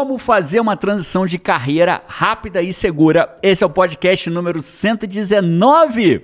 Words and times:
Como 0.00 0.16
fazer 0.16 0.60
uma 0.60 0.78
transição 0.78 1.26
de 1.26 1.38
carreira 1.38 2.02
rápida 2.06 2.62
e 2.62 2.72
segura. 2.72 3.36
Esse 3.42 3.62
é 3.62 3.66
o 3.66 3.68
podcast 3.68 4.30
número 4.30 4.62
119. 4.62 6.22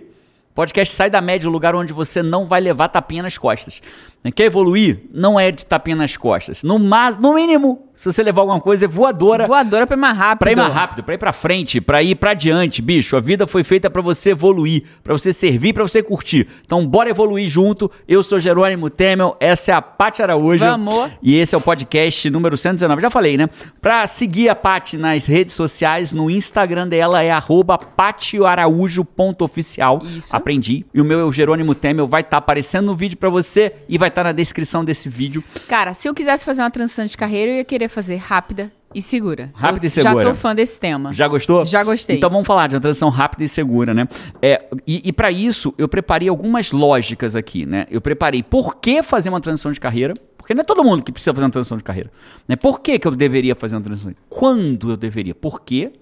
Podcast 0.54 0.94
sai 0.94 1.10
da 1.10 1.20
média, 1.20 1.46
o 1.46 1.52
lugar 1.52 1.74
onde 1.74 1.92
você 1.92 2.22
não 2.22 2.46
vai 2.46 2.58
levar 2.58 2.88
tapinha 2.88 3.22
nas 3.22 3.36
costas. 3.36 3.82
Quer 4.30 4.44
evoluir? 4.44 5.02
Não 5.12 5.38
é 5.38 5.50
de 5.50 5.64
tapinha 5.64 5.96
nas 5.96 6.16
costas. 6.16 6.62
No, 6.62 6.78
mas, 6.78 7.18
no 7.18 7.34
mínimo, 7.34 7.86
se 7.96 8.12
você 8.12 8.22
levar 8.22 8.42
alguma 8.42 8.60
coisa, 8.60 8.84
é 8.84 8.88
voadora. 8.88 9.46
Voadora 9.46 9.86
pra 9.86 9.96
ir 9.96 9.98
mais 9.98 10.18
rápido. 10.18 10.38
Pra 10.38 10.52
ir 10.52 10.56
mais 10.56 10.72
rápido, 10.72 11.02
pra 11.02 11.14
ir 11.14 11.18
pra 11.18 11.32
frente, 11.32 11.80
pra 11.80 12.02
ir 12.02 12.14
pra 12.14 12.34
diante, 12.34 12.82
bicho. 12.82 13.16
A 13.16 13.20
vida 13.20 13.46
foi 13.46 13.64
feita 13.64 13.88
pra 13.88 14.02
você 14.02 14.32
evoluir, 14.32 14.82
pra 15.02 15.14
você 15.14 15.32
servir, 15.32 15.72
pra 15.72 15.82
você 15.82 16.02
curtir. 16.02 16.46
Então, 16.60 16.86
bora 16.86 17.08
evoluir 17.08 17.48
junto. 17.48 17.90
Eu 18.06 18.22
sou 18.22 18.38
Jerônimo 18.38 18.90
Temel, 18.90 19.34
essa 19.40 19.72
é 19.72 19.74
a 19.74 19.80
Paty 19.80 20.22
Araújo. 20.22 20.62
Vamos. 20.62 21.10
E 21.22 21.36
esse 21.36 21.54
é 21.54 21.58
o 21.58 21.60
podcast 21.60 22.28
número 22.28 22.54
119. 22.54 23.00
Já 23.00 23.08
falei, 23.08 23.38
né? 23.38 23.48
Pra 23.80 24.06
seguir 24.06 24.50
a 24.50 24.54
Paty 24.54 24.98
nas 24.98 25.24
redes 25.26 25.54
sociais, 25.54 26.12
no 26.12 26.30
Instagram 26.30 26.86
dela 26.86 27.22
é 27.22 27.30
arroba 27.30 27.78
patioaraújo.oficial. 27.78 30.02
Isso. 30.04 30.36
Aprendi. 30.36 30.84
E 30.92 31.00
o 31.00 31.04
meu 31.04 31.18
é 31.18 31.24
o 31.24 31.32
Jerônimo 31.32 31.74
Temel, 31.74 32.06
vai 32.06 32.20
estar 32.20 32.32
tá 32.32 32.36
aparecendo 32.36 32.84
no 32.86 32.94
vídeo 32.94 33.16
pra 33.16 33.30
você 33.30 33.72
e 33.88 33.96
vai 33.96 34.10
estar 34.16 34.22
tá 34.22 34.28
na 34.30 34.32
descrição 34.32 34.84
desse 34.84 35.08
vídeo. 35.08 35.44
Cara, 35.68 35.92
se 35.92 36.08
eu 36.08 36.14
quisesse 36.14 36.44
fazer 36.44 36.62
uma 36.62 36.70
transição 36.70 37.04
de 37.04 37.16
carreira, 37.16 37.52
eu 37.52 37.56
ia 37.56 37.64
querer 37.64 37.88
fazer 37.88 38.16
rápida 38.16 38.72
e 38.94 39.02
segura. 39.02 39.50
Rápida 39.54 39.86
e 39.86 39.90
segura. 39.90 40.22
Já 40.22 40.28
tô 40.30 40.34
fã 40.34 40.54
desse 40.54 40.80
tema. 40.80 41.12
Já 41.12 41.28
gostou? 41.28 41.64
Já 41.66 41.84
gostei. 41.84 42.16
Então 42.16 42.30
vamos 42.30 42.46
falar 42.46 42.66
de 42.66 42.74
uma 42.74 42.80
transição 42.80 43.10
rápida 43.10 43.44
e 43.44 43.48
segura, 43.48 43.92
né? 43.92 44.08
É, 44.40 44.64
e 44.86 45.02
e 45.08 45.12
para 45.12 45.30
isso 45.30 45.74
eu 45.76 45.86
preparei 45.86 46.28
algumas 46.28 46.72
lógicas 46.72 47.36
aqui, 47.36 47.66
né? 47.66 47.86
Eu 47.90 48.00
preparei 48.00 48.42
por 48.42 48.76
que 48.76 49.02
fazer 49.02 49.28
uma 49.28 49.40
transição 49.40 49.70
de 49.70 49.78
carreira. 49.78 50.14
Porque 50.38 50.54
não 50.54 50.60
é 50.60 50.64
todo 50.64 50.84
mundo 50.84 51.02
que 51.02 51.10
precisa 51.10 51.34
fazer 51.34 51.44
uma 51.44 51.50
transição 51.50 51.76
de 51.76 51.82
carreira. 51.82 52.08
Né? 52.46 52.54
Por 52.54 52.80
que, 52.80 53.00
que 53.00 53.08
eu 53.08 53.10
deveria 53.10 53.56
fazer 53.56 53.74
uma 53.74 53.82
transição? 53.82 54.14
Quando 54.28 54.90
eu 54.90 54.96
deveria? 54.96 55.34
Por 55.34 55.60
quê? 55.60 55.92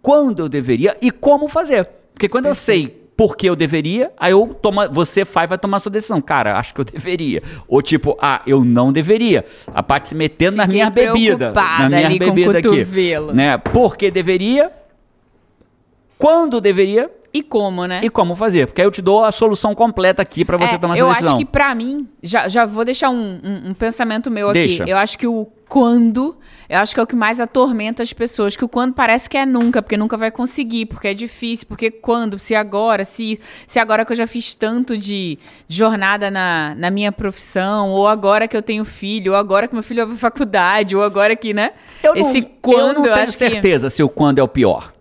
Quando 0.00 0.40
eu 0.40 0.48
deveria 0.48 0.96
e 1.02 1.10
como 1.10 1.46
fazer. 1.46 1.86
Porque 2.14 2.26
quando 2.26 2.46
eu 2.46 2.54
sei 2.54 3.05
por 3.16 3.34
que 3.36 3.48
eu 3.48 3.56
deveria, 3.56 4.12
aí 4.18 4.32
eu 4.32 4.54
toma, 4.60 4.86
você 4.88 5.24
faz 5.24 5.48
vai 5.48 5.56
tomar 5.56 5.78
sua 5.78 5.90
decisão. 5.90 6.20
Cara, 6.20 6.58
acho 6.58 6.74
que 6.74 6.80
eu 6.80 6.84
deveria. 6.84 7.42
Ou 7.66 7.80
tipo, 7.80 8.16
ah, 8.20 8.42
eu 8.46 8.62
não 8.64 8.92
deveria. 8.92 9.44
A 9.74 9.82
parte 9.82 10.10
se 10.10 10.14
metendo 10.14 10.56
na 10.58 10.64
Fiquei 10.64 10.80
minha 10.80 10.90
bebida. 10.90 11.52
Na 11.52 11.88
minha 11.88 12.06
ali 12.06 12.18
com 12.18 12.24
o 12.26 12.32
bebida 12.34 12.58
aqui. 12.58 12.84
Né? 13.34 13.56
Por 13.58 13.96
que 13.96 14.10
deveria? 14.10 14.70
Quando 16.18 16.60
deveria? 16.60 17.10
E 17.32 17.42
como, 17.42 17.86
né? 17.86 18.00
E 18.02 18.08
como 18.08 18.34
fazer? 18.34 18.66
Porque 18.66 18.80
aí 18.80 18.86
eu 18.86 18.90
te 18.90 19.02
dou 19.02 19.22
a 19.24 19.30
solução 19.30 19.74
completa 19.74 20.22
aqui 20.22 20.44
pra 20.44 20.56
você 20.56 20.74
É, 20.74 20.78
tomar 20.78 20.96
eu 20.96 21.06
essa 21.06 21.14
decisão. 21.14 21.34
acho 21.34 21.44
que 21.44 21.50
pra 21.50 21.74
mim, 21.74 22.08
já, 22.22 22.48
já 22.48 22.64
vou 22.64 22.84
deixar 22.84 23.10
um, 23.10 23.40
um- 23.44 23.70
um 23.70 23.74
pensamento 23.74 24.30
meu 24.30 24.52
Deixa. 24.52 24.82
aqui. 24.84 24.92
Eu 24.92 24.96
acho 24.96 25.18
que 25.18 25.26
o 25.26 25.46
quando, 25.68 26.36
eu 26.68 26.78
acho 26.78 26.94
que 26.94 27.00
é 27.00 27.02
o 27.02 27.06
que 27.06 27.16
mais 27.16 27.40
atormenta 27.40 28.02
as 28.02 28.12
pessoas. 28.12 28.56
Que 28.56 28.64
o 28.64 28.68
quando 28.68 28.94
parece 28.94 29.28
que 29.28 29.36
é 29.36 29.44
nunca, 29.44 29.82
porque 29.82 29.96
nunca 29.96 30.16
vai 30.16 30.30
conseguir, 30.30 30.86
porque 30.86 31.08
é 31.08 31.14
difícil, 31.14 31.66
porque 31.68 31.90
quando, 31.90 32.38
se 32.38 32.54
agora, 32.54 33.04
se, 33.04 33.38
se 33.66 33.78
agora 33.78 34.04
que 34.04 34.12
eu 34.12 34.16
já 34.16 34.26
fiz 34.26 34.54
tanto 34.54 34.96
de 34.96 35.38
jornada 35.68 36.30
na, 36.30 36.74
na 36.76 36.90
minha 36.90 37.10
profissão, 37.12 37.90
ou 37.90 38.06
agora 38.08 38.46
que 38.48 38.56
eu 38.56 38.62
tenho 38.62 38.84
filho, 38.84 39.32
ou 39.32 39.38
agora 39.38 39.66
que 39.68 39.74
meu 39.74 39.82
filho 39.82 40.06
vai 40.06 40.16
pra 40.16 40.30
faculdade, 40.30 40.94
ou 40.96 41.02
agora 41.02 41.34
que, 41.36 41.52
né? 41.52 41.72
Eu 42.02 42.14
não, 42.14 42.20
Esse 42.20 42.38
eu 42.38 42.50
quando, 42.62 42.96
não 42.98 43.06
eu 43.06 43.12
tenho 43.12 43.24
acho 43.24 43.32
que- 43.32 43.38
certeza 43.50 43.90
se 43.90 44.02
o 44.02 44.08
quando 44.08 44.38
é 44.38 44.42
o 44.42 44.48
pior. 44.48 44.92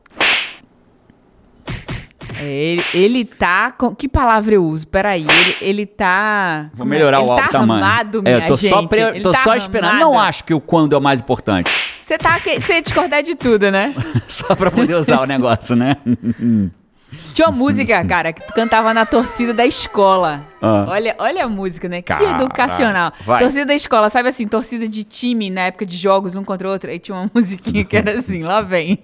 É, 2.39 2.45
ele, 2.45 2.83
ele 2.93 3.25
tá. 3.25 3.71
Com, 3.71 3.95
que 3.95 4.07
palavra 4.07 4.55
eu 4.55 4.63
uso? 4.65 4.87
Peraí. 4.87 5.25
Ele, 5.29 5.57
ele 5.61 5.85
tá. 5.85 6.69
Vou 6.73 6.85
é? 6.85 6.89
melhorar 6.89 7.21
ele 7.21 7.29
o 7.29 7.35
tá 7.35 7.47
tamanho. 7.47 7.83
armado, 7.83 8.19
é, 8.19 8.21
minha 8.21 8.45
eu 8.45 8.47
tô 8.47 8.55
gente. 8.57 8.69
só, 8.69 8.85
pre- 8.87 9.01
Ele 9.01 9.21
tô 9.21 9.31
tá 9.31 9.43
só 9.43 9.55
esperando. 9.55 9.99
Não 9.99 10.19
acho 10.19 10.43
que 10.43 10.53
o 10.53 10.59
quando 10.59 10.93
é 10.93 10.97
o 10.97 11.01
mais 11.01 11.19
importante. 11.19 11.71
Você 12.01 12.17
tá. 12.17 12.39
Você 12.39 12.73
ia 12.73 12.81
discordar 12.81 13.23
de 13.23 13.35
tudo, 13.35 13.71
né? 13.71 13.93
só 14.27 14.55
pra 14.55 14.69
poder 14.69 14.95
usar 14.95 15.21
o 15.21 15.25
negócio, 15.25 15.75
né? 15.75 15.97
Tinha 17.33 17.47
uma 17.47 17.55
música, 17.57 18.03
cara, 18.05 18.33
que 18.33 18.41
tu 18.41 18.53
cantava 18.53 18.93
na 18.93 19.05
torcida 19.05 19.53
da 19.53 19.65
escola. 19.65 20.41
Ah. 20.61 20.85
Olha, 20.89 21.15
olha 21.19 21.45
a 21.45 21.47
música, 21.47 21.87
né? 21.87 22.01
Cara, 22.01 22.19
que 22.19 22.25
educacional. 22.31 23.13
vai. 23.21 23.39
Torcida 23.39 23.65
da 23.65 23.75
escola, 23.75 24.09
sabe 24.09 24.29
assim, 24.29 24.47
torcida 24.47 24.87
de 24.87 25.03
time 25.03 25.49
na 25.49 25.61
época 25.61 25.85
de 25.85 25.95
jogos 25.95 26.35
um 26.35 26.43
contra 26.43 26.67
o 26.67 26.71
outro. 26.71 26.89
Aí 26.89 26.99
tinha 26.99 27.15
uma 27.17 27.31
musiquinha 27.33 27.85
que 27.85 27.95
era 27.95 28.19
assim, 28.19 28.43
lá 28.43 28.61
vem. 28.61 28.99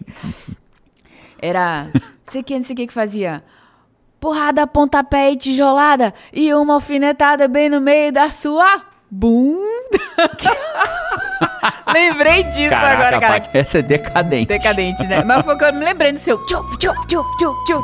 Era. 1.42 1.88
Não 1.94 2.02
sei 2.32 2.42
o 2.42 2.44
que, 2.44 2.56
não 2.58 2.64
sei 2.64 2.74
o 2.74 2.78
que 2.78 2.88
que 2.88 2.94
fazia. 2.94 3.44
Porrada, 4.20 4.68
pontapé 4.68 5.32
e 5.32 5.36
tijolada. 5.36 6.14
E 6.32 6.54
uma 6.54 6.76
alfinetada 6.76 7.48
bem 7.48 7.70
no 7.70 7.82
meio 7.82 8.12
da 8.12 8.28
sua 8.30 8.84
bunda. 9.10 9.60
Lembrei 11.94 12.44
disso 12.44 12.70
Caraca, 12.70 12.94
agora, 12.94 13.20
cara. 13.20 13.50
Essa 13.54 13.80
é 13.80 13.82
decadente. 13.82 14.48
Decadente, 14.48 15.04
né? 15.08 15.24
Mas 15.24 15.44
foi 15.44 15.58
que 15.58 15.64
eu 15.66 15.74
me 15.74 15.84
lembrei 15.84 16.12
do 16.12 16.20
seu. 16.20 16.38
Tchup, 16.46 16.78
tchup, 16.78 16.96
tchup, 17.08 17.28
tchup, 17.38 17.66
tchup. 17.66 17.84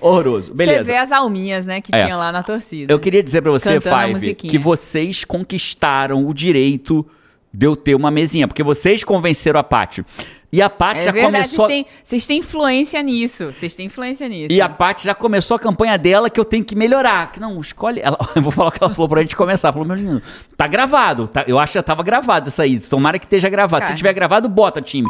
Horroroso. 0.00 0.52
Beleza. 0.52 0.84
Você 0.84 0.92
vê 0.92 0.96
as 0.96 1.12
alminhas, 1.12 1.64
né, 1.64 1.80
que 1.80 1.94
É. 1.94 2.02
tinha 2.04 2.16
lá 2.16 2.32
na 2.32 2.42
torcida. 2.42 2.92
Eu 2.92 2.98
queria 2.98 3.22
dizer 3.22 3.40
pra 3.40 3.52
você, 3.52 3.78
Five, 3.80 4.34
que 4.34 4.58
vocês 4.58 5.24
conquistaram 5.24 6.26
o 6.26 6.34
direito 6.34 7.06
de 7.54 7.66
eu 7.66 7.76
ter 7.76 7.94
uma 7.94 8.10
mesinha, 8.10 8.48
porque 8.48 8.62
vocês 8.64 9.04
convenceram 9.04 9.60
a 9.60 9.62
Paty. 9.62 10.04
E 10.52 10.60
a 10.60 10.68
Paty 10.68 11.00
É 11.00 11.02
já 11.04 11.12
verdade, 11.12 11.34
começou. 11.34 11.64
vocês, 11.64 11.84
têm, 11.84 11.86
vocês 12.04 12.26
têm 12.26 12.38
influência 12.40 13.02
nisso. 13.02 13.46
Vocês 13.52 13.74
têm 13.74 13.86
influência 13.86 14.28
nisso. 14.28 14.52
E 14.52 14.60
a 14.60 14.68
Paty 14.68 15.02
já 15.04 15.14
começou 15.14 15.54
a 15.54 15.58
campanha 15.58 15.96
dela 15.96 16.28
que 16.28 16.38
eu 16.38 16.44
tenho 16.44 16.62
que 16.62 16.76
melhorar. 16.76 17.32
Que 17.32 17.40
não, 17.40 17.58
escolhe. 17.58 18.00
Ela, 18.02 18.18
eu 18.36 18.42
vou 18.42 18.52
falar 18.52 18.68
o 18.68 18.72
que 18.72 18.84
ela 18.84 18.92
falou 18.92 19.08
pra 19.08 19.22
gente 19.22 19.34
começar. 19.34 19.68
Ela 19.68 19.72
falou, 19.72 19.88
meu 19.88 19.96
lindo, 19.96 20.22
tá 20.54 20.66
gravado. 20.66 21.26
Tá, 21.26 21.42
eu 21.46 21.58
acho 21.58 21.72
que 21.72 21.78
já 21.78 21.82
tava 21.82 22.02
gravado 22.02 22.50
isso 22.50 22.60
aí. 22.60 22.78
Tomara 22.78 23.18
que 23.18 23.24
esteja 23.24 23.48
gravado. 23.48 23.84
Se 23.84 23.88
Cara. 23.88 23.96
tiver 23.96 24.12
gravado, 24.12 24.46
bota, 24.46 24.82
time. 24.82 25.08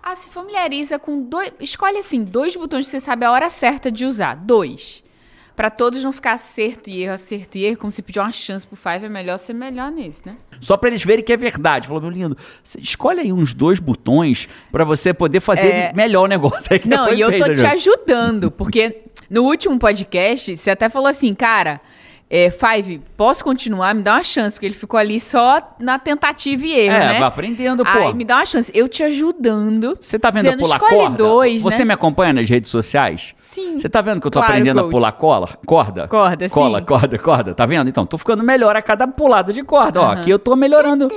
Ah, 0.00 0.14
se 0.14 0.30
familiariza 0.30 0.98
com 0.98 1.20
dois. 1.20 1.52
Escolhe 1.58 1.98
assim, 1.98 2.22
dois 2.22 2.54
botões 2.54 2.86
que 2.86 2.92
você 2.92 3.00
sabe 3.00 3.24
a 3.24 3.32
hora 3.32 3.50
certa 3.50 3.90
de 3.90 4.06
usar. 4.06 4.36
Dois. 4.36 5.02
Pra 5.60 5.68
todos 5.68 6.02
não 6.02 6.10
ficar 6.10 6.32
acerto 6.32 6.88
e 6.88 7.02
erro, 7.02 7.12
acerto 7.12 7.58
e 7.58 7.66
erro, 7.66 7.76
como 7.76 7.92
se 7.92 8.00
pedir 8.00 8.18
uma 8.18 8.32
chance 8.32 8.66
pro 8.66 8.78
Five, 8.78 9.04
é 9.04 9.08
melhor 9.10 9.36
ser 9.36 9.52
melhor 9.52 9.90
nesse, 9.90 10.26
né? 10.26 10.34
Só 10.58 10.74
pra 10.74 10.88
eles 10.88 11.04
verem 11.04 11.22
que 11.22 11.30
é 11.30 11.36
verdade. 11.36 11.86
Falou, 11.86 12.00
meu 12.00 12.10
lindo, 12.10 12.34
escolhe 12.78 13.20
aí 13.20 13.30
uns 13.30 13.52
dois 13.52 13.78
botões 13.78 14.48
pra 14.72 14.84
você 14.84 15.12
poder 15.12 15.40
fazer 15.40 15.68
É. 15.68 15.92
melhor 15.92 16.22
o 16.24 16.26
negócio. 16.26 16.72
aí 16.72 16.78
que 16.78 16.88
Não, 16.88 17.12
e 17.12 17.20
eu 17.20 17.28
feito, 17.28 17.44
tô 17.46 17.52
te 17.52 17.60
né? 17.62 17.68
ajudando, 17.72 18.50
porque 18.50 19.02
no 19.28 19.42
último 19.42 19.78
podcast, 19.78 20.56
você 20.56 20.70
até 20.70 20.88
falou 20.88 21.08
assim, 21.08 21.34
cara, 21.34 21.78
é, 22.30 22.48
Five, 22.48 23.02
posso 23.16 23.42
continuar? 23.42 23.92
Me 23.92 24.02
dá 24.02 24.14
uma 24.14 24.22
chance, 24.22 24.54
porque 24.54 24.66
ele 24.66 24.74
ficou 24.74 24.98
ali 24.98 25.18
só 25.18 25.60
na 25.80 25.98
tentativa 25.98 26.64
e 26.64 26.72
erro, 26.72 26.94
É, 26.94 26.98
né? 27.14 27.18
vai 27.18 27.28
aprendendo, 27.28 27.84
pô. 27.84 27.90
Aí 27.90 28.14
me 28.14 28.24
dá 28.24 28.36
uma 28.36 28.46
chance. 28.46 28.70
Eu 28.72 28.88
te 28.88 29.02
ajudando. 29.02 29.98
Você 30.00 30.16
tá 30.18 30.30
vendo 30.30 30.46
eu 30.46 30.56
pular 30.56 30.78
corda? 30.78 31.16
dois, 31.16 31.60
Você 31.62 31.78
né? 31.78 31.86
me 31.86 31.92
acompanha 31.94 32.32
nas 32.32 32.48
redes 32.48 32.70
sociais? 32.70 33.34
Sim. 33.42 33.76
Você 33.78 33.88
tá 33.88 34.00
vendo 34.00 34.20
que 34.20 34.26
eu 34.28 34.30
tô 34.30 34.38
Claro, 34.38 34.52
aprendendo 34.52 34.78
a 34.78 34.82
coach. 34.84 34.92
pular 34.92 35.12
cola? 35.12 35.48
Corda? 35.66 36.06
Corda, 36.06 36.48
sim. 36.48 36.54
Cola, 36.54 36.80
corda, 36.80 37.18
corda. 37.18 37.52
Tá 37.54 37.66
vendo? 37.66 37.88
Então, 37.90 38.06
tô 38.06 38.16
ficando 38.16 38.44
melhor 38.44 38.76
a 38.76 38.82
cada 38.82 39.08
pulada 39.08 39.52
de 39.52 39.64
corda. 39.64 40.00
Ó, 40.00 40.04
Aham. 40.04 40.12
aqui 40.20 40.30
eu 40.30 40.38
tô 40.38 40.54
melhorando. 40.54 41.08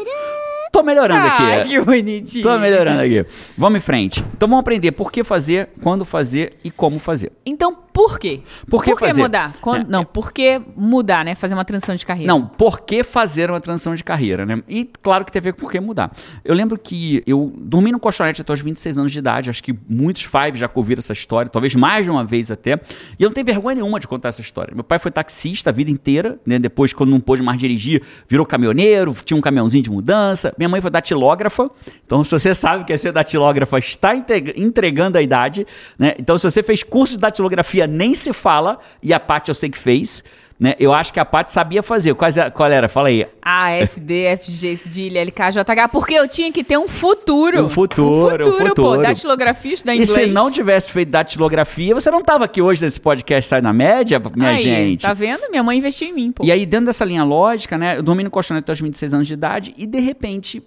Tô 0.72 0.82
melhorando 0.82 1.28
aqui. 1.28 1.44
Ai, 1.44 1.60
é. 1.60 1.64
que 1.66 1.80
bonitinho. 1.80 2.44
Tô 2.44 2.58
melhorando 2.58 3.00
aqui. 3.02 3.24
Vamos 3.56 3.78
em 3.78 3.82
frente. 3.82 4.26
Então 4.36 4.50
vamos 4.50 4.62
aprender 4.64 4.92
por 4.92 5.12
que 5.12 5.24
fazer, 5.24 5.70
quando 5.84 6.04
fazer 6.04 6.54
e 6.64 6.72
como 6.72 6.98
fazer. 6.98 7.32
Então, 7.46 7.76
por 7.94 8.18
quê? 8.20 8.42
Por 8.70 8.84
que 8.84 8.96
fazer? 8.96 9.22
mudar? 9.22 9.54
Quando- 9.62 9.82
É. 9.82 9.86
Não, 9.88 10.04
por 10.04 10.32
que 10.34 10.60
mudar, 10.76 11.24
né? 11.24 11.36
Fazer 11.36 11.54
uma 11.54 11.64
transição 11.64 11.96
de 11.96 12.06
carreira. 12.06 12.32
Não, 12.34 12.46
por 12.48 12.82
que 12.82 13.04
fazer 13.04 13.50
uma 13.52 13.62
transição 13.62 13.94
de 13.94 14.04
carreira, 14.04 14.46
né? 14.46 14.62
E 14.68 14.90
claro 15.02 15.24
que 15.24 15.32
tem 15.32 15.40
a 15.40 15.44
ver 15.44 15.54
com 15.54 15.60
por 15.60 15.72
que 15.72 15.80
mudar. 15.80 16.12
Eu 16.44 16.56
lembro 16.56 16.78
que 16.78 17.22
eu 17.28 17.54
dormi 17.56 17.92
no 17.92 18.00
colchonete 18.00 18.42
até 18.42 18.52
os 18.52 18.60
26 18.62 18.98
anos 18.98 19.12
de 19.12 19.20
idade, 19.20 19.50
acho 19.50 19.64
que 19.64 19.74
muitos 19.88 20.24
five 20.24 20.58
já 20.58 20.70
ouviram 20.74 21.00
essa 21.00 21.14
história, 21.14 21.50
talvez 21.50 21.76
mais 21.76 22.06
de 22.06 22.12
uma 22.12 22.24
vez 22.26 22.50
até, 22.50 22.74
e 23.20 23.24
eu 23.24 23.30
não 23.30 23.34
tenho 23.34 23.46
vergonha 23.46 23.76
nenhuma 23.76 24.00
de 24.00 24.08
contar 24.08 24.30
essa 24.30 24.42
história. 24.42 24.74
Meu 24.74 24.84
pai 24.84 24.98
foi 24.98 25.12
taxista 25.12 25.70
a 25.70 25.74
vida 25.74 25.92
inteira, 25.92 26.40
né? 26.46 26.58
Depois, 26.58 26.94
quando 26.94 27.12
não 27.12 27.20
pôde 27.20 27.44
mais 27.44 27.60
dirigir, 27.60 28.02
virou 28.28 28.46
caminhoneiro, 28.46 29.16
tinha 29.24 29.38
um 29.38 29.42
caminhãozinho 29.42 29.84
de 29.84 29.92
mudança. 29.92 30.54
Minha 30.58 30.68
mãe 30.70 30.82
foi 30.82 30.90
datilógrafa, 30.90 31.70
então 32.06 32.24
se 32.24 32.32
você 32.32 32.54
sabe 32.56 32.86
que 32.86 32.94
é 32.94 32.98
ser 32.98 33.12
datilógrafa, 33.12 33.78
está 33.78 34.14
entregando 34.56 35.18
a 35.18 35.22
idade, 35.22 35.66
né? 35.98 36.14
Então 36.20 36.38
se 36.38 36.50
você 36.50 36.64
fez 36.64 36.82
curso 36.84 37.14
de 37.16 37.20
datilografia, 37.20 37.83
nem 37.88 38.14
se 38.14 38.34
fala, 38.34 38.80
e 39.02 39.14
a 39.14 39.20
Paty 39.20 39.50
eu 39.50 39.56
sei 39.56 39.70
que 39.70 39.78
fez, 39.78 40.24
né? 40.60 40.76
Eu 40.80 40.94
acho 40.94 41.12
que 41.12 41.20
a 41.20 41.26
Paty 41.26 41.52
sabia 41.52 41.84
fazer. 41.84 42.14
Qual, 42.14 42.30
qual 42.54 42.72
era? 42.72 42.88
Fala 42.88 43.10
aí. 43.10 43.26
A, 43.42 43.72
S, 43.72 44.00
D, 44.00 44.24
F, 44.26 44.50
G, 44.52 44.76
C, 44.78 44.88
D, 44.88 45.08
L, 45.08 45.18
L, 45.18 45.32
K, 45.32 45.52
J, 45.52 45.72
H, 45.72 45.88
porque 45.90 46.14
eu 46.14 46.28
tinha 46.30 46.52
que 46.54 46.64
ter 46.64 46.78
um 46.78 46.88
futuro. 46.88 47.66
Um 47.66 47.70
futuro, 47.70 48.44
um 48.44 48.46
um 48.46 48.52
futuro, 48.52 48.68
futuro. 48.70 48.96
pô. 48.98 48.98
Datilografia, 48.98 49.74
estudar 49.74 49.94
E 49.94 49.98
inglês. 50.02 50.14
se 50.14 50.26
não 50.28 50.50
tivesse 50.52 50.92
feito 50.92 51.10
datilografia, 51.10 51.94
você 51.94 52.10
não 52.12 52.22
tava 52.22 52.46
aqui 52.46 52.62
hoje 52.62 52.82
nesse 52.82 53.00
podcast 53.00 53.50
Sai 53.50 53.62
na 53.62 53.74
Média, 53.74 54.22
minha 54.36 54.50
Aí, 54.52 54.62
gente. 54.62 55.02
Tá 55.02 55.14
vendo? 55.14 55.50
Minha 55.50 55.64
mãe 55.64 55.78
investiu 55.78 56.08
em 56.08 56.14
mim, 56.14 56.32
pô. 56.32 56.44
E 56.46 56.52
aí, 56.52 56.66
dentro 56.66 56.86
dessa 56.86 57.04
linha 57.04 57.24
lógica, 57.24 57.78
né, 57.78 57.98
eu 57.98 58.04
dormi 58.04 58.24
no 58.24 58.30
colchonete 58.30 58.70
aos 58.72 58.80
26 58.80 59.14
anos 59.14 59.28
de 59.28 59.34
idade 59.34 59.74
e, 59.78 59.86
de 59.86 60.00
repente, 60.00 60.64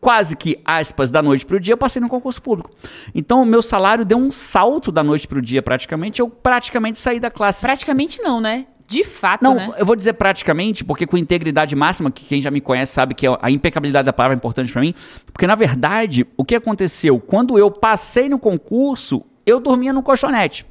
quase 0.00 0.36
que, 0.36 0.60
aspas, 0.64 1.10
da 1.10 1.22
noite 1.22 1.44
pro 1.44 1.60
dia, 1.60 1.74
eu 1.74 1.78
passei 1.78 2.00
no 2.00 2.08
concurso 2.08 2.40
público. 2.40 2.70
Então, 3.14 3.42
o 3.42 3.46
meu 3.46 3.62
salário 3.62 4.04
deu 4.04 4.18
um 4.18 4.30
salto 4.30 4.92
da 4.92 5.02
noite 5.02 5.26
pro 5.26 5.42
dia, 5.42 5.62
praticamente. 5.62 6.20
Eu 6.20 6.28
praticamente 6.28 6.98
saí 6.98 7.18
da 7.18 7.30
classe... 7.30 7.62
Praticamente 7.62 8.20
não, 8.22 8.40
né? 8.40 8.66
De 8.88 9.04
fato, 9.04 9.44
Não, 9.44 9.54
né? 9.54 9.70
eu 9.76 9.84
vou 9.84 9.94
dizer 9.94 10.14
praticamente, 10.14 10.82
porque 10.82 11.06
com 11.06 11.18
integridade 11.18 11.76
máxima, 11.76 12.10
que 12.10 12.24
quem 12.24 12.40
já 12.40 12.50
me 12.50 12.58
conhece 12.58 12.94
sabe 12.94 13.14
que 13.14 13.26
a 13.26 13.50
impecabilidade 13.50 14.06
da 14.06 14.14
palavra 14.14 14.34
é 14.34 14.38
importante 14.38 14.72
para 14.72 14.80
mim, 14.80 14.94
porque 15.30 15.46
na 15.46 15.54
verdade, 15.54 16.26
o 16.38 16.42
que 16.42 16.54
aconteceu? 16.54 17.20
Quando 17.20 17.58
eu 17.58 17.70
passei 17.70 18.30
no 18.30 18.38
concurso, 18.38 19.22
eu 19.44 19.60
dormia 19.60 19.92
no 19.92 20.02
colchonete. 20.02 20.64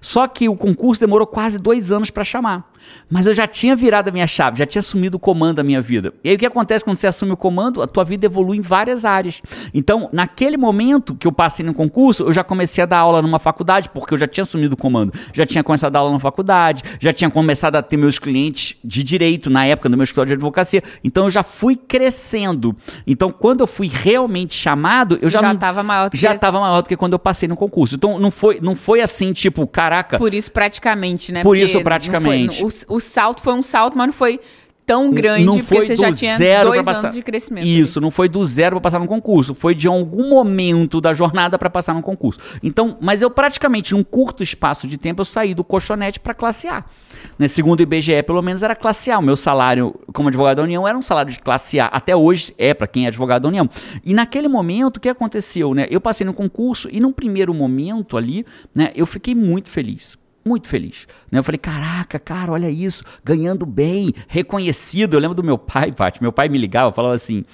Só 0.00 0.26
que 0.26 0.48
o 0.48 0.56
concurso 0.56 0.98
demorou 0.98 1.26
quase 1.26 1.58
dois 1.58 1.92
anos 1.92 2.10
para 2.10 2.24
chamar. 2.24 2.72
Mas 3.10 3.26
eu 3.26 3.34
já 3.34 3.46
tinha 3.46 3.74
virado 3.74 4.08
a 4.08 4.12
minha 4.12 4.26
chave, 4.26 4.58
já 4.58 4.66
tinha 4.66 4.80
assumido 4.80 5.16
o 5.16 5.20
comando 5.20 5.56
da 5.56 5.62
minha 5.62 5.80
vida. 5.80 6.12
E 6.22 6.28
aí 6.30 6.36
o 6.36 6.38
que 6.38 6.46
acontece 6.46 6.84
quando 6.84 6.96
você 6.96 7.06
assume 7.06 7.32
o 7.32 7.36
comando? 7.36 7.80
A 7.82 7.86
tua 7.86 8.04
vida 8.04 8.26
evolui 8.26 8.58
em 8.58 8.60
várias 8.60 9.04
áreas. 9.04 9.40
Então, 9.72 10.08
naquele 10.12 10.56
momento 10.56 11.14
que 11.14 11.26
eu 11.26 11.32
passei 11.32 11.64
no 11.64 11.72
concurso, 11.74 12.24
eu 12.24 12.32
já 12.32 12.44
comecei 12.44 12.82
a 12.82 12.86
dar 12.86 12.98
aula 12.98 13.22
numa 13.22 13.38
faculdade, 13.38 13.88
porque 13.90 14.14
eu 14.14 14.18
já 14.18 14.26
tinha 14.26 14.44
assumido 14.44 14.74
o 14.74 14.76
comando. 14.76 15.12
Já 15.32 15.46
tinha 15.46 15.64
começado 15.64 15.88
a 15.88 15.92
dar 15.94 15.98
aula 16.00 16.12
na 16.12 16.18
faculdade, 16.18 16.82
já 17.00 17.12
tinha 17.12 17.30
começado 17.30 17.76
a 17.76 17.82
ter 17.82 17.96
meus 17.96 18.18
clientes 18.18 18.76
de 18.84 19.02
direito 19.02 19.48
na 19.50 19.64
época 19.66 19.88
do 19.88 19.96
meu 19.96 20.04
escritório 20.04 20.28
de 20.28 20.34
advocacia. 20.34 20.82
Então 21.02 21.24
eu 21.24 21.30
já 21.30 21.42
fui 21.42 21.76
crescendo. 21.76 22.76
Então, 23.06 23.30
quando 23.32 23.60
eu 23.60 23.66
fui 23.66 23.88
realmente 23.92 24.54
chamado, 24.54 25.18
eu 25.20 25.28
já 25.30 25.40
Já 25.40 25.48
não- 25.48 25.54
estava 25.54 25.82
maior 25.82 26.10
do 26.10 26.16
já 26.16 26.30
que... 26.30 26.34
estava 26.36 26.60
maior 26.60 26.82
do 26.82 26.88
que 26.88 26.96
quando 26.96 27.12
eu 27.12 27.18
passei 27.18 27.48
no 27.48 27.56
concurso. 27.56 27.94
Então 27.94 28.18
não 28.18 28.30
foi, 28.30 28.58
não 28.60 28.74
foi 28.74 29.00
assim, 29.00 29.32
tipo, 29.32 29.66
caraca, 29.66 30.18
Por 30.18 30.32
isso, 30.34 30.50
praticamente, 30.50 31.30
né? 31.32 31.42
Por 31.42 31.50
Porque 31.50 31.64
isso, 31.64 31.74
não 31.74 31.82
praticamente. 31.84 32.60
foi- 32.60 32.68
o, 32.68 32.72
o 32.88 33.00
salto 33.00 33.40
foi 33.40 33.54
um 33.54 33.62
salto, 33.62 33.96
mas 33.96 34.06
não 34.06 34.14
foi 34.14 34.40
tão 34.88 35.10
grande, 35.10 35.44
não 35.44 35.58
porque 35.58 35.84
você 35.84 35.94
do 35.94 36.00
já 36.00 36.10
tinha 36.10 36.38
zero 36.38 36.70
dois 36.70 36.82
passar. 36.82 37.00
anos 37.00 37.14
de 37.14 37.22
crescimento. 37.22 37.66
Isso, 37.66 38.00
não 38.00 38.10
foi 38.10 38.26
do 38.26 38.42
zero 38.42 38.76
para 38.76 38.80
passar 38.80 38.98
no 38.98 39.06
concurso, 39.06 39.54
foi 39.54 39.74
de 39.74 39.86
algum 39.86 40.30
momento 40.30 40.98
da 40.98 41.12
jornada 41.12 41.58
para 41.58 41.68
passar 41.68 41.92
no 41.92 42.00
concurso. 42.00 42.40
Então, 42.62 42.96
mas 42.98 43.20
eu 43.20 43.30
praticamente 43.30 43.92
num 43.92 44.02
curto 44.02 44.42
espaço 44.42 44.88
de 44.88 44.96
tempo 44.96 45.20
eu 45.20 45.26
saí 45.26 45.52
do 45.52 45.62
colchonete 45.62 46.18
para 46.18 46.32
classe 46.32 46.66
A. 46.68 46.86
Né, 47.38 47.46
segundo 47.46 47.80
o 47.80 47.82
IBGE, 47.82 48.22
pelo 48.22 48.40
menos 48.40 48.62
era 48.62 48.74
classe 48.74 49.10
A. 49.10 49.18
O 49.18 49.22
meu 49.22 49.36
salário 49.36 49.94
como 50.14 50.28
advogado 50.28 50.56
da 50.56 50.62
União 50.62 50.88
era 50.88 50.96
um 50.96 51.02
salário 51.02 51.30
de 51.30 51.38
classe 51.38 51.78
A. 51.78 51.86
Até 51.86 52.16
hoje 52.16 52.54
é 52.56 52.72
para 52.72 52.86
quem 52.86 53.04
é 53.04 53.08
advogado 53.08 53.42
da 53.42 53.48
União. 53.48 53.68
E 54.02 54.14
naquele 54.14 54.48
momento, 54.48 54.96
o 54.96 55.00
que 55.00 55.08
aconteceu, 55.10 55.74
né? 55.74 55.86
Eu 55.90 56.00
passei 56.00 56.24
no 56.26 56.32
concurso 56.32 56.88
e 56.90 56.98
num 56.98 57.12
primeiro 57.12 57.52
momento 57.52 58.16
ali, 58.16 58.46
né, 58.74 58.90
eu 58.94 59.04
fiquei 59.04 59.34
muito 59.34 59.68
feliz 59.68 60.16
muito 60.48 60.66
feliz. 60.68 61.06
Né? 61.30 61.38
Eu 61.38 61.44
falei, 61.44 61.58
caraca, 61.58 62.18
cara, 62.18 62.50
olha 62.52 62.70
isso, 62.70 63.04
ganhando 63.24 63.66
bem, 63.66 64.12
reconhecido. 64.26 65.14
Eu 65.14 65.20
lembro 65.20 65.34
do 65.34 65.44
meu 65.44 65.58
pai, 65.58 65.92
Paty, 65.92 66.22
meu 66.22 66.32
pai 66.32 66.48
me 66.48 66.58
ligava, 66.58 66.90
falava 66.92 67.14
assim, 67.14 67.44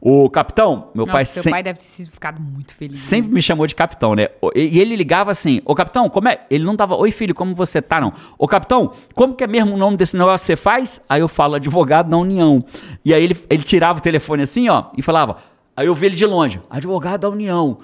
ô 0.00 0.28
capitão, 0.30 0.90
meu 0.94 1.04
Nossa, 1.06 1.12
pai 1.12 1.24
seu 1.24 1.42
sem- 1.42 1.50
pai 1.50 1.62
deve 1.62 1.78
ter 1.78 2.06
ficado 2.06 2.40
muito 2.40 2.72
feliz. 2.74 2.98
sempre 2.98 3.32
me 3.32 3.42
chamou 3.42 3.66
de 3.66 3.74
capitão, 3.74 4.14
né? 4.14 4.28
E 4.54 4.78
ele 4.78 4.94
ligava 4.94 5.30
assim, 5.32 5.60
ô 5.64 5.74
capitão, 5.74 6.08
como 6.08 6.28
é? 6.28 6.40
Ele 6.48 6.64
não 6.64 6.76
tava, 6.76 6.94
oi 6.94 7.10
filho, 7.10 7.34
como 7.34 7.54
você 7.54 7.82
tá, 7.82 8.00
não? 8.00 8.12
Ô 8.38 8.46
capitão, 8.46 8.92
como 9.14 9.34
que 9.34 9.42
é 9.42 9.46
mesmo 9.46 9.74
o 9.74 9.78
nome 9.78 9.96
desse 9.96 10.16
negócio 10.16 10.44
que 10.44 10.52
você 10.52 10.56
faz? 10.56 11.00
Aí 11.08 11.20
eu 11.20 11.28
falo, 11.28 11.54
advogado 11.56 12.08
da 12.10 12.16
União. 12.16 12.64
E 13.04 13.12
aí 13.12 13.24
ele, 13.24 13.36
ele 13.50 13.62
tirava 13.62 13.98
o 13.98 14.02
telefone 14.02 14.42
assim, 14.42 14.68
ó, 14.68 14.84
e 14.96 15.02
falava, 15.02 15.38
aí 15.76 15.86
eu 15.86 15.94
vi 15.94 16.06
ele 16.06 16.14
de 16.16 16.26
longe, 16.26 16.60
advogado 16.70 17.22
da 17.22 17.28
União. 17.30 17.78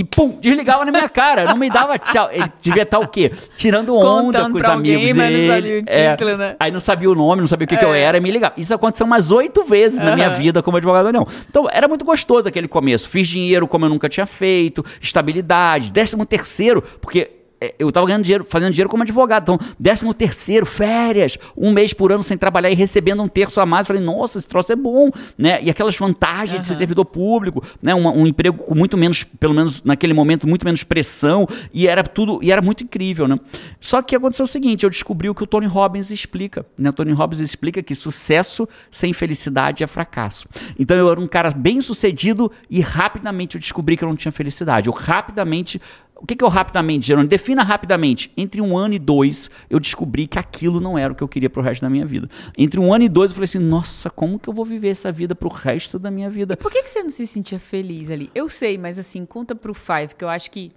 E 0.00 0.04
pum, 0.04 0.38
desligava 0.40 0.82
na 0.86 0.90
minha 0.90 1.10
cara, 1.10 1.44
não 1.44 1.56
me 1.56 1.68
dava 1.68 1.98
tchau. 1.98 2.30
Ele 2.32 2.50
devia 2.62 2.84
estar 2.84 2.98
o 2.98 3.06
quê? 3.06 3.30
Tirando 3.54 3.94
onda 3.94 4.38
Contando 4.38 4.52
com 4.52 4.58
os 4.58 4.64
alguém, 4.64 4.94
amigos 4.96 5.14
não 5.14 5.26
dele. 5.26 5.46
sabia 5.48 5.74
o 5.74 5.82
É. 5.86 6.10
título, 6.16 6.36
né? 6.38 6.56
Aí 6.58 6.70
não 6.70 6.80
sabia 6.80 7.10
o 7.10 7.14
nome, 7.14 7.40
não 7.42 7.46
sabia 7.46 7.66
o 7.66 7.68
que, 7.68 7.76
que 7.76 7.84
eu 7.84 7.92
É. 7.92 8.00
era, 8.00 8.16
e 8.16 8.20
me 8.20 8.30
ligava. 8.30 8.54
Isso 8.56 8.74
aconteceu 8.74 9.04
umas 9.04 9.30
oito 9.30 9.62
vezes 9.62 10.00
na 10.00 10.14
minha 10.14 10.30
vida 10.30 10.62
como 10.62 10.78
advogado 10.78 11.06
União. 11.08 11.26
Então 11.50 11.68
era 11.70 11.86
muito 11.86 12.02
gostoso 12.02 12.48
aquele 12.48 12.66
começo. 12.66 13.10
Fiz 13.10 13.28
dinheiro 13.28 13.68
como 13.68 13.84
eu 13.84 13.90
nunca 13.90 14.08
tinha 14.08 14.24
feito, 14.24 14.82
estabilidade, 15.02 15.90
décimo 15.90 16.24
terceiro, 16.24 16.80
porque 17.00 17.20
é, 17.20 17.30
eu 17.78 17.92
tava 17.92 18.06
ganhando 18.06 18.24
dinheiro, 18.24 18.44
fazendo 18.44 18.72
dinheiro 18.72 18.88
como 18.88 19.02
advogado. 19.02 19.42
Então, 19.42 19.58
décimo 19.78 20.14
terceiro, 20.14 20.64
férias, 20.64 21.36
um 21.56 21.70
mês 21.70 21.92
por 21.92 22.10
ano 22.10 22.22
sem 22.22 22.36
trabalhar 22.36 22.70
e 22.70 22.74
recebendo 22.74 23.22
um 23.22 23.28
terço 23.28 23.60
a 23.60 23.66
mais. 23.66 23.86
Falei, 23.86 24.02
nossa, 24.02 24.38
esse 24.38 24.48
troço 24.48 24.72
é 24.72 24.76
bom, 24.76 25.10
né? 25.36 25.62
E 25.62 25.68
aquelas 25.68 25.96
vantagens 25.96 26.60
de 26.60 26.66
ser 26.66 26.76
servidor 26.76 27.04
público, 27.04 27.62
né? 27.82 27.94
Um, 27.94 28.08
um 28.20 28.26
emprego 28.26 28.56
com 28.56 28.74
muito 28.74 28.96
menos, 28.96 29.24
pelo 29.24 29.54
menos 29.54 29.82
naquele 29.82 30.14
momento, 30.14 30.48
muito 30.48 30.64
menos 30.64 30.82
pressão. 30.82 31.46
E 31.72 31.86
era 31.86 32.02
tudo, 32.02 32.40
e 32.42 32.50
era 32.50 32.62
muito 32.62 32.82
incrível, 32.84 33.28
né? 33.28 33.38
Só 33.78 34.00
que 34.00 34.16
aconteceu 34.16 34.44
o 34.44 34.48
seguinte, 34.48 34.84
eu 34.84 34.90
descobri 34.90 35.28
o 35.28 35.34
que 35.34 35.42
o 35.42 35.46
Tony 35.46 35.66
Robbins 35.66 36.10
explica. 36.10 36.64
Né? 36.78 36.90
O 36.90 36.92
Tony 36.92 37.12
Robbins 37.12 37.40
explica 37.40 37.82
que 37.82 37.94
sucesso 37.94 38.68
sem 38.90 39.12
felicidade 39.12 39.84
é 39.84 39.86
fracasso. 39.86 40.48
Então 40.78 40.96
eu 40.96 41.10
era 41.10 41.20
um 41.20 41.26
cara 41.26 41.50
bem 41.50 41.80
sucedido 41.80 42.50
e 42.70 42.80
rapidamente 42.80 43.56
eu 43.56 43.60
descobri 43.60 43.96
que 43.96 44.04
eu 44.04 44.08
não 44.08 44.16
tinha 44.16 44.32
felicidade. 44.32 44.88
Eu 44.88 44.94
rapidamente 44.94 45.80
o 46.20 46.26
que, 46.26 46.36
que 46.36 46.44
eu 46.44 46.48
rapidamente, 46.48 47.06
Gerônimo? 47.06 47.30
Defina 47.30 47.62
rapidamente. 47.62 48.30
Entre 48.36 48.60
um 48.60 48.76
ano 48.76 48.92
e 48.92 48.98
dois, 48.98 49.48
eu 49.70 49.80
descobri 49.80 50.26
que 50.26 50.38
aquilo 50.38 50.78
não 50.78 50.98
era 50.98 51.12
o 51.12 51.16
que 51.16 51.22
eu 51.22 51.28
queria 51.28 51.48
pro 51.48 51.62
resto 51.62 51.80
da 51.80 51.88
minha 51.88 52.04
vida. 52.04 52.28
Entre 52.58 52.78
um 52.78 52.92
ano 52.92 53.04
e 53.04 53.08
dois, 53.08 53.30
eu 53.30 53.34
falei 53.36 53.46
assim: 53.46 53.58
nossa, 53.58 54.10
como 54.10 54.38
que 54.38 54.48
eu 54.48 54.52
vou 54.52 54.64
viver 54.64 54.88
essa 54.88 55.10
vida 55.10 55.34
pro 55.34 55.48
resto 55.48 55.98
da 55.98 56.10
minha 56.10 56.28
vida? 56.28 56.58
Por 56.58 56.70
que, 56.70 56.82
que 56.82 56.90
você 56.90 57.02
não 57.02 57.08
se 57.08 57.26
sentia 57.26 57.58
feliz 57.58 58.10
ali? 58.10 58.30
Eu 58.34 58.50
sei, 58.50 58.76
mas 58.76 58.98
assim, 58.98 59.24
conta 59.24 59.54
pro 59.54 59.72
Five, 59.72 60.14
que 60.16 60.22
eu 60.24 60.28
acho 60.28 60.50
que. 60.50 60.70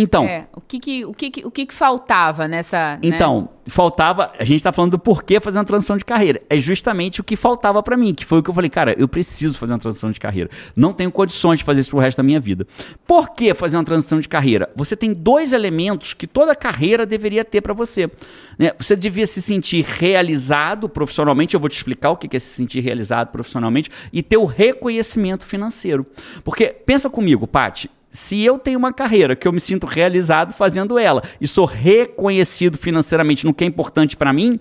Então, 0.00 0.24
é, 0.24 0.48
o 0.54 0.60
que 0.60 0.78
que, 0.78 1.04
o 1.04 1.12
que, 1.12 1.30
que- 1.30 1.46
o 1.46 1.50
que, 1.50 1.66
que 1.66 1.74
faltava 1.74 2.46
nessa. 2.48 2.92
né? 2.94 2.98
Então, 3.02 3.48
faltava. 3.66 4.32
A 4.38 4.44
gente 4.44 4.62
tá 4.62 4.72
falando 4.72 4.92
do 4.92 4.98
porquê 4.98 5.40
fazer 5.40 5.58
uma 5.58 5.64
transição 5.64 5.96
de 5.96 6.04
carreira. 6.04 6.40
É 6.48 6.58
justamente 6.58 7.20
o 7.20 7.24
que 7.24 7.36
faltava 7.36 7.82
pra 7.82 7.96
mim, 7.96 8.14
que 8.14 8.24
foi 8.24 8.38
o 8.38 8.42
que 8.42 8.48
eu 8.50 8.54
falei, 8.54 8.70
cara, 8.70 8.94
eu 8.98 9.06
preciso 9.08 9.58
fazer 9.58 9.72
uma 9.74 9.78
transição 9.78 10.10
de 10.10 10.18
carreira. 10.18 10.48
Não 10.74 10.92
tenho 10.92 11.10
condições 11.12 11.58
de 11.58 11.64
fazer 11.64 11.80
isso 11.82 11.90
pro 11.90 11.98
resto 11.98 12.16
da 12.18 12.22
minha 12.22 12.40
vida. 12.40 12.66
Por 13.06 13.30
que 13.34 13.52
fazer 13.54 13.76
uma 13.76 13.84
transição 13.84 14.18
de 14.20 14.28
carreira? 14.28 14.70
Você 14.74 14.96
tem 14.96 15.12
dois 15.12 15.52
elementos 15.52 16.14
que 16.14 16.26
toda 16.26 16.54
carreira 16.54 17.04
deveria 17.04 17.44
ter 17.44 17.60
pra 17.60 17.74
você. 17.74 18.10
né? 18.58 18.72
Você 18.78 18.96
devia 18.96 19.26
se 19.26 19.40
sentir 19.42 19.84
realizado 19.86 20.88
profissionalmente. 20.88 21.54
Eu 21.54 21.60
vou 21.60 21.68
te 21.68 21.76
explicar 21.76 22.10
o 22.10 22.16
que 22.16 22.34
é 22.36 22.38
se 22.40 22.54
sentir 22.54 22.80
realizado 22.80 23.28
profissionalmente 23.28 23.90
e 24.12 24.22
ter 24.22 24.36
o 24.36 24.44
reconhecimento 24.44 25.44
financeiro. 25.44 26.06
Porque 26.44 26.66
pensa 26.68 27.08
comigo, 27.10 27.46
Paty. 27.46 27.90
Se 28.10 28.42
eu 28.42 28.58
tenho 28.58 28.78
uma 28.78 28.92
carreira 28.92 29.36
que 29.36 29.46
eu 29.46 29.52
me 29.52 29.60
sinto 29.60 29.86
realizado 29.86 30.52
fazendo 30.52 30.98
ela 30.98 31.22
e 31.40 31.46
sou 31.46 31.66
reconhecido 31.66 32.78
financeiramente 32.78 33.44
no 33.44 33.52
que 33.52 33.64
é 33.64 33.66
importante 33.66 34.16
pra 34.16 34.32
mim, 34.32 34.58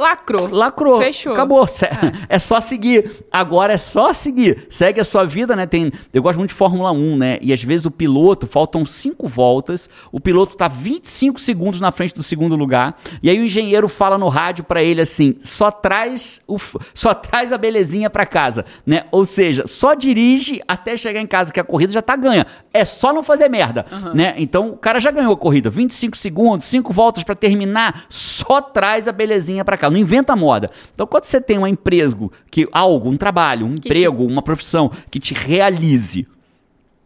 Lacrou. 0.00 0.48
lacrou. 0.50 0.98
Fechou. 0.98 1.32
Acabou. 1.32 1.66
Se- 1.66 1.86
É. 2.28 2.38
só 2.38 2.60
seguir. 2.60 3.10
Agora 3.30 3.74
é 3.74 3.78
só 3.78 4.12
seguir. 4.12 4.66
Segue 4.70 5.00
a 5.00 5.04
sua 5.04 5.24
vida, 5.24 5.54
né? 5.54 5.66
Tem, 5.66 5.92
eu 6.12 6.22
gosto 6.22 6.38
muito 6.38 6.50
de 6.50 6.56
Fórmula 6.56 6.90
1, 6.92 7.16
né? 7.16 7.38
E 7.42 7.52
às 7.52 7.62
vezes 7.62 7.84
o 7.86 7.90
piloto, 7.90 8.46
faltam 8.46 8.84
cinco 8.84 9.28
voltas, 9.28 9.88
o 10.10 10.18
piloto 10.20 10.56
tá 10.56 10.68
25 10.68 11.40
segundos 11.40 11.80
na 11.80 11.92
frente 11.92 12.14
do 12.14 12.22
segundo 12.22 12.56
lugar, 12.56 12.96
e 13.22 13.28
aí 13.28 13.38
o 13.38 13.44
engenheiro 13.44 13.88
fala 13.88 14.16
no 14.16 14.28
rádio 14.28 14.64
pra 14.64 14.82
ele 14.82 15.00
assim: 15.00 15.36
só 15.42 15.70
traz, 15.70 16.40
o, 16.46 16.56
só 16.94 17.12
traz 17.14 17.52
a 17.52 17.58
belezinha 17.58 18.08
pra 18.08 18.24
casa, 18.24 18.64
né? 18.86 19.04
Ou 19.10 19.24
seja, 19.24 19.66
só 19.66 19.94
dirige 19.94 20.60
até 20.66 20.96
chegar 20.96 21.20
em 21.20 21.26
casa, 21.26 21.52
que 21.52 21.60
a 21.60 21.64
corrida 21.64 21.92
já 21.92 22.02
tá 22.02 22.16
ganha. 22.16 22.46
É 22.72 22.84
só 22.84 23.12
não 23.12 23.22
fazer 23.22 23.48
merda, 23.48 23.84
né? 24.14 24.34
Então 24.38 24.70
o 24.70 24.76
cara 24.76 24.98
já 25.00 25.10
ganhou 25.10 25.32
a 25.32 25.36
corrida, 25.36 25.68
25 25.68 26.16
segundos, 26.16 26.66
cinco 26.66 26.92
voltas 26.92 27.22
pra 27.24 27.34
terminar, 27.34 28.04
só 28.08 28.60
traz 28.60 29.06
a 29.08 29.12
belezinha 29.12 29.64
pra 29.64 29.76
casa. 29.76 29.89
Não 29.90 29.98
inventa 29.98 30.34
moda. 30.36 30.70
Então 30.94 31.06
quando 31.06 31.24
você 31.24 31.40
tem 31.40 31.58
um 31.58 31.66
emprego, 31.66 32.32
que 32.50 32.68
algo, 32.72 33.08
um 33.10 33.16
trabalho, 33.16 33.66
um 33.66 33.74
te- 33.74 33.88
emprego, 33.88 34.24
uma 34.24 34.42
profissão 34.42 34.90
que 35.10 35.18
te 35.18 35.34
realize 35.34 36.26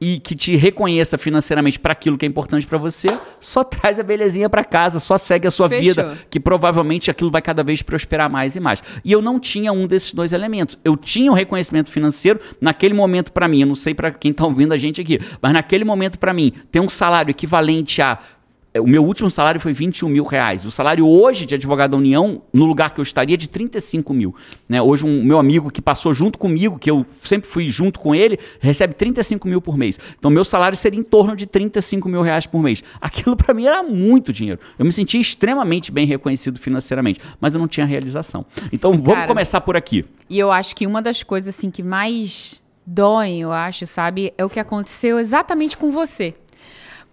e 0.00 0.19
que 0.19 0.35
te 0.35 0.55
reconheça 0.57 1.17
financeiramente 1.17 1.79
para 1.81 1.93
aquilo 1.93 2.19
que 2.19 2.26
é 2.26 2.29
importante 2.29 2.67
para 2.67 2.76
você, 2.76 3.07
só 3.41 3.62
traz 3.64 3.99
a 3.99 4.03
belezinha 4.03 4.50
para 4.50 4.62
casa, 4.64 5.00
só 5.00 5.17
segue 5.17 5.47
a 5.47 5.50
sua 5.50 5.69
Fechou. 5.69 5.83
vida, 5.85 6.19
que 6.29 6.38
provavelmente 6.38 7.11
aquilo 7.11 7.31
vai 7.31 7.41
cada 7.41 7.62
vez 7.62 7.81
prosperar 7.81 8.29
mais 8.29 8.55
e 8.55 8.61
mais. 8.61 8.83
E 9.05 9.12
eu 9.12 9.23
não 9.23 9.41
tinha 9.41 9.73
um 9.73 9.87
desses 9.87 10.12
dois 10.12 10.33
elementos. 10.33 10.76
Eu 10.85 10.97
tinha 10.97 11.31
o 11.31 11.35
reconhecimento 11.35 11.91
financeiro 11.91 12.38
naquele 12.61 12.93
momento 12.93 13.33
para 13.33 13.49
mim, 13.49 13.61
eu 13.62 13.67
não 13.69 13.75
sei 13.75 13.95
para 13.95 14.11
quem 14.11 14.33
tá 14.33 14.45
ouvindo 14.45 14.73
a 14.75 14.76
gente 14.76 15.00
aqui, 15.00 15.19
mas 15.41 15.53
naquele 15.53 15.85
momento 15.85 16.19
para 16.19 16.35
mim, 16.35 16.53
ter 16.71 16.81
um 16.81 16.88
salário 16.88 17.31
equivalente 17.31 18.03
a 18.03 18.19
o 18.81 18.87
meu 18.87 19.04
último 19.04 19.31
salário 19.31 19.61
foi 19.61 19.73
21 19.73 20.09
mil 20.09 20.25
reais. 20.25 20.64
O 20.64 20.71
salário 20.71 21.07
hoje 21.07 21.47
de 21.47 21.54
advogado 21.54 21.93
da 21.93 21.97
União, 21.97 22.43
no 22.52 22.64
lugar 22.64 22.93
que 22.93 23.00
eu 23.00 23.04
estaria, 23.04 23.35
é 23.35 23.37
de 23.37 23.49
35 23.49 24.12
mil. 24.12 24.35
Né? 24.69 24.83
Hoje, 24.83 25.07
um 25.07 25.23
meu 25.23 25.38
amigo 25.38 25.71
que 25.71 25.81
passou 25.81 26.12
junto 26.12 26.38
comigo, 26.38 26.76
que 26.76 26.90
eu 26.90 27.07
sempre 27.09 27.49
fui 27.49 27.69
junto 27.69 28.00
com 28.00 28.14
ele, 28.14 28.37
recebe 28.59 28.95
35 28.95 29.47
mil 29.47 29.62
por 29.62 29.76
mês. 29.76 29.97
Então, 30.19 30.28
meu 30.28 30.45
salário 30.45 30.76
seria 30.76 30.99
em 30.99 31.04
torno 31.04 31.37
de 31.37 31.47
35 31.47 32.09
mil 32.09 32.23
reais 32.23 32.47
por 32.47 32.61
mês. 32.61 32.83
Aquilo 33.00 33.37
para 33.37 33.54
mim 33.54 33.66
era 33.66 33.83
muito 33.83 34.33
dinheiro. 34.33 34.59
Eu 34.76 34.85
me 34.85 34.93
sentia 34.93 35.21
extremamente 35.21 35.93
bem 35.93 36.04
reconhecido 36.04 36.59
financeiramente, 36.59 37.21
mas 37.40 37.54
eu 37.54 37.61
não 37.61 37.69
tinha 37.69 37.87
realização. 37.87 38.45
Então, 38.73 38.93
vamos 38.93 39.14
Cara, 39.14 39.28
começar 39.28 39.61
por 39.61 39.76
aqui. 39.76 40.04
E 40.28 40.37
eu 40.37 40.50
acho 40.50 40.75
que 40.75 40.85
uma 40.85 41.00
das 41.00 41.23
coisas 41.23 41.54
assim 41.54 41.71
que 41.71 41.83
mais 41.83 42.61
doem, 42.85 43.40
eu 43.40 43.52
acho, 43.52 43.87
sabe, 43.87 44.35
é 44.37 44.45
o 44.45 44.50
que 44.50 44.59
aconteceu 44.59 45.21
exatamente 45.21 45.76
com 45.76 45.93
você. 45.93 46.35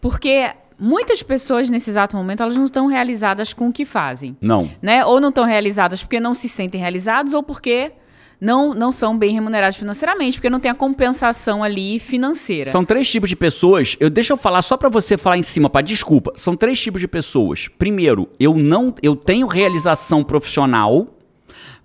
Porque 0.01 0.49
muitas 0.81 1.21
pessoas 1.21 1.69
nesse 1.69 1.91
exato 1.91 2.17
momento, 2.17 2.41
elas 2.41 2.55
não 2.55 2.65
estão 2.65 2.87
realizadas 2.87 3.53
com 3.53 3.69
o 3.69 3.71
que 3.71 3.85
fazem, 3.85 4.35
Não. 4.41 4.69
né? 4.81 5.05
Ou 5.05 5.21
não 5.21 5.29
estão 5.29 5.45
realizadas 5.45 6.03
porque 6.03 6.19
não 6.19 6.33
se 6.33 6.49
sentem 6.49 6.81
realizados 6.81 7.33
ou 7.33 7.43
porque 7.43 7.91
não, 8.41 8.73
não 8.73 8.91
são 8.91 9.15
bem 9.15 9.31
remunerados 9.31 9.77
financeiramente, 9.77 10.37
porque 10.39 10.49
não 10.49 10.59
tem 10.59 10.71
a 10.71 10.73
compensação 10.73 11.63
ali 11.63 11.99
financeira. 11.99 12.71
São 12.71 12.83
três 12.83 13.07
tipos 13.07 13.29
de 13.29 13.35
pessoas. 13.35 13.95
Eu 13.99 14.09
deixa 14.09 14.33
eu 14.33 14.37
falar 14.37 14.63
só 14.63 14.75
para 14.75 14.89
você 14.89 15.15
falar 15.15 15.37
em 15.37 15.43
cima, 15.43 15.69
para 15.69 15.81
desculpa. 15.81 16.33
São 16.35 16.57
três 16.57 16.81
tipos 16.81 16.99
de 16.99 17.07
pessoas. 17.07 17.67
Primeiro, 17.67 18.27
eu 18.39 18.55
não, 18.55 18.95
eu 19.03 19.15
tenho 19.15 19.45
realização 19.45 20.23
profissional, 20.23 21.07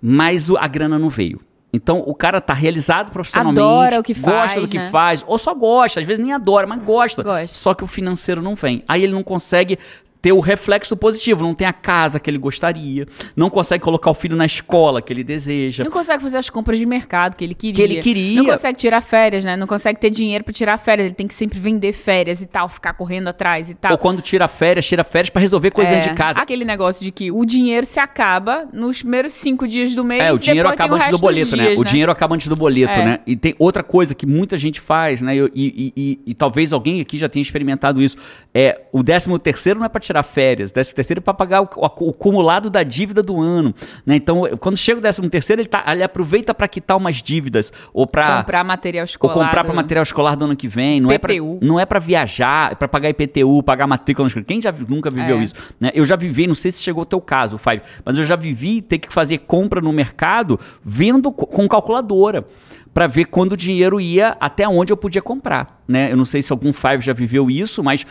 mas 0.01 0.49
a 0.49 0.67
grana 0.67 0.97
não 0.97 1.09
veio. 1.09 1.39
Então 1.77 2.03
o 2.05 2.15
cara 2.15 2.41
tá 2.41 2.53
realizado 2.53 3.11
profissionalmente, 3.11 3.59
Adora 3.59 3.99
o 3.99 4.03
que 4.03 4.13
gosta 4.15 4.31
faz, 4.31 4.61
do 4.61 4.67
que 4.67 4.79
né? 4.79 4.89
faz, 4.89 5.23
ou 5.27 5.37
só 5.37 5.53
gosta, 5.53 5.99
às 5.99 6.05
vezes 6.05 6.23
nem 6.23 6.33
adora, 6.33 6.65
mas 6.65 6.81
gosta. 6.81 7.21
Gosta. 7.21 7.55
Só 7.55 7.73
que 7.75 7.83
o 7.83 7.87
financeiro 7.87 8.41
não 8.41 8.55
vem. 8.55 8.83
Aí 8.87 9.03
ele 9.03 9.13
não 9.13 9.23
consegue 9.23 9.77
ter 10.27 10.33
o 10.33 10.41
reflexo 10.41 10.97
positivo, 10.97 11.41
não 11.41 11.53
tem 11.55 11.65
a 11.65 11.71
casa 11.71 12.19
que 12.19 12.29
ele 12.29 12.37
gostaria, 12.37 13.07
não 13.33 13.49
consegue 13.49 13.81
colocar 13.81 14.11
o 14.11 14.13
filho 14.13 14.35
na 14.35 14.45
escola 14.45 15.01
que 15.01 15.13
ele 15.13 15.23
deseja. 15.23 15.85
Não 15.85 15.91
consegue 15.91 16.21
fazer 16.21 16.37
as 16.37 16.49
compras 16.49 16.77
de 16.77 16.85
mercado 16.85 17.35
que 17.37 17.45
ele 17.45 17.55
queria. 17.55 17.73
Que 17.73 17.81
ele 17.81 18.01
queria. 18.01 18.35
Não 18.43 18.45
consegue 18.45 18.77
tirar 18.77 18.99
férias, 18.99 19.45
né? 19.45 19.55
Não 19.55 19.65
consegue 19.67 19.99
ter 19.99 20.09
dinheiro 20.09 20.43
pra 20.43 20.53
tirar 20.53 20.77
férias. 20.77 21.05
Ele 21.07 21.15
tem 21.15 21.27
que 21.27 21.33
sempre 21.33 21.57
vender 21.59 21.93
férias 21.93 22.41
e 22.41 22.45
tal, 22.45 22.67
ficar 22.67 22.91
correndo 22.93 23.29
atrás 23.29 23.69
e 23.69 23.75
tal. 23.75 23.93
Ou 23.93 23.97
quando 23.97 24.21
tira 24.21 24.47
férias, 24.49 24.85
tira 24.85 25.03
férias 25.03 25.29
pra 25.29 25.41
resolver 25.41 25.71
coisa 25.71 25.91
É, 25.91 25.95
dentro 25.95 26.09
de 26.11 26.15
casa. 26.17 26.41
Aquele 26.41 26.65
negócio 26.65 27.05
de 27.05 27.11
que 27.11 27.31
o 27.31 27.45
dinheiro 27.45 27.85
se 27.85 27.99
acaba 28.01 28.67
nos 28.73 29.01
primeiros 29.01 29.31
cinco 29.31 29.65
dias 29.65 29.95
do 29.95 30.03
mês. 30.03 30.21
É, 30.21 30.33
o 30.33 30.35
e 30.35 30.39
dinheiro 30.39 30.69
depois 30.69 30.77
tem 30.77 30.85
acaba 30.85 30.95
antes 30.97 31.09
do 31.11 31.17
boleto, 31.17 31.55
né? 31.55 31.75
O 31.77 31.83
dinheiro 31.85 32.11
acaba 32.11 32.35
antes 32.35 32.47
do 32.49 32.55
boleto, 32.55 32.99
É. 32.99 33.05
né? 33.05 33.19
E 33.25 33.35
tem 33.37 33.55
outra 33.57 33.81
coisa 33.81 34.13
que 34.13 34.25
muita 34.25 34.57
gente 34.57 34.81
faz, 34.81 35.21
né? 35.21 35.37
E, 35.37 35.39
e- 35.39 35.49
e- 35.55 35.93
e- 35.95 36.19
e 36.27 36.33
talvez 36.33 36.73
alguém 36.73 36.99
aqui 36.99 37.17
já 37.17 37.29
tenha 37.29 37.41
experimentado 37.41 38.01
isso. 38.01 38.17
É, 38.53 38.81
o 38.91 39.01
décimo 39.01 39.37
terceiro 39.39 39.79
não 39.79 39.85
é 39.85 39.89
para 39.89 40.01
tirar 40.01 40.16
férias, 40.23 40.71
o 40.71 40.73
décimo 40.73 40.95
terceiro 40.95 41.19
é 41.19 41.21
para 41.21 41.33
pagar 41.33 41.61
o, 41.61 41.69
o- 41.75 42.09
acumulado 42.09 42.69
da 42.69 42.83
dívida 42.83 43.21
do 43.23 43.41
ano, 43.41 43.73
né? 44.05 44.15
Então, 44.15 44.43
quando 44.59 44.77
chega 44.77 44.99
o 44.99 45.01
décimo 45.01 45.29
terceiro, 45.29 45.61
ele, 45.61 45.69
tá, 45.69 45.83
ele 45.87 46.03
aproveita 46.03 46.53
para 46.53 46.67
quitar 46.67 46.97
umas 46.97 47.17
dívidas 47.21 47.71
ou 47.93 48.05
para 48.07 48.37
Comprar 48.39 48.63
material 48.63 49.03
ou 49.03 49.05
escolar. 49.05 49.33
comprar 49.33 49.63
para 49.63 49.73
material 49.73 50.03
escolar 50.03 50.35
do 50.35 50.45
ano 50.45 50.55
que 50.55 50.67
vem, 50.67 50.99
não 50.99 51.11
é 51.11 51.17
pra, 51.17 51.33
PTU. 51.33 51.59
não 51.61 51.79
é 51.79 51.85
para 51.85 51.99
viajar, 51.99 52.71
é 52.71 52.75
para 52.75 52.87
pagar 52.87 53.09
IPTU, 53.09 53.61
pagar 53.63 53.87
matrícula. 53.87 54.27
Quem 54.45 54.61
já 54.61 54.73
nunca 54.87 55.09
viveu 55.09 55.37
É. 55.39 55.43
isso? 55.43 55.55
né? 55.79 55.91
Eu 55.93 56.05
já 56.05 56.15
vivi, 56.15 56.47
não 56.47 56.55
sei 56.55 56.71
se 56.71 56.81
chegou 56.81 57.01
ao 57.01 57.05
teu 57.05 57.21
caso, 57.21 57.57
Five, 57.57 57.81
mas 58.05 58.17
eu 58.17 58.25
já 58.25 58.35
vivi 58.35 58.81
ter 58.81 58.97
que 58.99 59.11
fazer 59.13 59.39
compra 59.39 59.81
no 59.81 59.91
mercado 59.93 60.59
vendo 60.83 61.31
co- 61.31 61.45
com 61.47 61.67
calculadora 61.67 62.45
para 62.93 63.05
ver 63.07 63.25
quando 63.25 63.53
o 63.53 63.57
dinheiro 63.57 64.01
ia 64.01 64.35
até 64.39 64.67
onde 64.67 64.91
eu 64.91 64.97
podia 64.97 65.21
comprar, 65.21 65.76
né? 65.87 66.11
Eu 66.11 66.17
não 66.17 66.25
sei 66.25 66.41
se 66.41 66.51
algum 66.51 66.73
Five 66.73 67.01
já 67.01 67.13
viveu 67.13 67.49
isso, 67.49 67.83
mas 67.83 68.05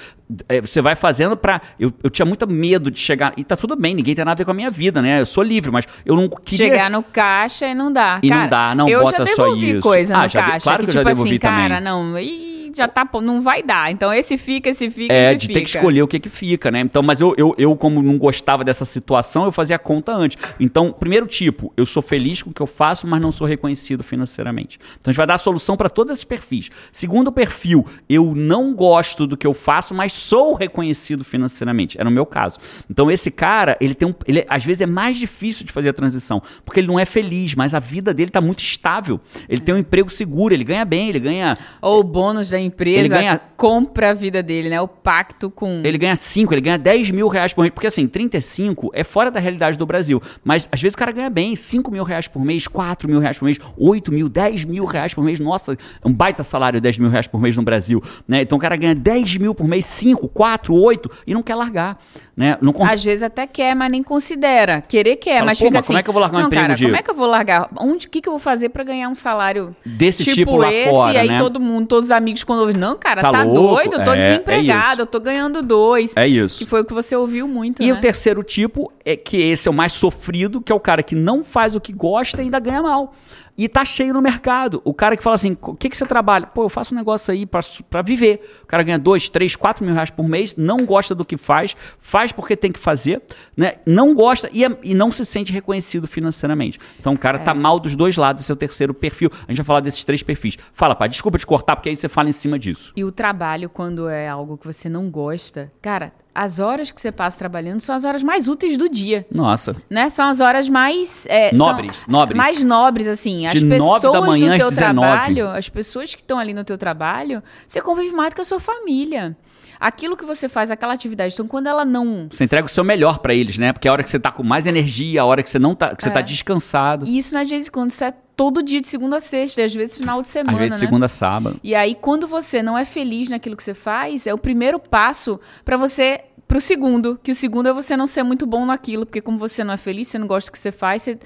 é, 0.48 0.60
você 0.60 0.80
vai 0.80 0.94
fazendo 0.94 1.36
para 1.36 1.60
eu, 1.78 1.92
eu 2.02 2.10
tinha 2.10 2.24
muito 2.26 2.46
medo 2.48 2.90
de 2.90 2.98
chegar 2.98 3.32
e 3.36 3.44
tá 3.44 3.56
tudo 3.56 3.76
bem, 3.76 3.94
ninguém 3.94 4.14
tem 4.14 4.24
nada 4.24 4.32
a 4.32 4.38
ver 4.38 4.44
com 4.44 4.50
a 4.50 4.54
minha 4.54 4.68
vida, 4.70 5.00
né? 5.02 5.20
Eu 5.20 5.26
sou 5.26 5.42
livre, 5.42 5.70
mas 5.70 5.86
eu 6.04 6.16
não 6.16 6.28
queria 6.28 6.66
Chegar 6.68 6.90
no 6.90 7.02
caixa 7.02 7.66
e 7.66 7.74
não 7.74 7.92
dá. 7.92 8.18
E 8.22 8.28
não 8.30 8.36
Cara, 8.38 8.48
dá, 8.48 8.74
não 8.74 8.86
bota 8.86 9.26
só 9.26 9.54
isso. 9.54 9.80
coisa 9.82 10.14
Ah, 10.16 10.22
no 10.24 10.28
já 10.28 10.40
de- 10.40 10.46
caixa. 10.50 10.64
claro 10.64 10.82
que 10.84 10.88
eu 10.90 10.94
já 10.94 11.00
tipo 11.00 11.08
devolvi 11.10 11.30
assim, 11.30 11.38
cara, 11.38 11.76
também. 11.76 11.84
não, 11.84 12.18
ih, 12.18 12.56
já 12.76 12.86
tá, 12.88 13.08
não 13.22 13.40
vai 13.40 13.62
dar. 13.62 13.90
Então 13.90 14.12
esse 14.12 14.36
fica, 14.36 14.68
esse 14.68 14.90
fica, 14.90 15.12
É, 15.14 15.30
esse 15.30 15.38
de 15.38 15.46
fica. 15.46 15.58
ter 15.60 15.64
que 15.64 15.70
escolher 15.76 16.02
o 16.02 16.08
que 16.08 16.18
que 16.20 16.28
fica, 16.28 16.70
né? 16.70 16.80
Então, 16.80 17.02
mas 17.02 17.20
eu, 17.20 17.34
eu, 17.38 17.54
eu, 17.56 17.74
como 17.76 18.02
não 18.02 18.18
gostava 18.18 18.62
dessa 18.64 18.84
situação, 18.84 19.44
eu 19.44 19.52
fazia 19.52 19.76
a 19.76 19.78
conta 19.78 20.12
antes. 20.12 20.36
Então, 20.60 20.92
primeiro 20.92 21.26
tipo, 21.26 21.72
eu 21.76 21.86
sou 21.86 22.02
feliz 22.02 22.42
com 22.42 22.50
o 22.50 22.52
que 22.52 22.60
eu 22.60 22.66
faço, 22.66 23.06
mas 23.06 23.20
não 23.20 23.32
sou 23.32 23.46
reconhecido 23.46 24.02
financeiramente. 24.04 24.78
Então, 24.98 25.10
a 25.10 25.12
gente 25.12 25.16
vai 25.16 25.26
dar 25.26 25.34
a 25.34 25.38
solução 25.38 25.76
para 25.76 25.88
todos 25.88 26.12
esses 26.12 26.24
perfis. 26.24 26.68
Segundo 26.92 27.30
perfil, 27.32 27.65
eu 28.08 28.34
não 28.34 28.74
gosto 28.74 29.26
do 29.26 29.36
que 29.36 29.46
eu 29.46 29.54
faço, 29.54 29.94
mas 29.94 30.12
sou 30.12 30.54
reconhecido 30.54 31.24
financeiramente. 31.24 31.98
Era 32.00 32.08
o 32.08 32.12
meu 32.12 32.26
caso. 32.26 32.58
Então, 32.90 33.10
esse 33.10 33.30
cara, 33.30 33.76
ele 33.80 33.94
tem 33.94 34.08
um. 34.08 34.14
Ele, 34.26 34.44
às 34.48 34.64
vezes 34.64 34.80
é 34.82 34.86
mais 34.86 35.16
difícil 35.16 35.64
de 35.66 35.72
fazer 35.72 35.88
a 35.88 35.92
transição, 35.92 36.42
porque 36.64 36.80
ele 36.80 36.86
não 36.86 36.98
é 36.98 37.04
feliz, 37.04 37.54
mas 37.54 37.74
a 37.74 37.78
vida 37.78 38.12
dele 38.12 38.30
tá 38.30 38.40
muito 38.40 38.60
estável. 38.62 39.20
Ele 39.48 39.60
tem 39.60 39.74
um 39.74 39.78
emprego 39.78 40.10
seguro, 40.10 40.52
ele 40.54 40.64
ganha 40.64 40.84
bem, 40.84 41.08
ele 41.08 41.20
ganha 41.20 41.56
Ou 41.80 42.00
o 42.00 42.04
bônus 42.04 42.50
da 42.50 42.60
empresa 42.60 43.00
Ele 43.00 43.08
ganha- 43.08 43.40
compra 43.56 44.10
a 44.10 44.14
vida 44.14 44.42
dele, 44.42 44.68
né? 44.68 44.80
O 44.80 44.88
pacto 44.88 45.50
com. 45.50 45.80
Ele 45.84 45.98
ganha 45.98 46.16
5, 46.16 46.52
ele 46.54 46.60
ganha 46.60 46.78
10 46.78 47.10
mil 47.10 47.28
reais 47.28 47.52
por 47.54 47.62
mês. 47.62 47.72
Porque 47.72 47.86
assim, 47.86 48.06
35 48.06 48.90
é 48.94 49.02
fora 49.04 49.30
da 49.30 49.40
realidade 49.40 49.78
do 49.78 49.86
Brasil. 49.86 50.20
Mas 50.44 50.68
às 50.70 50.80
vezes 50.80 50.94
o 50.94 50.98
cara 50.98 51.12
ganha 51.12 51.30
bem, 51.30 51.56
5 51.56 51.90
mil 51.90 52.04
reais 52.04 52.28
por 52.28 52.44
mês, 52.44 52.66
4 52.68 53.08
mil 53.08 53.20
reais 53.20 53.38
por 53.38 53.44
mês, 53.46 53.58
8 53.76 54.12
mil, 54.12 54.28
10 54.28 54.64
mil 54.64 54.84
reais 54.84 55.14
por 55.14 55.24
mês. 55.24 55.40
Nossa, 55.40 55.72
é 55.72 56.08
um 56.08 56.12
baita 56.12 56.42
salário 56.42 56.80
10 56.80 56.98
mil 56.98 57.10
reais 57.10 57.26
por 57.26 57.40
mês 57.40 57.55
no 57.56 57.62
Brasil. 57.62 58.02
Né? 58.28 58.42
Então 58.42 58.56
o 58.56 58.60
cara 58.60 58.76
ganha 58.76 58.94
10 58.94 59.36
mil 59.38 59.54
por 59.54 59.66
mês, 59.66 59.86
5, 59.86 60.28
4, 60.28 60.74
8 60.74 61.10
e 61.26 61.34
não 61.34 61.42
quer 61.42 61.54
largar. 61.54 61.98
Né? 62.36 62.58
Não 62.60 62.72
consegue. 62.72 62.94
Às 62.94 63.04
vezes 63.04 63.22
até 63.22 63.46
quer, 63.46 63.74
mas 63.74 63.90
nem 63.90 64.02
considera. 64.02 64.82
Querer 64.82 65.16
quer, 65.16 65.36
Fala, 65.36 65.46
mas 65.46 65.58
"Pô, 65.58 65.64
fica 65.64 65.76
mas 65.78 65.84
assim. 65.84 65.86
como 65.88 65.98
é 65.98 66.02
que 66.02 66.08
eu 66.10 66.12
vou 66.12 66.20
largar 66.20 66.36
um 66.36 66.40
não, 66.40 66.46
emprego 66.48 66.64
cara, 66.64 66.74
de- 66.76 66.84
como 66.84 66.96
é 66.96 67.02
que 67.02 67.10
eu 67.10 67.14
vou 67.14 67.26
largar? 67.26 67.68
Onde, 67.80 68.06
o 68.06 68.10
que, 68.10 68.20
que 68.20 68.28
eu 68.28 68.32
vou 68.32 68.38
fazer 68.38 68.68
pra 68.68 68.84
ganhar 68.84 69.08
um 69.08 69.14
salário 69.14 69.74
Desse 69.86 70.22
tipo 70.24 70.56
lá 70.58 70.70
esse? 70.72 70.90
fora, 70.90 71.12
E 71.14 71.16
aí 71.16 71.28
né? 71.28 71.38
todo 71.38 71.58
mundo, 71.58 71.86
todos 71.86 72.06
os 72.06 72.10
amigos 72.12 72.44
quando 72.44 72.60
ouvem, 72.60 72.76
não, 72.76 72.96
cara, 72.98 73.22
Tá 73.22 73.30
tá, 73.32 73.42
louco? 73.42 73.74
doido, 73.76 73.94
eu 73.94 74.04
tô 74.04 74.12
É, 74.12 74.16
é 74.16 74.18
desempregado, 74.18 74.92
isso. 74.92 75.00
eu 75.00 75.06
tô 75.06 75.18
ganhando 75.18 75.62
dois. 75.62 76.12
É 76.14 76.28
isso. 76.28 76.58
Que 76.58 76.66
foi 76.66 76.82
o 76.82 76.84
que 76.84 76.92
você 76.92 77.16
ouviu 77.16 77.48
muito, 77.48 77.82
E 77.82 77.86
né? 77.86 77.92
o 77.94 78.00
terceiro 78.02 78.42
tipo 78.42 78.92
é 79.02 79.16
que 79.16 79.38
esse 79.38 79.66
é 79.66 79.70
o 79.70 79.74
mais 79.74 79.94
sofrido, 79.94 80.60
que 80.60 80.70
é 80.70 80.74
o 80.74 80.80
cara 80.80 81.02
que 81.02 81.14
não 81.14 81.42
faz 81.42 81.74
o 81.74 81.80
que 81.80 81.92
gosta 81.92 82.42
e 82.42 82.44
ainda 82.44 82.58
ganha 82.60 82.82
mal. 82.82 83.14
E 83.58 83.68
tá 83.68 83.84
cheio 83.84 84.12
no 84.12 84.20
mercado. 84.20 84.82
O 84.84 84.92
cara 84.92 85.16
que 85.16 85.22
fala 85.22 85.34
assim: 85.34 85.56
o 85.62 85.74
que, 85.74 85.88
que 85.88 85.96
você 85.96 86.04
trabalha? 86.06 86.46
Pô, 86.46 86.64
eu 86.64 86.68
faço 86.68 86.94
um 86.94 86.98
negócio 86.98 87.32
aí 87.32 87.46
pra 87.46 88.02
viver. 88.02 88.60
O 88.62 88.66
cara 88.66 88.82
ganha 88.82 88.98
dois, 88.98 89.28
três, 89.30 89.56
quatro 89.56 89.84
mil 89.84 89.94
reais 89.94 90.10
por 90.10 90.28
mês, 90.28 90.54
não 90.56 90.78
gosta 90.84 91.14
do 91.14 91.24
que 91.24 91.36
faz, 91.36 91.74
faz 91.98 92.32
porque 92.32 92.54
tem 92.56 92.70
que 92.70 92.78
fazer, 92.78 93.22
né? 93.56 93.74
Não 93.86 94.14
gosta 94.14 94.50
e, 94.52 94.64
é- 94.64 94.78
e 94.82 94.94
não 94.94 95.10
se 95.10 95.24
sente 95.24 95.52
reconhecido 95.52 96.06
financeiramente. 96.06 96.78
Então 97.00 97.14
o 97.14 97.18
cara 97.18 97.38
tá 97.38 97.54
mal 97.54 97.80
dos 97.80 97.96
dois 97.96 98.16
lados, 98.16 98.42
esse 98.42 98.50
é 98.50 98.54
o 98.54 98.56
terceiro 98.56 98.92
perfil. 98.92 99.30
A 99.46 99.52
gente 99.52 99.58
vai 99.58 99.64
falar 99.66 99.80
desses 99.80 100.04
três 100.04 100.22
perfis. 100.22 100.56
Fala, 100.72 100.94
pai, 100.94 101.08
desculpa 101.08 101.38
te 101.38 101.46
cortar, 101.46 101.76
porque 101.76 101.88
aí 101.88 101.96
você 101.96 102.08
fala 102.08 102.28
em 102.28 102.32
cima 102.32 102.58
disso. 102.58 102.92
E 102.96 103.04
o 103.04 103.10
trabalho, 103.12 103.70
quando 103.70 104.08
é 104.08 104.28
algo 104.28 104.58
que 104.58 104.66
você 104.66 104.88
não 104.88 105.08
gosta, 105.10 105.72
cara, 105.80 106.12
as 106.36 106.58
horas 106.60 106.92
que 106.92 107.00
você 107.00 107.10
passa 107.10 107.38
trabalhando 107.38 107.80
são 107.80 107.94
as 107.94 108.04
horas 108.04 108.22
mais 108.22 108.46
úteis 108.46 108.76
do 108.76 108.88
dia. 108.90 109.26
Nossa. 109.32 109.72
Né? 109.88 110.10
São 110.10 110.28
as 110.28 110.40
horas 110.40 110.68
mais. 110.68 111.26
é, 111.30 111.48
são 111.48 111.58
Nobres, 111.58 112.04
nobres. 112.06 112.36
Mais 112.36 112.62
nobres, 112.62 113.08
assim. 113.08 113.46
As 113.46 113.54
De 113.54 113.64
pessoas 113.66 114.02
da 114.02 114.20
manhã 114.20 114.48
do 114.48 114.52
às 114.52 114.58
teu 114.58 114.70
19. 114.70 115.00
trabalho, 115.08 115.48
as 115.48 115.68
pessoas 115.70 116.14
que 116.14 116.20
estão 116.20 116.38
ali 116.38 116.52
no 116.52 116.62
teu 116.62 116.76
trabalho, 116.76 117.42
você 117.66 117.80
convive 117.80 118.14
mais 118.14 118.30
do 118.30 118.34
que 118.36 118.42
a 118.42 118.44
sua 118.44 118.60
família. 118.60 119.34
Aquilo 119.78 120.16
que 120.16 120.24
você 120.24 120.48
faz, 120.48 120.70
aquela 120.70 120.94
atividade. 120.94 121.34
Então, 121.34 121.46
quando 121.46 121.66
ela 121.66 121.84
não. 121.84 122.28
Você 122.30 122.44
entrega 122.44 122.66
o 122.66 122.68
seu 122.70 122.84
melhor 122.84 123.18
pra 123.18 123.34
eles, 123.34 123.58
né? 123.58 123.72
Porque 123.72 123.86
é 123.86 123.90
a 123.90 123.92
hora 123.92 124.02
que 124.02 124.10
você 124.10 124.18
tá 124.18 124.30
com 124.30 124.42
mais 124.42 124.66
energia, 124.66 125.22
a 125.22 125.24
hora 125.24 125.42
que 125.42 125.50
você 125.50 125.58
não 125.58 125.74
tá, 125.74 125.94
que 125.94 126.02
você 126.02 126.08
É. 126.08 126.12
tá 126.12 126.20
descansado. 126.20 127.06
E 127.06 127.18
isso 127.18 127.34
não 127.34 127.40
é 127.40 127.44
de 127.44 127.50
vez 127.50 127.66
em 127.68 127.70
quando, 127.70 127.90
isso 127.90 128.04
é 128.04 128.12
todo 128.36 128.62
dia 128.62 128.80
de 128.80 128.86
segunda 128.86 129.16
a 129.16 129.20
sexta, 129.20 129.62
e 129.62 129.64
às 129.64 129.74
vezes 129.74 129.96
final 129.96 130.20
de 130.22 130.28
semana. 130.28 130.52
Às 130.52 130.58
vezes 130.58 130.72
né? 130.72 130.86
segunda 130.86 131.06
a 131.06 131.08
sábado. 131.08 131.58
E 131.62 131.74
aí, 131.74 131.94
quando 131.94 132.26
você 132.26 132.62
não 132.62 132.76
é 132.76 132.84
feliz 132.84 133.28
naquilo 133.28 133.56
que 133.56 133.62
você 133.62 133.74
faz, 133.74 134.26
é 134.26 134.34
o 134.34 134.38
primeiro 134.38 134.78
passo 134.78 135.40
pra 135.64 135.76
você 135.76 136.20
pro 136.46 136.60
segundo, 136.60 137.18
que 137.22 137.32
o 137.32 137.34
segundo 137.34 137.68
é 137.68 137.72
você 137.72 137.96
não 137.96 138.06
ser 138.06 138.22
muito 138.22 138.46
bom 138.46 138.64
naquilo, 138.64 139.04
porque 139.04 139.20
como 139.20 139.36
você 139.36 139.64
não 139.64 139.74
é 139.74 139.76
feliz, 139.76 140.06
você 140.08 140.18
não 140.18 140.26
gosta 140.28 140.48
do 140.48 140.52
que 140.52 140.58
você 140.58 140.70
faz, 140.70 141.02
você 141.02 141.18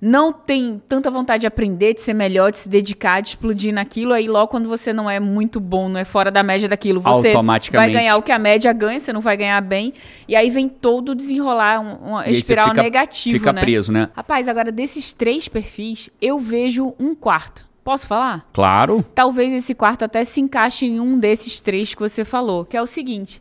não 0.00 0.32
tem 0.32 0.80
tanta 0.88 1.10
vontade 1.10 1.40
de 1.40 1.46
aprender, 1.48 1.92
de 1.94 2.00
ser 2.00 2.14
melhor, 2.14 2.50
de 2.52 2.56
se 2.58 2.68
dedicar, 2.68 3.20
de 3.20 3.30
explodir 3.30 3.74
naquilo, 3.74 4.12
aí 4.12 4.28
logo 4.28 4.46
quando 4.48 4.68
você 4.68 4.92
não 4.92 5.10
é 5.10 5.18
muito 5.18 5.58
bom, 5.58 5.88
não 5.88 5.98
é 5.98 6.04
fora 6.04 6.30
da 6.30 6.42
média 6.42 6.68
daquilo, 6.68 7.00
você 7.00 7.32
vai 7.72 7.90
ganhar 7.90 8.16
o 8.16 8.22
que 8.22 8.30
a 8.30 8.38
média 8.38 8.72
ganha, 8.72 9.00
você 9.00 9.12
não 9.12 9.20
vai 9.20 9.36
ganhar 9.36 9.60
bem, 9.60 9.92
e 10.28 10.36
aí 10.36 10.50
vem 10.50 10.68
todo 10.68 11.14
desenrolar 11.16 11.80
um- 11.80 12.10
uma 12.10 12.28
E 12.28 12.30
espiral 12.30 12.68
fica- 12.68 12.82
negativo, 12.82 13.38
Fica 13.38 13.52
né? 13.52 13.60
preso, 13.60 13.92
né? 13.92 14.08
Rapaz, 14.14 14.48
agora 14.48 14.70
desses 14.70 15.12
três 15.12 15.48
perfis, 15.48 16.08
eu 16.22 16.38
vejo 16.38 16.94
um 16.98 17.14
quarto. 17.14 17.66
Posso 17.82 18.06
falar? 18.06 18.46
Claro. 18.52 19.04
Talvez 19.14 19.52
esse 19.52 19.74
quarto 19.74 20.04
até 20.04 20.22
se 20.22 20.40
encaixe 20.40 20.84
em 20.86 21.00
um 21.00 21.18
desses 21.18 21.58
três 21.58 21.94
que 21.94 22.00
você 22.00 22.22
falou, 22.24 22.64
que 22.64 22.76
é 22.76 22.82
o 22.82 22.86
seguinte: 22.86 23.40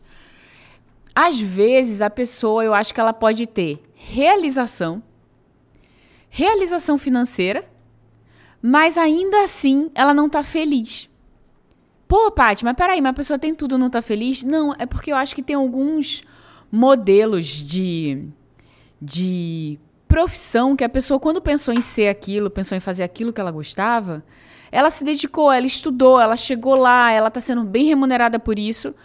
às 1.13 1.39
vezes 1.39 2.01
a 2.01 2.09
pessoa, 2.09 2.63
eu 2.63 2.73
acho 2.73 2.93
que 2.93 2.99
ela 2.99 3.13
pode 3.13 3.45
ter 3.45 3.83
realização, 3.93 5.03
realização 6.29 6.97
financeira, 6.97 7.67
mas 8.61 8.97
ainda 8.97 9.43
assim 9.43 9.89
ela 9.93 10.13
não 10.13 10.29
tá 10.29 10.43
feliz. 10.43 11.09
Pô, 12.07 12.31
Paty, 12.31 12.63
mas 12.63 12.75
peraí, 12.75 13.01
mas 13.01 13.11
a 13.11 13.13
pessoa 13.13 13.39
tem 13.39 13.53
tudo 13.53 13.77
não 13.77 13.89
tá 13.89 14.01
feliz? 14.01 14.43
Não, 14.43 14.73
é 14.79 14.85
porque 14.85 15.11
eu 15.11 15.15
acho 15.15 15.35
que 15.35 15.43
tem 15.43 15.55
alguns 15.55 16.23
modelos 16.71 17.47
de, 17.47 18.27
de 19.01 19.77
profissão 20.07 20.75
que 20.75 20.83
a 20.83 20.89
pessoa, 20.89 21.19
quando 21.19 21.41
pensou 21.41 21.73
em 21.73 21.81
ser 21.81 22.07
aquilo, 22.07 22.49
pensou 22.49 22.77
em 22.77 22.81
fazer 22.81 23.03
aquilo 23.03 23.33
que 23.33 23.41
ela 23.41 23.51
gostava, 23.51 24.23
ela 24.71 24.89
se 24.89 25.03
dedicou, 25.03 25.51
ela 25.51 25.65
estudou, 25.65 26.19
ela 26.19 26.37
chegou 26.37 26.75
lá, 26.75 27.11
ela 27.11 27.27
está 27.27 27.39
sendo 27.39 27.63
bem 27.63 27.85
remunerada 27.85 28.39
por 28.39 28.57
isso, 28.57 28.95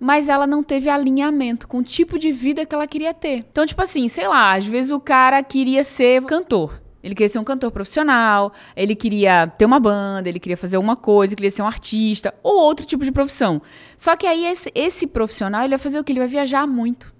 mas 0.00 0.30
ela 0.30 0.46
não 0.46 0.62
teve 0.62 0.88
alinhamento 0.88 1.68
com 1.68 1.78
o 1.78 1.82
tipo 1.82 2.18
de 2.18 2.32
vida 2.32 2.64
que 2.64 2.74
ela 2.74 2.86
queria 2.86 3.12
ter. 3.12 3.44
Então, 3.52 3.66
tipo 3.66 3.82
assim, 3.82 4.08
sei 4.08 4.26
lá, 4.26 4.56
às 4.56 4.64
vezes 4.64 4.90
o 4.90 4.98
cara 4.98 5.42
queria 5.42 5.84
ser 5.84 6.22
cantor. 6.24 6.80
Ele 7.02 7.14
queria 7.14 7.28
ser 7.28 7.38
um 7.38 7.44
cantor 7.44 7.70
profissional, 7.70 8.52
ele 8.74 8.94
queria 8.94 9.46
ter 9.46 9.64
uma 9.64 9.80
banda, 9.80 10.28
ele 10.28 10.38
queria 10.38 10.56
fazer 10.56 10.76
alguma 10.76 10.96
coisa, 10.96 11.32
ele 11.32 11.36
queria 11.36 11.50
ser 11.50 11.62
um 11.62 11.66
artista, 11.66 12.34
ou 12.42 12.58
outro 12.60 12.84
tipo 12.86 13.04
de 13.04 13.12
profissão. 13.12 13.60
Só 13.96 14.16
que 14.16 14.26
aí 14.26 14.46
esse, 14.46 14.70
esse 14.74 15.06
profissional, 15.06 15.62
ele 15.62 15.70
vai 15.70 15.78
fazer 15.78 15.98
o 15.98 16.04
quê? 16.04 16.12
Ele 16.12 16.20
vai 16.20 16.28
viajar 16.28 16.66
muito. 16.66 17.12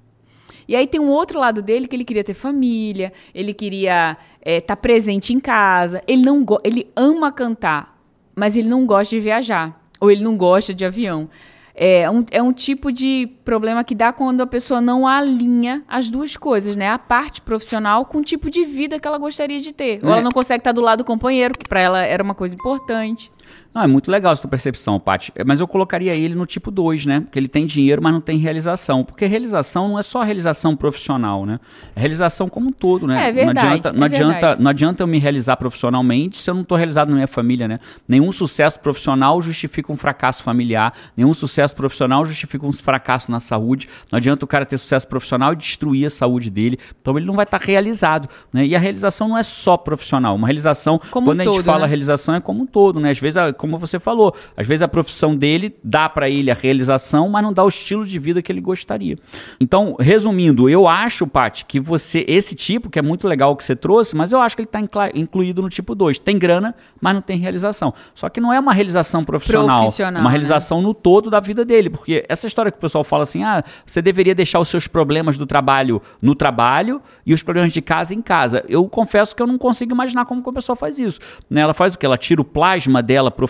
E 0.69 0.77
aí 0.77 0.87
tem 0.87 1.01
um 1.01 1.09
outro 1.09 1.39
lado 1.39 1.63
dele 1.63 1.89
que 1.89 1.97
ele 1.97 2.05
queria 2.05 2.23
ter 2.23 2.35
família, 2.35 3.13
ele 3.35 3.53
queria 3.53 4.13
estar 4.13 4.27
é, 4.43 4.61
tá 4.61 4.77
presente 4.77 5.33
em 5.33 5.41
casa. 5.41 6.03
Ele 6.07 6.23
não 6.23 6.45
ele 6.63 6.91
ama 6.95 7.33
cantar, 7.33 7.99
mas 8.37 8.57
ele 8.57 8.69
não 8.69 8.87
gosta 8.87 9.17
de 9.17 9.21
viajar. 9.21 9.81
Ou 9.99 10.11
ele 10.11 10.23
não 10.23 10.37
gosta 10.37 10.73
de 10.73 10.85
avião. 10.85 11.29
É 11.83 12.11
um, 12.11 12.27
é 12.31 12.43
um 12.43 12.53
tipo 12.53 12.93
de 12.93 13.27
problema 13.43 13.83
que 13.83 13.95
dá 13.95 14.13
quando 14.13 14.43
a 14.43 14.47
pessoa 14.47 14.83
não 14.83 15.07
alinha 15.07 15.83
as 15.89 16.11
duas 16.11 16.37
coisas, 16.37 16.77
né? 16.77 16.91
A 16.91 16.99
parte 16.99 17.41
profissional 17.41 18.05
com 18.05 18.19
o 18.19 18.23
tipo 18.23 18.51
de 18.51 18.67
vida 18.67 19.01
que 19.01 19.09
ela 19.09 19.17
gostaria 19.17 19.59
de 19.61 19.73
ter. 19.73 19.99
Ou 20.03 20.11
ela 20.11 20.21
é. 20.21 20.23
não 20.23 20.31
consegue 20.31 20.61
estar 20.61 20.73
do 20.73 20.83
lado 20.83 20.99
do 20.99 21.05
companheiro, 21.05 21.57
que 21.57 21.67
para 21.67 21.81
ela 21.81 22.03
era 22.05 22.23
uma 22.23 22.35
coisa 22.35 22.55
importante. 22.55 23.33
Não, 23.73 23.83
é 23.83 23.87
muito 23.87 24.11
legal 24.11 24.33
essa 24.33 24.43
tua 24.43 24.51
percepção, 24.51 24.99
Paty. 24.99 25.33
Mas 25.47 25.61
eu 25.61 25.69
colocaria 25.69 26.13
ele 26.13 26.35
no 26.35 26.45
tipo 26.45 26.73
2, 26.73 27.07
né? 27.07 27.25
Que 27.31 27.39
ele 27.39 27.47
tem 27.47 27.65
dinheiro, 27.65 28.03
mas 28.03 28.13
não 28.13 28.21
tem 28.21 28.37
realização. 28.37 29.05
Porque 29.05 29.27
realização 29.27 29.89
não 29.89 29.99
é 29.99 30.03
só 30.03 30.23
realização 30.23 30.75
profissional, 30.75 31.47
né? 31.47 31.61
É 31.95 32.01
realização 32.01 32.49
como 32.49 32.71
um 32.71 32.73
todo, 32.73 33.07
né? 33.07 33.29
É 33.29 33.33
verdade. 33.33 33.55
Não 33.55 33.73
adianta, 33.73 33.93
não, 33.93 34.03
é 34.03 34.07
adianta, 34.07 34.33
verdade. 34.33 34.63
não 34.63 34.71
adianta 34.71 35.03
eu 35.05 35.07
me 35.07 35.19
realizar 35.19 35.57
profissionalmente 35.57 36.39
se 36.39 36.51
eu 36.51 36.55
não 36.55 36.63
estou 36.63 36.77
realizado 36.77 37.11
na 37.11 37.15
minha 37.15 37.29
família, 37.29 37.69
né? 37.69 37.79
Nenhum 38.09 38.33
sucesso 38.33 38.81
profissional 38.81 39.41
justifica 39.41 39.93
um 39.93 39.97
fracasso 39.97 40.43
familiar. 40.43 40.93
Nenhum 41.17 41.33
sucesso 41.33 41.77
profissional 41.77 42.25
justifica 42.25 42.67
um 42.67 42.73
fracasso 42.73 43.31
na 43.31 43.39
saúde. 43.39 43.89
Não 44.11 44.17
adianta 44.17 44.45
o 44.45 44.49
cara 44.49 44.67
ter 44.67 44.79
sucesso 44.79 45.07
profissional 45.07 45.53
e 45.53 45.57
destruir 45.57 46.07
a 46.07 46.11
saúde 46.11 46.51
dele. 46.51 46.77
Então 47.01 47.17
ele 47.17 47.27
não 47.27 47.37
vai 47.37 47.45
estar 47.45 47.61
realizado, 47.61 48.29
né? 48.53 48.67
E 48.67 48.75
a 48.75 48.81
realização 48.81 49.29
não 49.29 49.39
é 49.39 49.45
só 49.45 49.77
profissional. 49.77 50.35
Uma 50.35 50.49
realização, 50.49 51.01
como 51.11 51.29
quando 51.29 51.39
um 51.39 51.43
a 51.43 51.45
gente 51.45 51.55
todo, 51.55 51.65
fala 51.65 51.83
né? 51.83 51.87
realização, 51.87 52.35
é 52.35 52.41
como 52.41 52.63
um 52.63 52.67
todo, 52.67 52.99
né? 52.99 53.11
Às 53.11 53.21
vezes 53.21 53.37
como 53.61 53.77
você 53.77 53.99
falou, 53.99 54.35
às 54.57 54.67
vezes 54.67 54.81
a 54.81 54.89
profissão 54.89 55.37
dele 55.37 55.77
dá 55.85 56.09
para 56.09 56.31
ele 56.31 56.51
a 56.51 56.55
realização, 56.55 57.29
mas 57.29 57.43
não 57.43 57.53
dá 57.53 57.63
o 57.63 57.69
estilo 57.69 58.07
de 58.07 58.19
vida 58.19 58.41
que 58.41 58.51
ele 58.51 58.61
gostaria. 58.61 59.19
Então, 59.61 59.95
resumindo, 60.01 60.69
eu 60.69 60.89
acho, 60.89 61.27
Paty, 61.27 61.67
que 61.67 61.79
você, 61.79 62.25
esse 62.27 62.55
tipo, 62.55 62.89
que 62.89 62.99
é 62.99 63.03
muito 63.03 63.29
legal 63.29 63.55
que 63.55 63.63
você 63.63 63.77
trouxe, 63.77 64.17
mas 64.17 64.33
eu 64.33 64.41
acho 64.41 64.57
que 64.57 64.63
ele 64.63 64.69
está 64.69 65.11
incluído 65.15 65.61
no 65.61 65.69
tipo 65.69 65.95
2. 65.95 66.19
Tem 66.19 66.39
grana, 66.39 66.75
mas 67.01 67.15
não 67.15 67.21
tem 67.21 67.39
realização. 67.39 67.93
Só 68.15 68.31
que 68.31 68.41
não 68.41 68.51
é 68.51 68.59
uma 68.59 68.73
realização 68.73 69.23
profissional, 69.23 69.83
Profissional, 69.83 70.23
uma 70.23 70.31
né? 70.31 70.31
realização 70.31 70.81
no 70.81 70.95
todo 70.95 71.29
da 71.29 71.39
vida 71.39 71.63
dele. 71.63 71.91
Porque 71.91 72.25
essa 72.29 72.47
história 72.47 72.73
que 72.73 72.79
o 72.79 72.81
pessoal 72.81 73.05
fala 73.05 73.25
assim, 73.25 73.45
ah, 73.45 73.63
você 73.85 74.01
deveria 74.01 74.35
deixar 74.35 74.59
os 74.59 74.69
seus 74.69 74.87
problemas 74.87 75.37
do 75.37 75.47
trabalho 75.47 76.01
no 76.23 76.35
trabalho 76.35 77.03
e 77.27 77.35
os 77.35 77.43
problemas 77.43 77.73
de 77.73 77.83
casa 77.83 78.15
em 78.15 78.23
casa. 78.23 78.65
Eu 78.69 78.89
confesso 78.89 79.37
que 79.37 79.43
eu 79.43 79.47
não 79.47 79.59
consigo 79.59 79.93
imaginar 79.93 80.25
como 80.25 80.43
que 80.43 80.49
a 80.49 80.53
pessoa 80.53 80.75
faz 80.75 80.99
isso. 80.99 81.21
Né? 81.51 81.61
Ela 81.61 81.75
faz 81.75 81.95
o 81.95 81.99
que? 81.99 82.07
Ela 82.07 82.17
tira 82.17 82.41
o 82.41 82.45
plasma 82.45 83.03
dela 83.03 83.31
profissional 83.31 83.50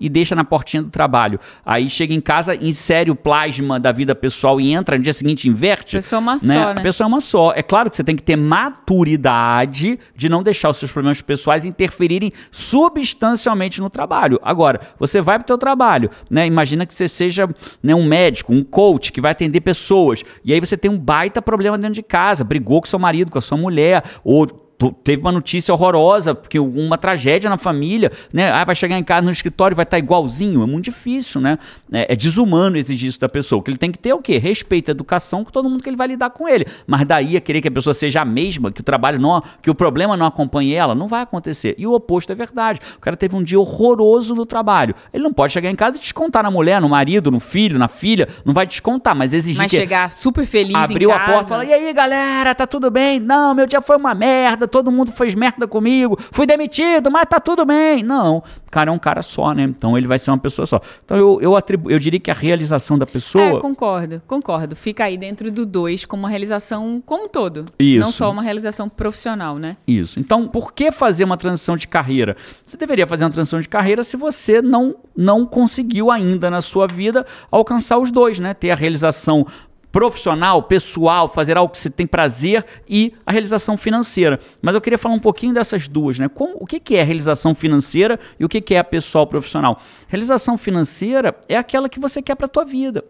e 0.00 0.08
deixa 0.08 0.34
na 0.34 0.44
portinha 0.44 0.82
do 0.82 0.90
trabalho. 0.90 1.38
Aí 1.64 1.88
chega 1.88 2.14
em 2.14 2.20
casa, 2.20 2.54
insere 2.54 3.10
o 3.10 3.16
plasma 3.16 3.78
da 3.78 3.92
vida 3.92 4.14
pessoal 4.14 4.60
e 4.60 4.72
entra, 4.72 4.96
no 4.96 5.02
dia 5.02 5.12
seguinte 5.12 5.48
inverte. 5.48 5.96
A 5.96 6.00
pessoa 6.00 6.18
é 6.18 6.20
uma 6.20 6.32
né? 6.34 6.38
só, 6.38 6.74
né? 6.74 6.80
A 6.80 6.82
pessoa 6.82 7.04
é 7.06 7.08
uma 7.08 7.20
só. 7.20 7.52
É 7.54 7.62
claro 7.62 7.90
que 7.90 7.96
você 7.96 8.04
tem 8.04 8.16
que 8.16 8.22
ter 8.22 8.36
maturidade 8.36 9.98
de 10.14 10.28
não 10.28 10.42
deixar 10.42 10.70
os 10.70 10.76
seus 10.76 10.92
problemas 10.92 11.20
pessoais 11.22 11.64
interferirem 11.64 12.32
substancialmente 12.50 13.80
no 13.80 13.90
trabalho. 13.90 14.38
Agora, 14.42 14.80
você 14.98 15.20
vai 15.20 15.38
para 15.38 15.44
o 15.44 15.46
teu 15.46 15.58
trabalho, 15.58 16.10
né? 16.30 16.46
Imagina 16.46 16.86
que 16.86 16.94
você 16.94 17.08
seja 17.08 17.48
né, 17.82 17.94
um 17.94 18.04
médico, 18.04 18.52
um 18.52 18.62
coach 18.62 19.12
que 19.12 19.20
vai 19.20 19.32
atender 19.32 19.60
pessoas. 19.60 20.22
E 20.44 20.52
aí 20.52 20.60
você 20.60 20.76
tem 20.76 20.90
um 20.90 20.98
baita 20.98 21.40
problema 21.40 21.76
dentro 21.76 21.94
de 21.94 22.02
casa, 22.02 22.44
brigou 22.44 22.80
com 22.80 22.86
seu 22.86 22.98
marido, 22.98 23.30
com 23.30 23.38
a 23.38 23.42
sua 23.42 23.56
mulher, 23.56 24.02
ou 24.24 24.65
teve 25.02 25.22
uma 25.22 25.32
notícia 25.32 25.72
horrorosa, 25.72 26.34
porque 26.34 26.58
uma 26.58 26.98
tragédia 26.98 27.48
na 27.48 27.56
família, 27.56 28.12
né? 28.32 28.50
Ah, 28.50 28.64
vai 28.64 28.74
chegar 28.74 28.98
em 28.98 29.04
casa 29.04 29.24
no 29.24 29.32
escritório 29.32 29.74
vai 29.74 29.84
estar 29.84 29.98
igualzinho. 29.98 30.62
É 30.62 30.66
muito 30.66 30.84
difícil, 30.84 31.40
né? 31.40 31.58
É, 31.90 32.12
é, 32.12 32.16
desumano 32.16 32.76
exigir 32.76 33.08
isso 33.08 33.20
da 33.20 33.28
pessoa. 33.28 33.60
O 33.60 33.62
que 33.62 33.70
ele 33.70 33.78
tem 33.78 33.90
que 33.90 33.98
ter 33.98 34.10
é 34.10 34.14
o 34.14 34.20
quê? 34.20 34.38
Respeito, 34.38 34.90
educação 34.90 35.44
com 35.44 35.50
todo 35.50 35.68
mundo 35.68 35.82
que 35.82 35.88
ele 35.88 35.96
vai 35.96 36.08
lidar 36.08 36.30
com 36.30 36.48
ele. 36.48 36.66
Mas 36.86 37.06
daí 37.06 37.36
a 37.36 37.40
querer 37.40 37.60
que 37.60 37.68
a 37.68 37.70
pessoa 37.70 37.94
seja 37.94 38.20
a 38.20 38.24
mesma, 38.24 38.70
que 38.70 38.80
o 38.80 38.84
trabalho 38.84 39.18
não, 39.18 39.42
que 39.62 39.70
o 39.70 39.74
problema 39.74 40.16
não 40.16 40.26
acompanhe 40.26 40.74
ela, 40.74 40.94
não 40.94 41.08
vai 41.08 41.22
acontecer. 41.22 41.74
E 41.78 41.86
o 41.86 41.92
oposto 41.92 42.32
é 42.32 42.34
verdade. 42.34 42.80
O 42.96 43.00
cara 43.00 43.16
teve 43.16 43.34
um 43.34 43.42
dia 43.42 43.58
horroroso 43.58 44.34
no 44.34 44.44
trabalho. 44.44 44.94
Ele 45.12 45.22
não 45.22 45.32
pode 45.32 45.52
chegar 45.52 45.70
em 45.70 45.76
casa 45.76 45.96
e 45.96 46.00
descontar 46.00 46.42
na 46.42 46.50
mulher, 46.50 46.80
no 46.80 46.88
marido, 46.88 47.30
no 47.30 47.40
filho, 47.40 47.78
na 47.78 47.88
filha. 47.88 48.28
Não 48.44 48.52
vai 48.52 48.66
descontar, 48.66 49.14
mas 49.14 49.32
exigir 49.32 49.62
Mas 49.62 49.70
que 49.70 49.76
chegar 49.76 50.12
super 50.12 50.46
feliz 50.46 50.74
abriu 50.74 51.10
a 51.12 51.20
porta 51.20 51.44
e 51.44 51.48
falar: 51.48 51.64
"E 51.64 51.72
aí, 51.72 51.92
galera, 51.92 52.54
tá 52.54 52.66
tudo 52.66 52.90
bem? 52.90 53.18
Não, 53.18 53.54
meu 53.54 53.66
dia 53.66 53.80
foi 53.80 53.96
uma 53.96 54.14
merda, 54.14 54.65
todo 54.66 54.90
mundo 54.90 55.12
fez 55.12 55.34
merda 55.34 55.66
comigo, 55.66 56.18
fui 56.32 56.46
demitido, 56.46 57.10
mas 57.10 57.26
tá 57.26 57.40
tudo 57.40 57.64
bem. 57.64 58.02
Não, 58.02 58.38
o 58.38 58.70
cara 58.70 58.90
é 58.90 58.92
um 58.92 58.98
cara 58.98 59.22
só, 59.22 59.52
né? 59.52 59.62
Então 59.62 59.96
ele 59.96 60.06
vai 60.06 60.18
ser 60.18 60.30
uma 60.30 60.38
pessoa 60.38 60.66
só. 60.66 60.80
Então 61.04 61.16
eu, 61.16 61.38
eu, 61.40 61.56
atribu 61.56 61.90
eu 61.90 61.98
diria 61.98 62.20
que 62.20 62.30
a 62.30 62.34
realização 62.34 62.98
da 62.98 63.06
pessoa. 63.06 63.44
É, 63.44 63.60
concordo, 63.60 64.22
concordo. 64.26 64.76
Fica 64.76 65.04
aí 65.04 65.16
dentro 65.16 65.50
do 65.50 65.64
dois 65.64 66.04
como 66.04 66.22
uma 66.22 66.28
realização 66.28 67.02
como 67.04 67.24
um 67.24 67.28
todo. 67.28 67.64
Isso. 67.78 68.04
Não 68.04 68.12
só 68.12 68.30
uma 68.30 68.42
realização 68.42 68.88
profissional, 68.88 69.58
né? 69.58 69.76
Isso. 69.86 70.18
Então, 70.18 70.48
por 70.48 70.72
que 70.72 70.90
fazer 70.90 71.24
uma 71.24 71.36
transição 71.36 71.76
de 71.76 71.88
carreira? 71.88 72.36
Você 72.64 72.76
deveria 72.76 73.06
fazer 73.06 73.24
uma 73.24 73.30
transição 73.30 73.60
de 73.60 73.68
carreira 73.68 74.02
se 74.02 74.16
você 74.16 74.62
não, 74.62 74.96
não 75.16 75.44
conseguiu 75.46 76.10
ainda 76.10 76.50
na 76.50 76.60
sua 76.60 76.86
vida 76.86 77.26
alcançar 77.50 77.98
os 77.98 78.10
dois, 78.10 78.38
né? 78.38 78.54
Ter 78.54 78.70
a 78.70 78.74
realização 78.74 79.46
profissional, 79.90 80.62
pessoal, 80.62 81.28
fazer 81.28 81.56
algo 81.56 81.72
que 81.72 81.78
você 81.78 81.90
tem 81.90 82.06
prazer 82.06 82.64
e 82.88 83.14
a 83.24 83.32
realização 83.32 83.76
financeira. 83.76 84.38
Mas 84.60 84.74
eu 84.74 84.80
queria 84.80 84.98
falar 84.98 85.14
um 85.14 85.20
pouquinho 85.20 85.54
dessas 85.54 85.88
duas, 85.88 86.18
né? 86.18 86.28
Como, 86.28 86.56
o 86.60 86.66
que, 86.66 86.78
que 86.78 86.96
é 86.96 87.02
realização 87.02 87.54
financeira 87.54 88.18
e 88.38 88.44
o 88.44 88.48
que, 88.48 88.60
que 88.60 88.74
é 88.74 88.78
a 88.78 88.84
pessoal 88.84 89.26
profissional? 89.26 89.80
Realização 90.08 90.58
financeira 90.58 91.34
é 91.48 91.56
aquela 91.56 91.88
que 91.88 91.98
você 91.98 92.20
quer 92.20 92.34
para 92.34 92.46
a 92.46 92.48
tua 92.48 92.64
vida. 92.64 93.04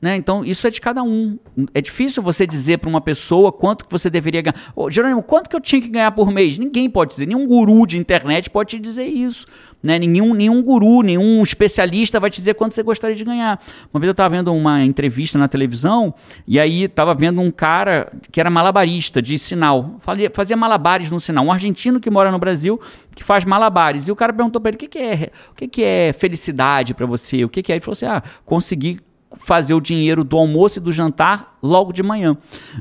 Né? 0.00 0.14
Então, 0.14 0.44
isso 0.44 0.64
é 0.66 0.70
de 0.70 0.80
cada 0.80 1.02
um. 1.02 1.38
É 1.74 1.80
difícil 1.80 2.22
você 2.22 2.46
dizer 2.46 2.78
para 2.78 2.88
uma 2.88 3.00
pessoa 3.00 3.50
quanto 3.50 3.84
que 3.84 3.90
você 3.90 4.08
deveria 4.08 4.40
ganhar. 4.40 4.72
Ô, 4.76 4.88
Jerônimo, 4.88 5.22
quanto 5.22 5.50
que 5.50 5.56
eu 5.56 5.60
tinha 5.60 5.82
que 5.82 5.88
ganhar 5.88 6.12
por 6.12 6.30
mês? 6.30 6.56
Ninguém 6.56 6.88
pode 6.88 7.10
dizer, 7.10 7.26
nenhum 7.26 7.46
guru 7.46 7.84
de 7.84 7.98
internet 7.98 8.48
pode 8.48 8.76
te 8.76 8.78
dizer 8.78 9.06
isso. 9.06 9.44
Né? 9.82 9.98
Nenhum, 9.98 10.34
nenhum 10.34 10.62
guru, 10.62 11.02
nenhum 11.02 11.42
especialista 11.42 12.18
vai 12.18 12.30
te 12.30 12.38
dizer 12.38 12.54
quanto 12.54 12.74
você 12.74 12.82
gostaria 12.82 13.14
de 13.14 13.24
ganhar. 13.24 13.60
Uma 13.92 14.00
vez 14.00 14.08
eu 14.08 14.12
estava 14.12 14.36
vendo 14.36 14.52
uma 14.52 14.84
entrevista 14.84 15.38
na 15.38 15.46
televisão 15.46 16.12
e 16.46 16.58
aí 16.58 16.84
estava 16.84 17.14
vendo 17.14 17.40
um 17.40 17.50
cara 17.50 18.12
que 18.32 18.40
era 18.40 18.50
malabarista 18.50 19.22
de 19.22 19.38
sinal. 19.38 19.96
Fazia 20.32 20.56
malabares 20.56 21.10
no 21.10 21.20
sinal. 21.20 21.44
Um 21.44 21.52
argentino 21.52 22.00
que 22.00 22.10
mora 22.10 22.32
no 22.32 22.38
Brasil 22.38 22.80
que 23.14 23.22
faz 23.22 23.44
malabares. 23.44 24.08
E 24.08 24.12
o 24.12 24.16
cara 24.16 24.32
perguntou 24.32 24.60
para 24.60 24.70
ele: 24.70 24.76
o 24.76 24.78
que, 24.80 24.88
que, 24.88 24.98
é, 24.98 25.30
o 25.52 25.54
que, 25.54 25.68
que 25.68 25.84
é 25.84 26.12
felicidade 26.12 26.92
para 26.92 27.06
você? 27.06 27.44
O 27.44 27.48
que, 27.48 27.62
que 27.62 27.72
é? 27.72 27.76
Ele 27.76 27.80
falou 27.80 27.92
assim: 27.92 28.06
ah, 28.06 28.22
conseguir 28.44 29.00
fazer 29.36 29.74
o 29.74 29.80
dinheiro 29.80 30.24
do 30.24 30.36
almoço 30.36 30.78
e 30.78 30.82
do 30.82 30.92
jantar 30.92 31.58
logo 31.62 31.92
de 31.92 32.02
manhã. 32.02 32.36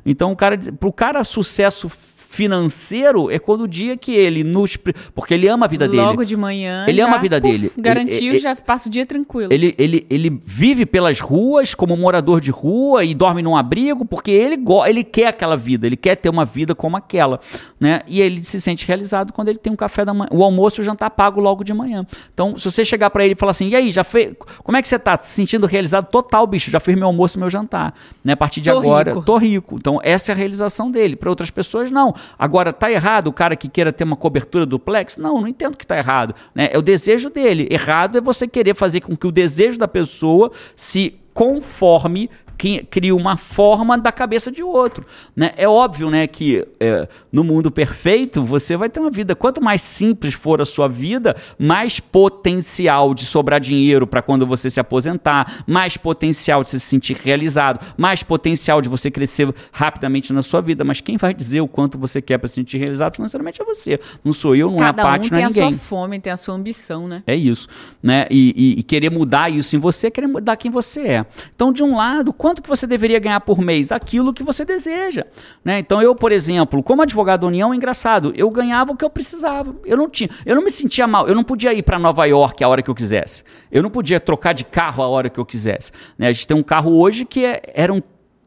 Então, 0.05 0.31
o 0.31 0.35
cara, 0.35 0.57
pro 0.79 0.91
cara 0.91 1.23
sucesso 1.23 1.89
financeiro 2.37 3.31
é 3.31 3.39
quando 3.39 3.61
o 3.61 3.67
dia 3.67 3.97
que 3.97 4.13
ele 4.13 4.43
nos 4.43 4.77
porque 5.15 5.33
ele 5.33 5.47
ama 5.47 5.65
a 5.65 5.69
vida 5.69 5.87
dele. 5.87 6.03
Logo 6.03 6.23
de 6.23 6.37
manhã. 6.37 6.85
Ele 6.87 6.99
já, 6.99 7.07
ama 7.07 7.15
a 7.15 7.19
vida 7.19 7.41
puf, 7.41 7.51
dele. 7.51 7.71
Garantiu, 7.75 8.33
ele, 8.33 8.39
já 8.39 8.55
passa 8.55 8.87
o 8.87 8.91
dia 8.91 9.07
tranquilo. 9.07 9.51
Ele, 9.51 9.73
ele, 9.75 10.05
ele 10.07 10.39
vive 10.45 10.85
pelas 10.85 11.19
ruas 11.19 11.73
como 11.73 11.97
morador 11.97 12.39
de 12.39 12.51
rua 12.51 13.03
e 13.03 13.15
dorme 13.15 13.41
num 13.41 13.55
abrigo 13.55 14.05
porque 14.05 14.29
ele 14.29 14.57
ele 14.85 15.03
quer 15.03 15.27
aquela 15.27 15.57
vida, 15.57 15.87
ele 15.87 15.97
quer 15.97 16.15
ter 16.15 16.29
uma 16.29 16.45
vida 16.45 16.75
como 16.75 16.95
aquela, 16.95 17.39
né? 17.79 18.01
E 18.05 18.21
ele 18.21 18.41
se 18.41 18.61
sente 18.61 18.85
realizado 18.85 19.33
quando 19.33 19.47
ele 19.47 19.57
tem 19.57 19.73
um 19.73 19.75
café 19.75 20.05
da 20.05 20.13
manhã, 20.13 20.29
o 20.31 20.43
almoço 20.43 20.79
e 20.79 20.81
o 20.81 20.83
jantar 20.83 21.09
pago 21.09 21.39
logo 21.39 21.63
de 21.63 21.73
manhã. 21.73 22.05
Então, 22.31 22.55
se 22.55 22.69
você 22.69 22.85
chegar 22.85 23.09
para 23.09 23.25
ele 23.25 23.33
e 23.33 23.37
falar 23.37 23.51
assim: 23.51 23.69
"E 23.69 23.75
aí, 23.75 23.89
já 23.89 24.03
fez? 24.03 24.33
Como 24.63 24.77
é 24.77 24.81
que 24.81 24.87
você 24.87 24.99
tá 24.99 25.17
se 25.17 25.31
sentindo 25.31 25.65
realizado 25.65 26.05
total, 26.11 26.45
bicho? 26.45 26.69
Já 26.69 26.79
fiz 26.79 26.95
meu 26.95 27.07
almoço 27.07 27.37
e 27.37 27.39
meu 27.39 27.49
jantar, 27.49 27.95
né? 28.23 28.33
A 28.33 28.37
partir 28.37 28.61
de 28.61 28.69
Tô 28.69 28.77
agora, 28.77 29.11
rico. 29.11 29.25
tô 29.25 29.37
rico". 29.37 29.75
Então, 29.77 29.99
essa 30.03 30.31
é 30.31 30.33
a 30.33 30.35
realização 30.35 30.91
dele. 30.91 31.15
Para 31.15 31.29
outras 31.29 31.49
pessoas 31.49 31.91
não. 31.91 32.13
Agora 32.37 32.73
tá 32.73 32.91
errado 32.91 33.27
o 33.27 33.33
cara 33.33 33.55
que 33.55 33.69
queira 33.69 33.91
ter 33.91 34.03
uma 34.03 34.15
cobertura 34.15 34.65
duplex? 34.65 35.17
Não, 35.17 35.41
não 35.41 35.47
entendo 35.47 35.77
que 35.77 35.85
tá 35.85 35.97
errado, 35.97 36.33
né? 36.53 36.69
É 36.71 36.77
o 36.77 36.81
desejo 36.81 37.29
dele. 37.29 37.67
Errado 37.69 38.17
é 38.17 38.21
você 38.21 38.47
querer 38.47 38.75
fazer 38.75 39.01
com 39.01 39.15
que 39.15 39.27
o 39.27 39.31
desejo 39.31 39.77
da 39.77 39.87
pessoa 39.87 40.51
se 40.75 41.19
conforme 41.33 42.29
cria 42.57 43.15
uma 43.15 43.37
forma 43.37 43.97
da 43.97 44.11
cabeça 44.11 44.51
de 44.51 44.63
outro. 44.63 45.05
Né? 45.35 45.53
É 45.55 45.67
óbvio 45.67 46.09
né, 46.09 46.27
que 46.27 46.67
é, 46.79 47.07
no 47.31 47.43
mundo 47.43 47.71
perfeito 47.71 48.43
você 48.43 48.75
vai 48.75 48.89
ter 48.89 48.99
uma 48.99 49.11
vida. 49.11 49.35
Quanto 49.35 49.61
mais 49.61 49.81
simples 49.81 50.33
for 50.33 50.61
a 50.61 50.65
sua 50.65 50.87
vida, 50.87 51.35
mais 51.57 51.99
potencial 51.99 53.13
de 53.13 53.25
sobrar 53.25 53.59
dinheiro 53.59 54.07
para 54.07 54.21
quando 54.21 54.45
você 54.45 54.69
se 54.69 54.79
aposentar, 54.79 55.63
mais 55.67 55.97
potencial 55.97 56.63
de 56.63 56.69
se 56.69 56.79
sentir 56.79 57.15
realizado, 57.15 57.79
mais 57.97 58.23
potencial 58.23 58.81
de 58.81 58.89
você 58.89 59.11
crescer 59.11 59.53
rapidamente 59.71 60.33
na 60.33 60.41
sua 60.41 60.61
vida. 60.61 60.83
Mas 60.83 61.01
quem 61.01 61.17
vai 61.17 61.33
dizer 61.33 61.61
o 61.61 61.67
quanto 61.67 61.97
você 61.97 62.21
quer 62.21 62.37
para 62.37 62.47
se 62.47 62.55
sentir 62.55 62.77
realizado 62.77 63.15
financeiramente 63.15 63.61
é 63.61 63.65
você. 63.65 63.99
Não 64.23 64.33
sou 64.33 64.55
eu, 64.55 64.71
não 64.71 64.77
Cada 64.77 65.01
é 65.01 65.05
a 65.05 65.07
Paty, 65.07 65.27
um 65.27 65.31
não 65.31 65.37
é 65.37 65.41
tem 65.41 65.47
ninguém. 65.47 65.67
a 65.67 65.71
sua 65.71 65.79
fome, 65.79 66.19
tem 66.19 66.33
a 66.33 66.37
sua 66.37 66.55
ambição, 66.55 67.07
né? 67.07 67.23
É 67.27 67.35
isso, 67.35 67.67
né? 68.01 68.27
E, 68.29 68.53
e, 68.55 68.79
e, 68.79 68.83
querer 68.83 69.11
mudar 69.11 69.51
isso 69.51 69.75
em 69.75 69.79
você, 69.79 70.07
é 70.07 70.11
querer 70.11 70.27
mudar 70.27 70.55
quem 70.57 70.71
você 70.71 71.01
é. 71.01 71.25
Então, 71.53 71.71
de 71.71 71.83
um 71.83 71.95
lado, 71.95 72.33
quanto 72.47 72.61
que 72.61 72.69
você 72.69 72.87
deveria 72.87 73.19
ganhar 73.19 73.41
por 73.41 73.59
mês? 73.59 73.91
Aquilo 73.91 74.33
que 74.33 74.41
você 74.41 74.63
deseja, 74.63 75.25
né? 75.65 75.79
Então, 75.79 76.01
eu, 76.01 76.15
por 76.15 76.31
exemplo, 76.31 76.81
como 76.81 77.01
advogado 77.01 77.41
da 77.41 77.47
União, 77.47 77.73
é 77.73 77.75
engraçado, 77.75 78.31
eu 78.37 78.49
ganhava 78.49 78.93
o 78.93 78.95
que 78.95 79.03
eu 79.03 79.09
precisava. 79.09 79.75
Eu 79.83 79.97
não 79.97 80.09
tinha, 80.09 80.29
eu 80.45 80.55
não 80.55 80.63
me 80.63 80.71
sentia 80.71 81.05
mal, 81.05 81.27
eu 81.27 81.35
não 81.35 81.43
podia 81.43 81.73
ir 81.73 81.83
para 81.83 81.99
Nova 81.99 82.25
York 82.25 82.63
a 82.63 82.69
hora 82.69 82.81
que 82.81 82.89
eu 82.89 82.95
quisesse. 82.95 83.43
Eu 83.69 83.83
não 83.83 83.89
podia 83.89 84.17
trocar 84.17 84.53
de 84.53 84.63
carro 84.63 85.03
a 85.03 85.09
hora 85.09 85.29
que 85.29 85.37
eu 85.37 85.45
quisesse. 85.45 85.91
Né? 86.17 86.27
A 86.29 86.31
gente 86.31 86.47
tem 86.47 86.55
um 86.55 86.63
carro 86.63 86.97
hoje 86.97 87.25
que 87.25 87.43
é, 87.43 87.61
era 87.73 87.91
um 87.91 88.01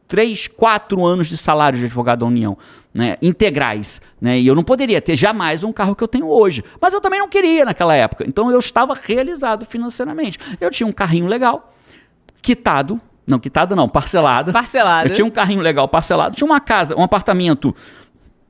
três, 0.07 0.47
quatro 0.47 1.05
anos 1.05 1.27
de 1.27 1.37
salário 1.37 1.77
de 1.77 1.85
advogado 1.85 2.21
da 2.21 2.25
União, 2.25 2.57
né, 2.91 3.17
integrais, 3.21 4.01
né, 4.19 4.37
e 4.37 4.45
eu 4.45 4.53
não 4.53 4.63
poderia 4.63 4.99
ter 4.99 5.15
jamais 5.15 5.63
um 5.63 5.71
carro 5.71 5.95
que 5.95 6.03
eu 6.03 6.07
tenho 6.07 6.27
hoje, 6.27 6.65
mas 6.81 6.93
eu 6.93 6.99
também 6.99 7.17
não 7.17 7.29
queria 7.29 7.63
naquela 7.63 7.95
época, 7.95 8.25
então 8.27 8.51
eu 8.51 8.59
estava 8.59 8.93
realizado 8.93 9.65
financeiramente. 9.65 10.37
Eu 10.59 10.69
tinha 10.69 10.85
um 10.85 10.91
carrinho 10.91 11.27
legal, 11.27 11.73
quitado, 12.41 12.99
não 13.27 13.39
quitado 13.39 13.75
não, 13.75 13.87
parcelado. 13.87 14.51
Parcelado. 14.51 15.09
Eu 15.09 15.13
tinha 15.13 15.25
um 15.25 15.29
carrinho 15.29 15.61
legal 15.61 15.87
parcelado, 15.87 16.35
tinha 16.35 16.45
uma 16.45 16.59
casa, 16.59 16.95
um 16.97 17.03
apartamento 17.03 17.75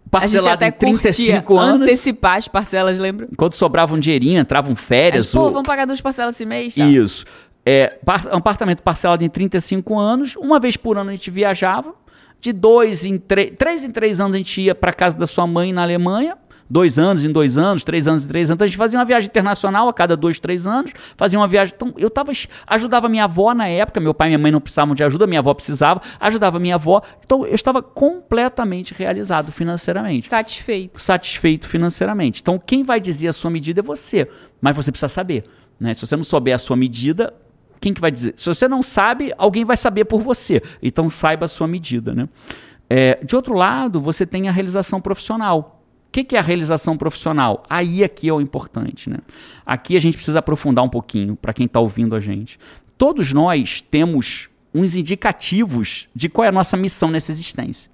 parcelado 0.09 0.47
a 0.47 0.51
gente 0.51 0.53
até 0.55 0.67
em 0.67 0.71
35 0.71 1.41
curtia 1.43 1.63
anos. 1.63 1.83
antecipar 1.83 2.37
as 2.37 2.47
parcelas, 2.47 2.99
lembra? 2.99 3.27
Quando 3.37 3.53
sobrava 3.53 3.95
um 3.95 3.99
dinheirinho, 3.99 4.39
entravam 4.39 4.75
férias. 4.75 5.31
Pô, 5.31 5.41
ou- 5.41 5.51
vamos 5.51 5.67
pagar 5.67 5.85
duas 5.85 6.01
parcelas 6.01 6.35
esse 6.35 6.45
mês, 6.45 6.75
tá? 6.75 6.85
Isso. 6.85 7.25
É, 7.65 7.97
par- 8.05 8.25
um 8.33 8.37
apartamento 8.37 8.81
parcelado 8.81 9.23
em 9.23 9.29
35 9.29 9.97
anos. 9.99 10.35
Uma 10.35 10.59
vez 10.59 10.75
por 10.75 10.97
ano 10.97 11.09
a 11.09 11.13
gente 11.13 11.29
viajava. 11.29 11.93
De 12.39 12.51
dois 12.51 13.05
em 13.05 13.19
três, 13.19 13.53
três 13.55 13.83
em 13.83 13.91
três 13.91 14.19
anos 14.19 14.33
a 14.33 14.37
gente 14.39 14.61
ia 14.61 14.73
para 14.73 14.91
casa 14.91 15.15
da 15.15 15.27
sua 15.27 15.45
mãe 15.45 15.71
na 15.71 15.83
Alemanha. 15.83 16.35
Dois 16.71 16.97
anos 16.97 17.25
em 17.25 17.29
dois 17.29 17.57
anos, 17.57 17.83
três 17.83 18.07
anos 18.07 18.23
em 18.23 18.27
três 18.29 18.49
anos. 18.49 18.55
Então 18.55 18.63
a 18.63 18.67
gente 18.69 18.77
fazia 18.77 18.97
uma 18.97 19.03
viagem 19.03 19.27
internacional 19.27 19.89
a 19.89 19.93
cada 19.93 20.15
dois, 20.15 20.39
três 20.39 20.65
anos. 20.65 20.93
Fazia 21.17 21.37
uma 21.37 21.47
viagem. 21.47 21.73
Então 21.75 21.93
eu 21.97 22.09
tava, 22.09 22.31
ajudava 22.65 23.09
minha 23.09 23.25
avó 23.25 23.53
na 23.53 23.67
época. 23.67 23.99
Meu 23.99 24.13
pai 24.13 24.27
e 24.27 24.29
minha 24.29 24.39
mãe 24.39 24.53
não 24.53 24.61
precisavam 24.61 24.95
de 24.95 25.03
ajuda, 25.03 25.27
minha 25.27 25.39
avó 25.39 25.53
precisava. 25.53 26.01
Ajudava 26.17 26.59
minha 26.59 26.75
avó. 26.75 27.01
Então 27.25 27.45
eu 27.45 27.55
estava 27.55 27.83
completamente 27.83 28.93
realizado 28.93 29.51
financeiramente 29.51 30.29
Satisfeito. 30.29 30.97
satisfeito 31.01 31.67
financeiramente. 31.67 32.39
Então, 32.41 32.57
quem 32.57 32.83
vai 32.83 33.01
dizer 33.01 33.27
a 33.27 33.33
sua 33.33 33.51
medida 33.51 33.81
é 33.81 33.83
você, 33.83 34.29
mas 34.61 34.73
você 34.73 34.93
precisa 34.93 35.09
saber. 35.09 35.43
Né? 35.77 35.93
Se 35.93 36.07
você 36.07 36.15
não 36.15 36.23
souber 36.23 36.55
a 36.55 36.57
sua 36.57 36.77
medida, 36.77 37.33
quem 37.81 37.93
que 37.93 37.99
vai 37.99 38.11
dizer? 38.11 38.33
Se 38.37 38.45
você 38.45 38.69
não 38.69 38.81
sabe, 38.81 39.33
alguém 39.37 39.65
vai 39.65 39.75
saber 39.75 40.05
por 40.05 40.21
você. 40.21 40.61
Então, 40.81 41.09
saiba 41.09 41.43
a 41.43 41.49
sua 41.49 41.67
medida. 41.67 42.13
Né? 42.13 42.29
É, 42.89 43.19
de 43.21 43.35
outro 43.35 43.55
lado, 43.55 43.99
você 43.99 44.25
tem 44.25 44.47
a 44.47 44.53
realização 44.53 45.01
profissional. 45.01 45.80
O 46.11 46.23
que, 46.23 46.35
é 46.35 46.39
a 46.39 46.41
realização 46.41 46.97
profissional? 46.97 47.63
Aí 47.69 48.03
aqui 48.03 48.27
é 48.27 48.33
o 48.33 48.41
importante. 48.41 49.09
Né? 49.09 49.19
Aqui 49.65 49.95
a 49.95 49.99
gente 49.99 50.17
precisa 50.17 50.39
aprofundar 50.39 50.83
um 50.83 50.89
pouquinho 50.89 51.37
para 51.37 51.53
quem 51.53 51.65
está 51.65 51.79
ouvindo 51.79 52.13
a 52.17 52.19
gente. 52.19 52.59
Todos 52.97 53.31
nós 53.31 53.79
temos 53.79 54.49
uns 54.75 54.93
indicativos 54.93 56.09
de 56.13 56.27
qual 56.27 56.43
é 56.43 56.49
a 56.49 56.51
nossa 56.51 56.75
missão 56.75 57.09
nessa 57.09 57.31
existência. 57.31 57.89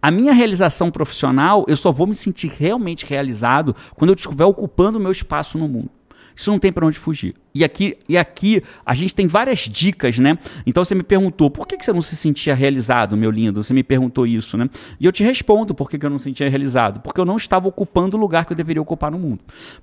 A 0.00 0.12
minha 0.12 0.32
realização 0.32 0.92
profissional, 0.92 1.64
eu 1.66 1.76
só 1.76 1.90
vou 1.90 2.06
me 2.06 2.14
sentir 2.14 2.52
realmente 2.56 3.04
realizado 3.04 3.74
quando 3.96 4.10
eu 4.10 4.14
estiver 4.14 4.44
ocupando 4.44 4.98
o 4.98 5.02
meu 5.02 5.10
espaço 5.10 5.58
no 5.58 5.66
mundo. 5.68 5.90
Isso 6.36 6.52
não 6.52 6.58
tem 6.58 6.72
para 6.72 6.86
onde 6.86 7.00
fugir. 7.00 7.34
E 7.54 7.64
aqui, 7.64 7.96
e 8.08 8.16
aqui 8.16 8.62
a 8.86 8.94
gente 8.94 9.14
tem 9.14 9.26
várias 9.26 9.60
dicas, 9.60 10.18
né? 10.18 10.38
Então 10.66 10.84
você 10.84 10.94
me 10.94 11.02
perguntou, 11.02 11.50
por 11.50 11.66
que, 11.66 11.76
que 11.76 11.84
você 11.84 11.92
não 11.92 12.02
se 12.02 12.14
sentia 12.16 12.54
realizado, 12.54 13.16
meu 13.16 13.30
lindo? 13.30 13.62
Você 13.62 13.74
me 13.74 13.82
perguntou 13.82 14.26
isso, 14.26 14.56
né? 14.56 14.68
E 15.00 15.04
eu 15.06 15.12
te 15.12 15.24
respondo 15.24 15.74
por 15.74 15.90
que, 15.90 15.98
que 15.98 16.06
eu 16.06 16.10
não 16.10 16.18
se 16.18 16.24
sentia 16.24 16.48
realizado. 16.48 17.00
Porque 17.00 17.20
eu 17.20 17.24
não 17.24 17.36
estava 17.36 17.68
ocupando 17.68 18.16
o 18.16 18.20
lugar 18.20 18.44
que 18.44 18.52
eu 18.52 18.56
deveria 18.56 18.80
ocupar 18.80 19.10
no 19.10 19.18
mundo. 19.18 19.40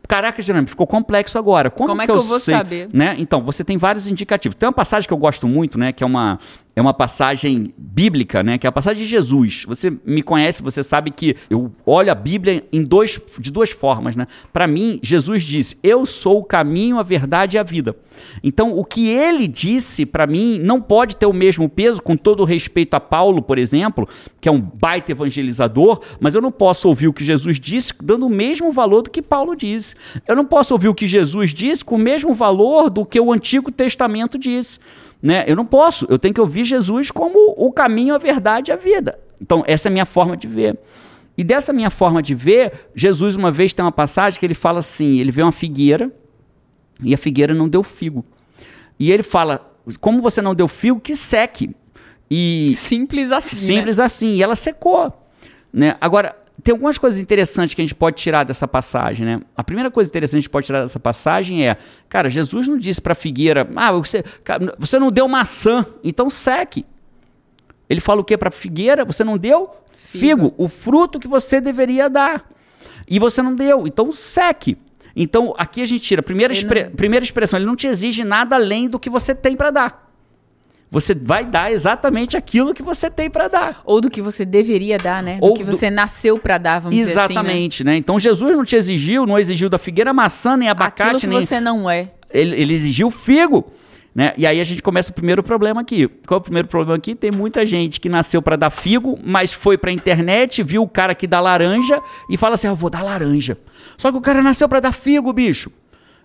Caraca, 0.07 0.41
Jeremy, 0.41 0.67
ficou 0.67 0.87
complexo 0.87 1.37
agora. 1.37 1.69
Como, 1.69 1.89
Como 1.89 2.01
é 2.01 2.05
que 2.05 2.11
que 2.11 2.17
eu, 2.17 2.21
eu 2.21 2.27
vou 2.27 2.39
sei, 2.39 2.55
saber? 2.55 2.89
né? 2.93 3.15
Então, 3.17 3.41
você 3.41 3.63
tem 3.63 3.77
vários 3.77 4.07
indicativos. 4.07 4.55
Tem 4.55 4.67
uma 4.67 4.73
passagem 4.73 5.07
que 5.07 5.13
eu 5.13 5.17
gosto 5.17 5.47
muito, 5.47 5.77
né? 5.77 5.91
Que 5.91 6.03
é 6.03 6.07
uma, 6.07 6.39
é 6.75 6.81
uma 6.81 6.93
passagem 6.93 7.73
bíblica, 7.77 8.43
né? 8.43 8.57
Que 8.57 8.67
é 8.67 8.69
a 8.69 8.71
passagem 8.71 9.03
de 9.03 9.09
Jesus. 9.09 9.65
Você 9.67 9.91
me 10.05 10.21
conhece, 10.21 10.61
você 10.61 10.83
sabe 10.83 11.11
que 11.11 11.35
eu 11.49 11.71
olho 11.85 12.11
a 12.11 12.15
Bíblia 12.15 12.63
em 12.71 12.83
dois, 12.83 13.19
de 13.39 13.51
duas 13.51 13.71
formas, 13.71 14.15
né? 14.15 14.27
Para 14.53 14.67
mim, 14.67 14.99
Jesus 15.01 15.43
disse: 15.43 15.77
Eu 15.81 16.05
sou 16.05 16.39
o 16.39 16.43
caminho, 16.43 16.99
a 16.99 17.03
verdade 17.03 17.56
a 17.57 17.63
vida. 17.63 17.95
Então, 18.43 18.77
o 18.77 18.83
que 18.83 19.09
ele 19.09 19.47
disse 19.47 20.05
para 20.05 20.27
mim 20.27 20.59
não 20.59 20.81
pode 20.81 21.15
ter 21.15 21.25
o 21.25 21.33
mesmo 21.33 21.67
peso, 21.67 22.01
com 22.01 22.15
todo 22.15 22.41
o 22.41 22.45
respeito 22.45 22.93
a 22.93 22.99
Paulo, 22.99 23.41
por 23.41 23.57
exemplo, 23.57 24.07
que 24.39 24.49
é 24.49 24.51
um 24.51 24.59
baita 24.61 25.11
evangelizador, 25.11 26.01
mas 26.19 26.35
eu 26.35 26.41
não 26.41 26.51
posso 26.51 26.87
ouvir 26.87 27.07
o 27.07 27.13
que 27.13 27.23
Jesus 27.23 27.59
disse 27.59 27.93
dando 28.01 28.25
o 28.25 28.29
mesmo 28.29 28.71
valor 28.71 29.01
do 29.01 29.09
que 29.09 29.21
Paulo 29.21 29.55
disse. 29.55 29.95
Eu 30.27 30.35
não 30.35 30.45
posso 30.45 30.73
ouvir 30.73 30.89
o 30.89 30.95
que 30.95 31.07
Jesus 31.07 31.53
disse 31.53 31.83
com 31.83 31.95
o 31.95 31.99
mesmo 31.99 32.33
valor 32.33 32.89
do 32.89 33.05
que 33.05 33.19
o 33.19 33.31
Antigo 33.31 33.71
Testamento 33.71 34.37
disse. 34.37 34.79
Né? 35.21 35.43
Eu 35.47 35.55
não 35.55 35.65
posso, 35.65 36.05
eu 36.09 36.19
tenho 36.19 36.33
que 36.33 36.41
ouvir 36.41 36.63
Jesus 36.63 37.11
como 37.11 37.53
o 37.57 37.71
caminho, 37.71 38.13
a 38.13 38.17
verdade 38.17 38.71
e 38.71 38.73
a 38.73 38.77
vida. 38.77 39.19
Então, 39.41 39.63
essa 39.67 39.87
é 39.87 39.89
a 39.89 39.93
minha 39.93 40.05
forma 40.05 40.35
de 40.35 40.47
ver. 40.47 40.77
E 41.37 41.43
dessa 41.43 41.71
minha 41.71 41.91
forma 41.91 42.21
de 42.21 42.33
ver, 42.33 42.89
Jesus 42.95 43.35
uma 43.35 43.51
vez 43.51 43.71
tem 43.71 43.85
uma 43.85 43.91
passagem 43.91 44.39
que 44.39 44.45
ele 44.45 44.55
fala 44.55 44.79
assim: 44.79 45.19
ele 45.19 45.31
vê 45.31 45.43
uma 45.43 45.51
figueira 45.51 46.11
e 47.01 47.13
a 47.13 47.17
figueira 47.17 47.53
não 47.53 47.67
deu 47.67 47.83
figo. 47.83 48.25
E 48.99 49.11
ele 49.11 49.23
fala: 49.23 49.73
como 49.99 50.21
você 50.21 50.41
não 50.41 50.55
deu 50.55 50.67
figo, 50.67 50.99
que 50.99 51.15
seque. 51.15 51.75
E 52.29 52.73
Simples 52.75 53.31
assim, 53.31 53.55
né? 53.55 53.61
simples 53.61 53.99
assim. 53.99 54.29
E 54.33 54.43
ela 54.43 54.55
secou. 54.55 55.13
Né? 55.71 55.95
Agora, 56.01 56.35
tem 56.63 56.73
algumas 56.73 56.97
coisas 56.97 57.19
interessantes 57.19 57.73
que 57.73 57.81
a 57.81 57.85
gente 57.85 57.95
pode 57.95 58.17
tirar 58.17 58.43
dessa 58.43 58.67
passagem. 58.67 59.25
Né? 59.25 59.41
A 59.55 59.63
primeira 59.63 59.89
coisa 59.89 60.09
interessante 60.09 60.33
que 60.33 60.37
a 60.37 60.41
gente 60.41 60.49
pode 60.49 60.65
tirar 60.65 60.81
dessa 60.81 60.99
passagem 60.99 61.67
é: 61.67 61.77
cara, 62.09 62.29
Jesus 62.29 62.67
não 62.67 62.77
disse 62.77 63.01
para 63.01 63.13
a 63.13 63.15
figueira, 63.15 63.67
ah, 63.75 63.91
você, 63.91 64.23
você 64.77 64.99
não 64.99 65.11
deu 65.11 65.27
maçã, 65.27 65.85
então 66.03 66.29
seque. 66.29 66.85
Ele 67.89 68.01
fala 68.01 68.19
o 68.19 68.23
que 68.23 68.37
para 68.37 68.49
a 68.49 68.51
figueira? 68.51 69.05
Você 69.05 69.23
não 69.23 69.37
deu 69.37 69.69
figo, 69.91 70.53
o 70.57 70.67
fruto 70.67 71.19
que 71.19 71.27
você 71.27 71.61
deveria 71.61 72.09
dar. 72.09 72.49
E 73.07 73.19
você 73.19 73.41
não 73.41 73.55
deu, 73.55 73.87
então 73.87 74.11
seque. 74.11 74.77
Então 75.19 75.53
aqui 75.57 75.81
a 75.81 75.85
gente 75.85 76.03
tira 76.03 76.21
primeira, 76.21 76.53
expre- 76.53 76.91
primeira 76.91 77.25
expressão, 77.25 77.57
ele 77.57 77.65
não 77.65 77.75
te 77.75 77.87
exige 77.87 78.23
nada 78.23 78.55
além 78.55 78.87
do 78.87 78.99
que 78.99 79.09
você 79.09 79.33
tem 79.33 79.55
para 79.55 79.71
dar. 79.71 80.07
Você 80.89 81.13
vai 81.13 81.43
dar 81.43 81.69
exatamente 81.71 82.37
aquilo 82.37 82.73
que 82.73 82.81
você 82.83 83.09
tem 83.09 83.29
para 83.29 83.47
dar. 83.49 83.81
Ou 83.83 83.99
do 83.99 84.09
que 84.09 84.21
você 84.21 84.45
deveria 84.45 84.97
dar, 84.97 85.21
né? 85.21 85.37
Do 85.39 85.47
Ou 85.47 85.53
que 85.53 85.63
do- 85.63 85.71
você 85.73 85.89
nasceu 85.89 86.39
pra 86.39 86.57
dar, 86.57 86.79
vamos 86.79 86.95
dizer 86.95 87.11
assim, 87.19 87.33
né? 87.33 87.39
Exatamente, 87.41 87.83
né? 87.83 87.97
Então 87.97 88.17
Jesus 88.19 88.55
não 88.55 88.63
te 88.63 88.75
exigiu, 88.77 89.25
não 89.25 89.37
exigiu 89.37 89.67
da 89.69 89.77
figueira 89.77 90.13
maçã, 90.13 90.55
nem 90.55 90.69
abacate, 90.69 91.01
Aquilo 91.15 91.19
que 91.19 91.27
nem. 91.27 91.41
você 91.41 91.59
não 91.59 91.89
é. 91.89 92.11
Ele, 92.29 92.55
ele 92.61 92.73
exigiu 92.73 93.09
figo. 93.11 93.69
Né? 94.17 94.33
E 94.35 94.47
aí 94.47 94.59
a 94.59 94.63
gente 94.63 94.81
começa 94.81 95.11
o 95.11 95.13
primeiro 95.13 95.43
problema 95.43 95.81
aqui. 95.81 96.07
Qual 96.25 96.39
é 96.39 96.41
o 96.41 96.43
primeiro 96.43 96.67
problema 96.67 96.97
aqui? 96.97 97.13
Tem 97.13 97.29
muita 97.29 97.63
gente 97.67 98.01
que 98.01 98.09
nasceu 98.09 98.41
para 98.41 98.55
dar 98.55 98.71
figo, 98.71 99.19
mas 99.23 99.53
foi 99.53 99.77
pra 99.77 99.91
internet, 99.91 100.63
viu 100.63 100.81
o 100.81 100.89
cara 100.89 101.13
que 101.13 101.27
dá 101.27 101.39
laranja 101.39 102.01
e 102.27 102.35
fala 102.35 102.55
assim: 102.55 102.65
"Ah, 102.65 102.71
eu 102.71 102.75
vou 102.75 102.89
dar 102.89 103.03
laranja". 103.03 103.59
Só 103.95 104.11
que 104.11 104.17
o 104.17 104.21
cara 104.21 104.41
nasceu 104.41 104.67
para 104.67 104.79
dar 104.79 104.91
figo, 104.91 105.31
bicho. 105.31 105.71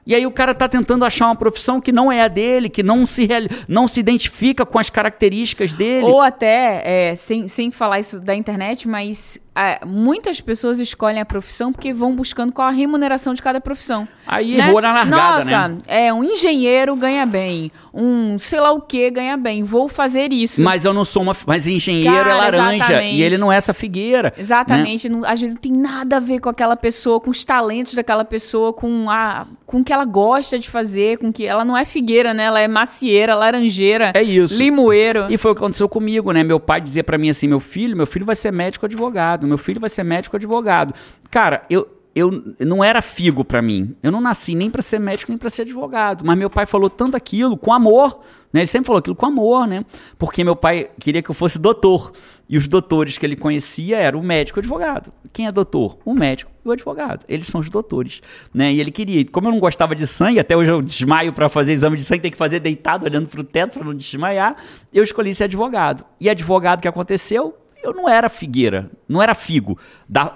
E 0.07 0.15
aí 0.15 0.27
o 0.27 0.33
cara 0.33 0.55
tá 0.55 0.67
tentando 0.67 1.05
achar 1.05 1.27
uma 1.27 1.37
profissão 1.37 1.83
que 1.83 1.93
não 1.93 2.11
é 2.11 2.23
a 2.23 2.29
dele, 2.29 2.71
que 2.71 2.83
não 2.83 3.05
se, 3.05 3.29
não 3.69 3.87
se 3.87 4.01
identifica 4.01 4.65
com 4.65 4.79
as 4.79 4.89
características 4.89 5.75
dele. 5.75 6.07
Ou 6.07 6.21
até, 6.21 7.11
é, 7.11 7.15
sem, 7.15 7.47
sem 7.47 7.71
falar 7.71 8.01
isso 8.01 8.19
da 8.19 8.35
internet, 8.35 8.89
mas 8.89 9.39
ah, 9.55 9.81
muitas 9.87 10.41
pessoas 10.41 10.79
escolhem 10.79 11.21
a 11.21 11.25
profissão 11.27 11.73
porque 11.73 11.93
vão 11.93 12.15
buscando 12.15 12.53
qual 12.53 12.69
a 12.69 12.71
remuneração 12.71 13.35
de 13.35 13.43
cada 13.43 13.61
profissão. 13.61 14.09
Aí 14.27 14.57
né? 14.57 14.69
errou 14.69 14.81
na 14.81 14.93
largada, 14.93 15.45
Nossa, 15.45 15.69
né? 15.69 15.79
é, 15.87 16.13
um 16.13 16.25
engenheiro 16.25 16.95
ganha 16.97 17.27
bem, 17.27 17.71
um 17.93 18.39
sei 18.39 18.61
lá 18.61 18.73
o 18.73 18.81
que 18.81 19.11
ganha 19.11 19.37
bem, 19.37 19.63
vou 19.63 19.89
fazer 19.89 20.33
isso. 20.33 20.63
Mas 20.65 20.85
eu 20.85 20.95
não 20.95 21.05
sou 21.05 21.23
uma. 21.23 21.37
Mas 21.47 21.67
engenheiro 21.67 22.15
Cara, 22.17 22.31
é 22.31 22.35
laranja. 22.35 22.77
exatamente. 22.77 23.17
E 23.17 23.23
ele 23.23 23.37
não 23.39 23.53
é 23.53 23.57
essa 23.57 23.75
figueira. 23.75 24.33
né? 24.37 24.43
Exatamente, 24.43 25.09
não- 25.09 25.25
às 25.25 25.41
vezes 25.41 25.55
não 25.55 25.63
tem 25.63 25.73
nada 25.73 26.17
a 26.17 26.21
ver 26.21 26.41
com 26.41 26.49
aquela 26.49 26.77
pessoa, 26.77 27.21
com 27.21 27.31
os 27.31 27.45
talentos 27.45 27.95
daquela 27.95 28.25
pessoa, 28.25 28.73
com 28.73 29.11
a 29.11 29.47
com 29.67 29.79
o 29.81 29.85
que 29.85 29.91
ela 29.93 30.05
gosta 30.05 30.59
de 30.59 30.69
fazer, 30.69 31.17
com 31.17 31.33
que 31.33 31.47
ela 31.47 31.65
não 31.65 31.75
é 31.77 31.85
figueira, 31.87 32.35
né? 32.35 32.45
Ela 32.45 32.61
é 32.61 32.69
macieira, 32.69 33.35
laranjeira, 33.35 34.13
É 34.15 34.23
isso. 34.23 34.57
limoeiro. 34.59 35.27
E 35.31 35.39
foi 35.39 35.51
o 35.53 35.55
que 35.55 35.61
aconteceu 35.63 35.89
comigo, 35.89 36.31
né? 36.31 36.45
Meu 36.45 36.61
pai 36.61 36.81
dizia 36.81 37.03
pra 37.03 37.17
mim 37.17 37.31
assim: 37.31 37.49
meu 37.49 37.59
filho, 37.61 37.97
meu 37.97 38.07
filho 38.07 38.25
vai 38.27 38.35
ser 38.37 38.53
médico 38.53 38.85
advogado, 38.87 39.42
meu 39.47 39.59
filho 39.59 39.81
vai 39.81 39.91
ser 39.91 40.03
médico 40.03 40.37
advogado. 40.37 40.95
Cara, 41.31 41.63
eu. 41.69 41.99
Eu 42.15 42.31
não 42.61 42.85
era 42.85 43.01
figo 43.01 43.43
pra 43.43 43.63
mim. 43.63 43.97
Eu 44.03 44.13
não 44.13 44.21
nasci 44.21 44.55
nem 44.55 44.69
pra 44.69 44.83
ser 44.83 45.01
médico 45.01 45.33
nem 45.33 45.39
pra 45.39 45.49
ser 45.49 45.63
advogado. 45.63 46.27
Mas 46.27 46.37
meu 46.37 46.51
pai 46.51 46.67
falou 46.67 46.91
tanto 46.91 47.17
aquilo 47.17 47.57
com 47.57 47.73
amor, 47.73 48.21
né? 48.53 48.61
Ele 48.61 48.67
sempre 48.67 48.87
falou 48.89 48.99
aquilo 48.99 49.17
com 49.17 49.25
amor, 49.25 49.67
né? 49.67 49.83
Porque 50.19 50.45
meu 50.45 50.55
pai 50.55 50.91
queria 51.01 51.23
que 51.23 51.31
eu 51.31 51.35
fosse 51.35 51.59
doutor. 51.59 52.13
E 52.47 52.59
os 52.59 52.69
doutores 52.69 53.17
que 53.17 53.25
ele 53.25 53.35
conhecia 53.35 53.97
eram 53.97 54.21
o 54.21 54.23
médico 54.23 54.59
e 54.59 54.61
o 54.61 54.63
advogado. 54.63 55.11
Quem 55.33 55.47
é 55.47 55.53
doutor? 55.53 55.97
O 56.05 56.13
médico 56.13 56.53
e 56.63 56.69
o 56.69 56.73
advogado. 56.73 57.25
Eles 57.27 57.47
são 57.47 57.63
os 57.63 57.71
doutores, 57.71 58.21
né? 58.53 58.71
E 58.71 58.79
ele 58.79 58.91
queria. 58.91 59.25
Como 59.25 59.49
eu 59.49 59.53
não 59.53 59.59
gostava 59.59 59.95
de 59.95 60.07
sangue, 60.07 60.39
até 60.39 60.55
hoje 60.55 60.71
eu 60.71 60.83
desmaio 60.83 61.33
pra 61.33 61.49
fazer 61.49 61.73
exame 61.73 61.97
de 61.97 62.05
sangue, 62.05 62.21
tem 62.21 62.31
que 62.31 62.37
fazer 62.37 62.61
deitado 62.61 63.07
olhando 63.07 63.27
pro 63.27 63.43
teto 63.43 63.79
pra 63.79 63.85
não 63.87 63.95
desmaiar. 63.95 64.55
Eu 64.93 65.03
escolhi 65.03 65.33
ser 65.33 65.45
advogado. 65.45 66.05
E 66.21 66.29
advogado 66.29 66.83
que 66.83 66.89
aconteceu? 66.89 67.57
Eu 67.83 67.93
não 67.93 68.09
era 68.09 68.29
figueira, 68.29 68.91
não 69.09 69.21
era 69.21 69.35
figo. 69.35 69.77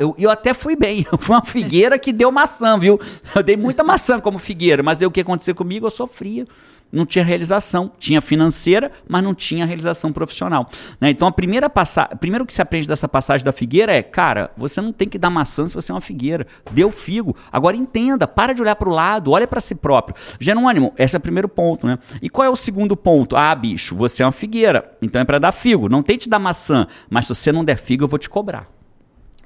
Eu, 0.00 0.14
eu 0.18 0.30
até 0.30 0.52
fui 0.52 0.74
bem. 0.74 1.06
Eu 1.12 1.18
fui 1.18 1.35
uma 1.35 1.44
figueira 1.44 1.98
que 1.98 2.12
deu 2.12 2.32
maçã, 2.32 2.78
viu? 2.78 3.00
Eu 3.35 3.42
dei 3.42 3.56
muita 3.56 3.85
maçã 3.85 4.20
como 4.20 4.38
figueira, 4.38 4.82
mas 4.82 5.00
aí 5.00 5.06
o 5.06 5.11
que 5.11 5.20
aconteceu 5.20 5.54
comigo? 5.54 5.87
Eu 5.87 5.90
sofria. 5.90 6.46
Não 6.92 7.05
tinha 7.05 7.25
realização. 7.25 7.90
Tinha 7.99 8.20
financeira, 8.20 8.90
mas 9.09 9.22
não 9.22 9.35
tinha 9.35 9.66
realização 9.66 10.12
profissional. 10.12 10.68
Né? 11.01 11.11
Então, 11.11 11.29
a 11.29 11.33
primeira 11.33 11.68
passagem, 11.68 12.16
primeiro 12.16 12.46
que 12.46 12.53
se 12.53 12.62
aprende 12.62 12.88
dessa 12.88 13.09
passagem 13.09 13.44
da 13.44 13.53
figueira 13.53 13.92
é, 13.92 14.03
cara, 14.03 14.51
você 14.57 14.81
não 14.81 14.92
tem 14.92 15.09
que 15.09 15.18
dar 15.18 15.31
maçã 15.31 15.66
se 15.66 15.75
você 15.75 15.92
é 15.92 15.94
uma 15.94 16.01
figueira. 16.01 16.46
Deu 16.72 16.90
figo. 16.90 17.37
Agora 17.51 17.77
entenda, 17.77 18.27
para 18.27 18.53
de 18.53 18.62
olhar 18.62 18.77
para 18.77 18.88
o 18.88 18.92
lado, 18.92 19.31
olha 19.33 19.46
para 19.46 19.61
si 19.61 19.75
próprio. 19.75 20.16
Jerônimo, 20.40 20.92
esse 20.96 21.16
é 21.16 21.18
o 21.18 21.22
primeiro 21.22 21.49
ponto, 21.49 21.87
né? 21.87 21.99
E 22.22 22.29
qual 22.29 22.46
é 22.46 22.51
o 22.51 22.57
segundo 22.57 22.96
ponto? 22.96 23.37
Ah, 23.37 23.55
bicho, 23.55 23.94
você 23.94 24.22
é 24.22 24.27
uma 24.27 24.33
figueira, 24.33 24.96
então 25.01 25.20
é 25.20 25.25
para 25.25 25.38
dar 25.38 25.53
figo. 25.53 25.88
Não 25.88 26.03
tente 26.03 26.29
dar 26.29 26.38
maçã, 26.38 26.87
mas 27.11 27.27
se 27.27 27.35
você 27.35 27.53
não 27.53 27.64
der 27.64 27.77
figo, 27.77 28.05
eu 28.05 28.09
vou 28.09 28.18
te 28.18 28.29
cobrar 28.29 28.75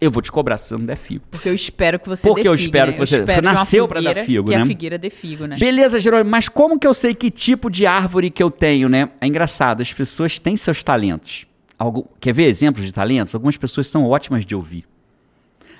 eu 0.00 0.10
vou 0.10 0.22
te 0.22 0.32
cobrar 0.32 0.56
se 0.56 0.68
você 0.68 0.76
não 0.76 0.84
der 0.86 0.96
figo. 0.96 1.24
Porque 1.30 1.48
eu 1.48 1.54
espero 1.54 1.98
que 1.98 2.08
você 2.08 2.26
Porque 2.28 2.42
dê 2.42 2.48
eu 2.48 2.52
figo, 2.56 2.64
espero 2.66 2.86
né? 2.86 2.92
que 2.94 2.98
você- 3.00 3.16
Eu 3.16 3.20
espero 3.20 3.36
você 3.48 3.54
nasceu 3.54 3.88
pra 3.88 4.00
dar 4.00 4.14
figo, 4.16 4.48
que 4.48 4.56
né? 4.56 4.62
a 4.62 4.66
figueira 4.66 4.96
dê 4.98 5.10
figo, 5.10 5.46
né? 5.46 5.56
Beleza, 5.58 6.00
Jerônimo, 6.00 6.30
mas 6.30 6.48
como 6.48 6.78
que 6.78 6.86
eu 6.86 6.94
sei 6.94 7.14
que 7.14 7.30
tipo 7.30 7.70
de 7.70 7.86
árvore 7.86 8.30
que 8.30 8.42
eu 8.42 8.50
tenho, 8.50 8.88
né? 8.88 9.10
É 9.20 9.26
engraçado, 9.26 9.82
as 9.82 9.92
pessoas 9.92 10.38
têm 10.38 10.56
seus 10.56 10.82
talentos. 10.82 11.46
Algu- 11.78 12.08
Quer 12.20 12.32
ver 12.32 12.44
exemplos 12.44 12.84
de 12.84 12.92
talentos? 12.92 13.34
Algumas 13.34 13.56
pessoas 13.56 13.86
são 13.86 14.04
ótimas 14.04 14.44
de 14.46 14.54
ouvir. 14.54 14.84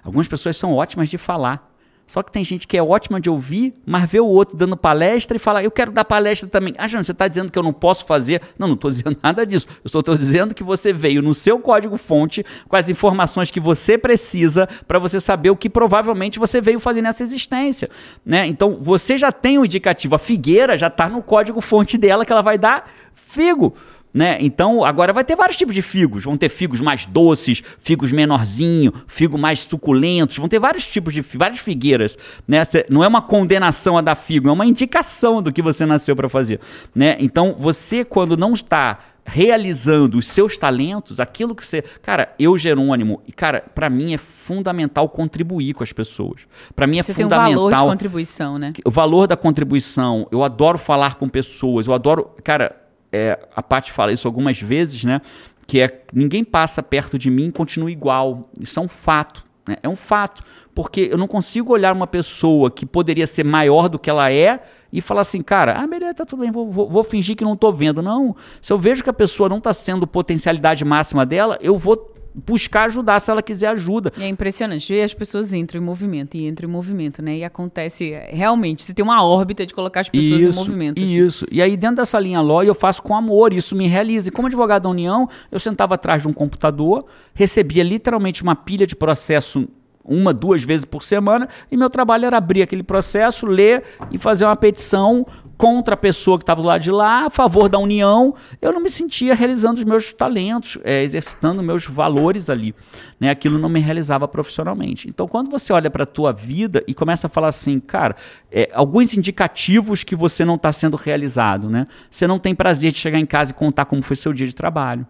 Algumas 0.03 0.27
pessoas 0.29 0.57
são 0.57 0.73
ótimas 0.75 1.09
de 1.09 1.19
falar. 1.19 1.70
Só 2.11 2.25
que 2.25 2.33
tem 2.33 2.45
gente 2.45 2.67
que 2.67 2.77
é 2.77 2.83
ótima 2.83 3.21
de 3.21 3.31
ouvir, 3.31 3.73
mas 3.87 4.11
vê 4.11 4.19
o 4.19 4.27
outro 4.27 4.57
dando 4.57 4.77
palestra 4.77 5.37
e 5.37 5.39
fala, 5.39 5.63
eu 5.63 5.71
quero 5.71 5.93
dar 5.93 6.05
palestra 6.05 6.49
também. 6.49 6.75
Ah, 6.77 6.89
Jânio, 6.89 7.05
você 7.05 7.13
está 7.13 7.29
dizendo 7.29 7.53
que 7.53 7.57
eu 7.57 7.63
não 7.63 7.73
posso 7.73 8.05
fazer? 8.05 8.43
Não, 8.59 8.67
não 8.67 8.75
estou 8.75 8.91
dizendo 8.91 9.17
nada 9.23 9.47
disso. 9.47 9.65
Eu 9.85 9.89
só 9.89 10.01
estou 10.01 10.19
dizendo 10.19 10.53
que 10.53 10.65
você 10.65 10.93
veio 10.93 11.23
no 11.23 11.33
seu 11.33 11.61
código-fonte 11.61 12.45
com 12.67 12.75
as 12.75 12.91
informações 12.91 13.53
que 13.53 13.61
você 13.61 13.97
precisa 13.97 14.69
para 14.89 14.99
você 14.99 15.21
saber 15.21 15.51
o 15.51 15.57
que 15.57 15.71
provavelmente 15.71 16.37
você 16.37 16.61
veio 16.61 16.81
fazer 16.81 17.01
nessa 17.01 17.23
existência. 17.23 17.89
Né? 18.27 18.45
Então, 18.45 18.73
você 18.73 19.17
já 19.17 19.31
tem 19.31 19.61
o 19.61 19.65
indicativo. 19.65 20.17
A 20.17 20.19
figueira 20.19 20.77
já 20.77 20.89
está 20.89 21.09
no 21.09 21.23
código-fonte 21.23 21.97
dela 21.97 22.27
que 22.27 22.33
ela 22.33 22.43
vai 22.43 22.59
dar 22.59 22.91
figo. 23.15 23.73
Né? 24.13 24.39
Então, 24.41 24.85
agora 24.85 25.13
vai 25.13 25.25
ter 25.25 25.37
vários 25.37 25.57
tipos 25.57 25.75
de 25.75 25.83
figos. 25.83 26.25
Vão 26.25 26.37
ter 26.37 26.49
figos 26.49 26.81
mais 26.81 27.07
doces, 27.07 27.63
figos 27.79 28.11
menorzinho, 28.13 28.93
figo 29.07 29.39
mais 29.39 29.61
suculentos. 29.61 30.37
Vão 30.37 30.49
ter 30.49 30.59
vários 30.59 30.87
tipos 30.87 31.15
de 31.15 31.21
várias 31.21 31.61
figueiras. 31.61 32.19
Né? 32.47 32.63
Não 32.89 33.05
é 33.05 33.09
uma 33.09 33.23
condenação 33.23 33.97
a 33.97 34.01
dar 34.01 34.17
figo, 34.17 34.49
é 34.49 34.53
uma 34.53 34.67
indicação 34.67 35.43
do 35.43 35.53
que 35.53 35.63
você 35.63 35.87
nasceu 35.87 36.17
para 36.17 36.29
fazer. 36.29 36.61
Né? 36.95 37.17
Então, 37.21 37.55
você, 37.57 38.05
quando 38.05 38.37
não 38.37 38.53
está 38.53 38.99
realizando 39.25 40.19
os 40.19 40.27
seus 40.27 40.59
talentos, 40.59 41.21
aquilo 41.21 41.55
que 41.55 41.65
você. 41.65 41.83
Cara, 42.03 42.35
eu, 42.39 42.57
Jerônimo, 42.57 43.23
e 43.29 43.33
cara, 43.33 43.65
para 43.75 43.89
mim 43.89 44.13
é 44.13 44.19
fundamental 44.19 45.09
contribuir 45.09 45.75
com 45.75 45.85
as 45.85 45.93
pessoas. 45.93 46.49
Para 46.75 46.87
mim 46.87 46.99
é 46.99 47.03
Você 47.03 47.15
tem 47.15 47.25
um 47.25 47.29
fundamental 47.29 47.71
valor 47.71 47.77
de 47.77 47.91
contribuição, 47.91 48.59
né? 48.59 48.73
o 48.85 48.91
valor 48.91 49.29
da 49.29 49.37
contribuição, 49.37 50.27
eu 50.33 50.43
adoro 50.43 50.79
falar 50.79 51.15
com 51.15 51.29
pessoas, 51.29 51.87
eu 51.87 51.95
adoro. 51.95 52.31
Cara, 52.43 52.80
é, 53.13 53.39
a 53.55 53.63
Paty 53.63 53.93
fala 53.93 54.13
isso 54.13 54.27
algumas 54.29 54.61
vezes, 54.61 55.03
né? 55.05 55.21
Que 55.67 55.81
é 55.81 56.03
ninguém 56.13 56.45
passa 56.45 56.83
perto 56.83 57.19
de 57.19 57.31
mim 57.31 57.49
e 57.49 57.53
continua 57.53 57.91
igual. 57.91 58.51
Isso 58.59 58.79
é 58.79 58.83
um 58.83 58.89
fato. 58.89 59.45
Né? 59.67 59.77
É 59.83 59.89
um 59.89 59.97
fato. 59.97 60.43
Porque 60.75 61.09
eu 61.13 61.19
não 61.19 61.27
consigo 61.29 61.73
olhar 61.73 61.95
uma 61.95 62.07
pessoa 62.07 62.71
que 62.71 62.87
poderia 62.87 63.27
ser 63.27 63.45
maior 63.45 63.89
do 63.89 63.99
que 63.99 64.09
ela 64.11 64.31
é 64.33 64.61
e 64.93 65.01
falar 65.01 65.21
assim, 65.21 65.43
cara, 65.43 65.75
ah, 65.81 65.87
beleza, 65.87 66.15
tá 66.15 66.25
tudo 66.25 66.41
bem, 66.41 66.51
vou, 66.51 66.69
vou- 66.69 66.89
vou 66.89 67.05
fingir 67.05 67.37
que 67.37 67.45
não 67.45 67.57
tô 67.57 67.71
vendo. 67.73 68.03
Não. 68.03 68.35
Se 68.61 68.73
eu 68.73 68.79
vejo 68.79 69.03
que 69.05 69.11
a 69.11 69.13
pessoa 69.13 69.49
não 69.49 69.59
está 69.59 69.73
sendo 69.73 70.07
potencialidade 70.07 70.85
máxima 70.85 71.25
dela, 71.27 71.59
eu 71.61 71.77
vou 71.77 72.13
buscar 72.35 72.85
ajudar 72.85 73.21
se 73.21 73.31
ela 73.31 73.43
quiser 73.43 73.69
ajuda. 73.69 74.13
E 74.17 74.23
é 74.23 74.29
impressionante. 74.29 74.93
E 74.93 75.01
as 75.01 75.15
pessoas 75.15 75.53
entram 75.53 75.81
em 75.81 75.85
movimento 75.85 76.37
e 76.37 76.47
entram 76.47 76.69
em 76.69 76.73
movimento, 76.73 77.23
né? 77.23 77.39
E 77.39 77.45
acontece 77.45 78.13
é, 78.13 78.31
realmente. 78.33 78.83
Você 78.85 78.95
tem 78.95 79.05
uma 79.05 79.23
órbita 79.25 79.67
de 79.67 79.75
colocar 79.75 80.01
as 80.01 80.09
pessoas 80.09 80.43
em 80.43 80.53
movimento. 80.53 81.03
assim. 81.03 81.19
Isso. 81.19 81.47
E 81.51 81.61
aí, 81.61 81.77
dentro 81.77 81.97
dessa 81.97 82.19
linha 82.19 82.41
LOI, 82.41 82.69
eu 82.69 82.75
faço 82.75 83.03
com 83.03 83.15
amor, 83.15 83.53
isso 83.53 83.75
me 83.75 83.87
realiza. 83.87 84.29
E 84.29 84.33
como 84.33 84.47
advogado 84.47 84.85
da 84.85 84.89
União, 84.89 85.29
eu 85.51 85.59
sentava 85.59 85.95
atrás 85.95 86.23
de 86.23 86.29
um 86.29 86.33
computador, 86.33 87.05
recebia 87.35 87.83
literalmente 87.83 88.43
uma 88.43 88.55
pilha 88.55 88.87
de 88.87 88.97
processo 88.97 89.69
uma, 90.03 90.33
duas 90.33 90.63
vezes 90.63 90.85
por 90.85 91.03
semana, 91.03 91.49
e 91.71 91.77
meu 91.77 91.91
trabalho 91.91 92.25
era 92.25 92.37
abrir 92.37 92.63
aquele 92.63 92.83
processo, 92.83 93.47
ler 93.47 93.85
e 94.11 94.19
fazer 94.19 94.45
uma 94.45 94.57
petição 94.57 95.27
contra 95.61 95.93
a 95.93 95.97
pessoa 95.97 96.39
que 96.39 96.43
estava 96.43 96.63
do 96.63 96.67
lado 96.69 96.81
de 96.81 96.91
lá, 96.91 97.27
a 97.27 97.31
favor 97.31 97.69
da 97.69 97.79
União. 97.79 98.35
Eu 98.63 98.73
não 98.73 98.81
me 98.81 98.91
sentia 98.91 99.35
realizando 99.35 99.77
os 99.77 99.85
meus 99.85 100.11
talentos, 100.11 100.79
é, 100.83 101.03
exercitando 101.03 101.63
meus 101.63 101.85
valores 101.85 102.49
ali. 102.49 102.75
Né? 103.21 103.29
Aquilo 103.29 103.59
não 103.59 103.69
me 103.69 103.79
realizava 103.79 104.27
profissionalmente. 104.27 105.07
Então, 105.07 105.29
quando 105.29 105.51
você 105.51 105.71
olha 105.71 105.91
para 105.91 106.05
a 106.05 106.07
tua 106.07 106.33
vida 106.33 106.83
e 106.87 106.95
começa 106.95 107.27
a 107.27 107.31
falar 107.31 107.49
assim, 107.49 107.79
cara, 107.79 108.17
é, 108.51 108.71
alguns 108.73 109.13
indicativos 109.13 110.03
que 110.03 110.17
você 110.17 110.47
não 110.47 110.55
está 110.55 110.73
sendo 110.73 110.97
realizado, 110.97 111.69
né? 111.69 111.87
Você 112.11 112.27
não 112.27 112.39
tem 112.39 112.55
prazer 112.55 112.91
de 112.91 112.97
chegar 112.97 113.19
em 113.19 113.27
casa 113.27 113.51
e 113.51 113.55
contar 113.55 113.85
como 113.85 114.01
foi 114.01 114.17
seu 114.17 114.33
dia 114.33 114.47
de 114.47 114.55
trabalho. 114.55 115.07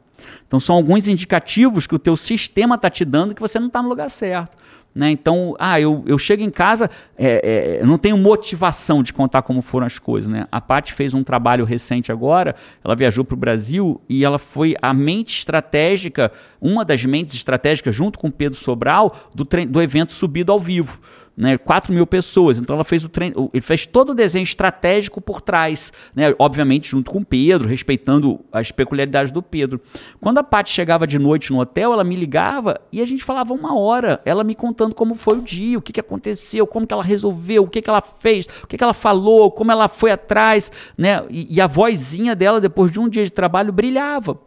Então, 0.49 0.59
são 0.59 0.75
alguns 0.75 1.07
indicativos 1.07 1.87
que 1.87 1.95
o 1.95 1.99
teu 1.99 2.17
sistema 2.17 2.75
está 2.75 2.91
te 2.91 3.05
dando 3.05 3.37
que 3.37 3.41
você 3.41 3.61
não 3.61 3.69
está 3.69 3.81
no 3.81 3.89
lugar 3.89 4.11
certo. 4.11 4.57
Né? 4.95 5.11
Então, 5.13 5.55
ah, 5.59 5.81
eu, 5.81 6.03
eu 6.07 6.19
chego 6.19 6.43
em 6.43 6.51
casa, 6.51 6.91
é, 7.17 7.79
é, 7.81 7.87
não 7.87 7.97
tenho 7.97 8.19
motivação 8.19 9.03
de 9.03 9.13
contar 9.13 9.43
como 9.43 9.63
foram 9.63 9.87
as 9.87 9.99
coisas. 9.99 10.31
Né? 10.31 10.47
A 10.51 10.61
Paty 10.61 10.93
fez 10.93 11.15
um 11.15 11.23
trabalho 11.23 11.65
recente 11.65 12.11
agora, 12.11 12.57
ela 12.85 12.97
viajou 12.97 13.25
para 13.25 13.35
o 13.35 13.39
Brasil 13.39 14.01
e 14.09 14.25
ela 14.25 14.39
foi 14.39 14.75
a 14.83 14.93
mente 14.93 15.39
estratégica, 15.39 16.33
uma 16.61 16.85
das 16.85 17.05
mentes 17.05 17.35
estratégicas, 17.35 17.95
junto 17.95 18.19
com 18.19 18.31
Pedro 18.31 18.59
Sobral, 18.59 19.31
do, 19.35 19.45
do 19.45 19.81
evento 19.81 20.13
Subido 20.13 20.51
ao 20.51 20.59
Vivo. 20.59 20.99
Né, 21.41 21.57
4 21.57 21.91
mil 21.95 22.07
pessoas. 22.07 22.59
Então 22.59 22.75
ela 22.75 22.85
fez 22.85 23.03
o 23.03 23.09
treino, 23.09 23.49
ele 23.51 23.63
fez 23.63 23.87
todo 23.87 24.11
o 24.11 24.15
desenho 24.15 24.43
estratégico 24.43 25.23
por 25.23 25.41
trás, 25.41 25.91
né, 26.15 26.35
obviamente 26.39 26.91
junto 26.91 27.11
com 27.11 27.21
o 27.21 27.25
Pedro, 27.25 27.67
respeitando 27.67 28.41
as 28.53 28.71
peculiaridades 28.71 29.33
do 29.33 29.43
Pedro. 29.43 29.81
Quando 30.21 30.37
a 30.37 30.45
Paty 30.45 30.71
chegava 30.71 31.07
de 31.07 31.19
noite 31.19 31.51
no 31.51 31.59
hotel, 31.59 31.95
ela 31.95 32.05
me 32.05 32.15
ligava 32.15 32.79
e 32.93 33.01
a 33.01 33.07
gente 33.07 33.25
falava 33.25 33.55
uma 33.55 33.75
hora, 33.75 34.21
ela 34.27 34.45
me 34.45 34.55
contando 34.55 34.95
como 34.95 35.15
foi 35.15 35.39
o 35.39 35.41
dia, 35.43 35.79
o 35.79 35.81
que, 35.81 35.95
que 35.95 36.01
aconteceu, 36.01 36.67
como 36.67 36.87
que 36.87 36.93
ela 36.93 37.03
resolveu, 37.03 37.63
o 37.63 37.69
que, 37.69 37.81
que 37.81 37.89
ela 37.89 38.03
fez, 38.03 38.45
o 38.63 38.67
que, 38.67 38.77
que 38.77 38.85
ela 38.85 38.93
falou, 38.93 39.51
como 39.51 39.73
ela 39.73 39.89
foi 39.89 40.11
atrás, 40.11 40.71
né, 40.95 41.25
e, 41.31 41.57
e 41.57 41.59
a 41.59 41.67
vozinha 41.67 42.37
dela 42.37 42.61
depois 42.61 42.93
de 42.93 43.01
um 43.01 43.09
dia 43.09 43.25
de 43.25 43.33
trabalho 43.33 43.73
brilhava. 43.73 44.39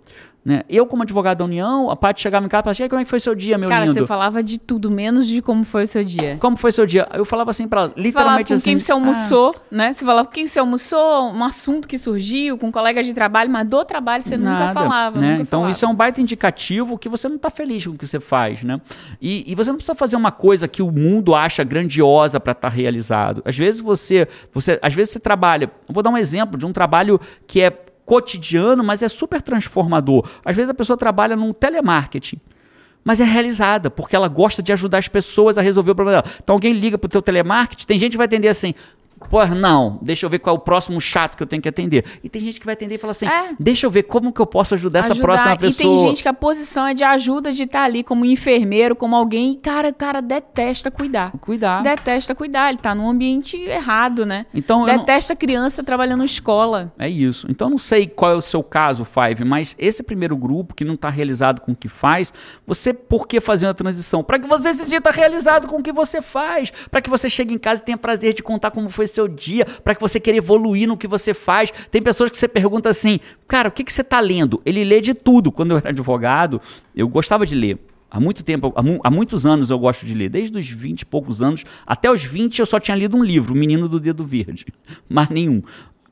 Né? 0.45 0.63
Eu, 0.67 0.85
como 0.85 1.03
advogado 1.03 1.37
da 1.37 1.45
União, 1.45 1.89
a 1.89 1.95
Paty 1.95 2.21
chegava 2.21 2.45
em 2.45 2.49
casa 2.49 2.59
e 2.59 2.63
falava, 2.63 2.81
"E 2.81 2.83
aí, 2.83 2.89
como 2.89 2.99
é 3.01 3.03
que 3.05 3.09
foi 3.09 3.19
seu 3.21 3.33
dia, 3.33 3.57
meu 3.57 3.69
Cara, 3.69 3.85
lindo? 3.85 3.97
você 3.97 4.05
falava 4.05 4.43
de 4.43 4.59
tudo, 4.59 4.91
menos 4.91 5.25
de 5.25 5.41
como 5.41 5.63
foi 5.63 5.85
o 5.85 5.87
seu 5.87 6.03
dia. 6.03 6.35
Como 6.37 6.57
foi 6.57 6.69
seu 6.73 6.85
dia? 6.85 7.07
Eu 7.13 7.23
falava 7.23 7.51
assim 7.51 7.65
pra 7.65 7.81
ela, 7.81 7.87
Você 7.89 7.93
falava 7.93 8.07
literalmente 8.41 8.47
com 8.49 8.53
assim. 8.55 8.69
quem 8.71 8.79
você 8.79 8.91
almoçou, 8.91 9.55
né? 9.71 9.93
Você 9.93 10.03
falava 10.03 10.27
com 10.27 10.33
quem 10.33 10.45
você 10.45 10.59
almoçou, 10.59 11.31
um 11.31 11.43
assunto 11.45 11.87
que 11.87 11.97
surgiu, 11.97 12.57
com 12.57 12.69
colegas 12.73 13.05
de 13.05 13.13
trabalho, 13.13 13.49
mas 13.49 13.65
do 13.65 13.85
trabalho 13.85 14.21
você 14.21 14.35
nunca 14.35 14.51
Nada, 14.59 14.73
falava. 14.73 15.17
né? 15.17 15.29
Nunca 15.31 15.41
então 15.43 15.59
falava. 15.61 15.71
isso 15.71 15.85
é 15.85 15.87
um 15.87 15.95
baita 15.95 16.19
indicativo 16.21 16.97
que 16.97 17.07
você 17.07 17.29
não 17.29 17.37
está 17.37 17.49
feliz 17.49 17.87
com 17.87 17.93
o 17.93 17.97
que 17.97 18.05
você 18.05 18.19
faz, 18.19 18.63
né? 18.63 18.81
E, 19.21 19.49
e 19.49 19.55
você 19.55 19.69
não 19.69 19.77
precisa 19.77 19.95
fazer 19.95 20.17
uma 20.17 20.31
coisa 20.31 20.67
que 20.67 20.81
o 20.81 20.91
mundo 20.91 21.33
acha 21.33 21.63
grandiosa 21.63 22.37
para 22.37 22.51
estar 22.51 22.67
realizado. 22.69 23.41
Às 23.45 23.57
vezes 23.57 23.79
você, 23.79 24.27
você, 24.51 24.77
às 24.81 24.93
vezes 24.93 25.13
você 25.13 25.19
trabalha. 25.21 25.71
Eu 25.87 25.93
vou 25.93 26.03
dar 26.03 26.09
um 26.09 26.17
exemplo 26.17 26.57
de 26.57 26.65
um 26.65 26.73
trabalho 26.73 27.17
que 27.47 27.61
é 27.61 27.71
cotidiano, 28.05 28.83
mas 28.83 29.01
é 29.01 29.07
super 29.07 29.41
transformador. 29.41 30.29
Às 30.43 30.55
vezes 30.55 30.69
a 30.69 30.73
pessoa 30.73 30.97
trabalha 30.97 31.35
num 31.35 31.51
telemarketing. 31.51 32.39
Mas 33.03 33.19
é 33.19 33.25
realizada, 33.25 33.89
porque 33.89 34.15
ela 34.15 34.29
gosta 34.29 34.63
de 34.63 34.71
ajudar 34.71 34.99
as 34.99 35.09
pessoas 35.09 35.57
a 35.57 35.61
resolver 35.61 35.91
o 35.91 35.95
problema 35.95 36.21
dela. 36.21 36.35
Então 36.41 36.53
alguém 36.55 36.71
liga 36.71 36.97
pro 36.97 37.09
teu 37.09 37.21
telemarketing, 37.21 37.85
tem 37.85 37.99
gente 37.99 38.11
que 38.11 38.17
vai 38.17 38.25
atender 38.25 38.47
assim, 38.47 38.73
Pô, 39.29 39.45
não, 39.47 39.99
deixa 40.01 40.25
eu 40.25 40.29
ver 40.29 40.39
qual 40.39 40.55
é 40.55 40.59
o 40.59 40.61
próximo 40.61 40.99
chato 41.01 41.35
que 41.35 41.43
eu 41.43 41.47
tenho 41.47 41.61
que 41.61 41.69
atender. 41.69 42.05
E 42.23 42.29
tem 42.29 42.41
gente 42.41 42.59
que 42.59 42.65
vai 42.65 42.73
atender 42.73 42.95
e 42.95 42.97
fala 42.97 43.11
assim: 43.11 43.27
É. 43.27 43.53
deixa 43.59 43.85
eu 43.85 43.91
ver 43.91 44.03
como 44.03 44.31
que 44.31 44.39
eu 44.41 44.45
posso 44.45 44.73
ajudar 44.73 44.99
essa 44.99 45.13
Ajudar. 45.13 45.25
próxima 45.25 45.53
E 45.53 45.57
pessoa. 45.57 45.89
tem 45.89 45.97
gente 46.07 46.21
que 46.23 46.27
a 46.29 46.33
posição 46.33 46.87
é 46.87 46.93
de 46.93 47.03
ajuda 47.03 47.51
de 47.51 47.63
estar 47.63 47.83
ali 47.83 48.03
como 48.03 48.25
enfermeiro, 48.25 48.95
como 48.95 49.15
alguém. 49.15 49.53
E, 49.53 49.55
cara, 49.57 49.91
cara 49.91 50.21
detesta 50.21 50.89
cuidar. 50.91 51.31
Cuidar. 51.41 51.81
Detesta 51.83 52.33
cuidar. 52.35 52.69
Ele 52.69 52.77
tá 52.79 52.93
num 52.95 53.09
ambiente 53.09 53.57
errado, 53.57 54.25
né? 54.25 54.45
Então, 54.53 54.87
eu 54.87 54.93
não- 54.93 54.99
Detesta 54.99 55.35
criança 55.35 55.83
trabalhando 55.83 56.21
em 56.21 56.25
escola. 56.25 56.93
É 56.97 57.09
isso. 57.09 57.47
Então, 57.49 57.69
não 57.69 57.77
sei 57.77 58.07
qual 58.07 58.31
é 58.31 58.35
o 58.35 58.41
seu 58.41 58.63
caso, 58.63 59.03
Five, 59.05 59.43
mas 59.43 59.75
esse 59.77 60.01
primeiro 60.03 60.35
grupo 60.37 60.73
que 60.73 60.83
não 60.85 60.93
está 60.95 61.09
realizado 61.09 61.61
com 61.61 61.71
o 61.71 61.75
que 61.75 61.87
faz, 61.87 62.31
você 62.65 62.93
por 62.93 63.27
que 63.27 63.39
fazer 63.39 63.67
uma 63.67 63.73
transição? 63.73 64.23
Para 64.23 64.39
que 64.39 64.47
você 64.47 64.73
se 64.73 64.85
sinta 64.85 65.11
realizado 65.11 65.67
com 65.67 65.77
o 65.77 65.83
que 65.83 65.91
você 65.91 66.21
faz, 66.21 66.71
para 66.89 67.01
que 67.01 67.09
você 67.09 67.29
chegue 67.29 67.53
em 67.53 67.57
casa 67.57 67.81
e 67.81 67.85
tenha 67.85 67.97
prazer 67.97 68.33
de 68.33 68.41
contar 68.43 68.71
como 68.71 68.89
foi 68.89 69.05
seu 69.13 69.27
dia, 69.27 69.65
para 69.65 69.95
que 69.95 70.01
você 70.01 70.19
queira 70.19 70.37
evoluir 70.37 70.87
no 70.87 70.97
que 70.97 71.07
você 71.07 71.33
faz. 71.33 71.71
Tem 71.91 72.01
pessoas 72.01 72.29
que 72.31 72.37
você 72.37 72.47
pergunta 72.47 72.89
assim, 72.89 73.19
cara, 73.47 73.69
o 73.69 73.71
que, 73.71 73.83
que 73.83 73.93
você 73.93 74.01
está 74.01 74.19
lendo? 74.19 74.61
Ele 74.65 74.83
lê 74.83 74.99
de 75.01 75.13
tudo. 75.13 75.51
Quando 75.51 75.71
eu 75.71 75.77
era 75.77 75.89
advogado, 75.89 76.61
eu 76.95 77.07
gostava 77.07 77.45
de 77.45 77.55
ler. 77.55 77.77
Há 78.09 78.19
muito 78.19 78.43
tempo, 78.43 78.71
há, 78.75 78.83
mu- 78.83 78.99
há 79.03 79.09
muitos 79.09 79.45
anos 79.45 79.69
eu 79.71 79.79
gosto 79.79 80.05
de 80.05 80.13
ler. 80.13 80.29
Desde 80.29 80.55
os 80.57 80.69
20 80.69 81.01
e 81.01 81.05
poucos 81.05 81.41
anos, 81.41 81.63
até 81.85 82.11
os 82.11 82.23
20 82.23 82.59
eu 82.59 82.65
só 82.65 82.79
tinha 82.79 82.95
lido 82.95 83.17
um 83.17 83.23
livro, 83.23 83.53
O 83.53 83.57
Menino 83.57 83.89
do 83.89 83.99
Dedo 83.99 84.23
Verde. 84.23 84.67
Mais 85.09 85.29
nenhum. 85.29 85.63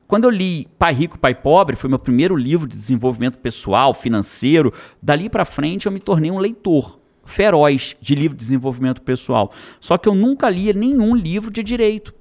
Quando 0.07 0.23
eu 0.25 0.29
li 0.29 0.67
Pai 0.79 0.93
Rico, 0.93 1.17
Pai 1.19 1.33
Pobre, 1.35 1.75
foi 1.75 1.89
meu 1.89 1.99
primeiro 1.99 2.35
livro 2.35 2.67
de 2.67 2.75
desenvolvimento 2.75 3.37
pessoal, 3.37 3.93
financeiro. 3.93 4.73
Dali 5.01 5.29
para 5.29 5.45
frente 5.45 5.85
eu 5.85 5.91
me 5.91 5.99
tornei 5.99 6.31
um 6.31 6.39
leitor 6.39 6.99
feroz 7.23 7.95
de 8.01 8.15
livro 8.15 8.35
de 8.35 8.43
desenvolvimento 8.43 9.01
pessoal. 9.01 9.53
Só 9.79 9.97
que 9.97 10.09
eu 10.09 10.15
nunca 10.15 10.49
lia 10.49 10.73
nenhum 10.73 11.15
livro 11.15 11.49
de 11.51 11.63
direito. 11.63 12.13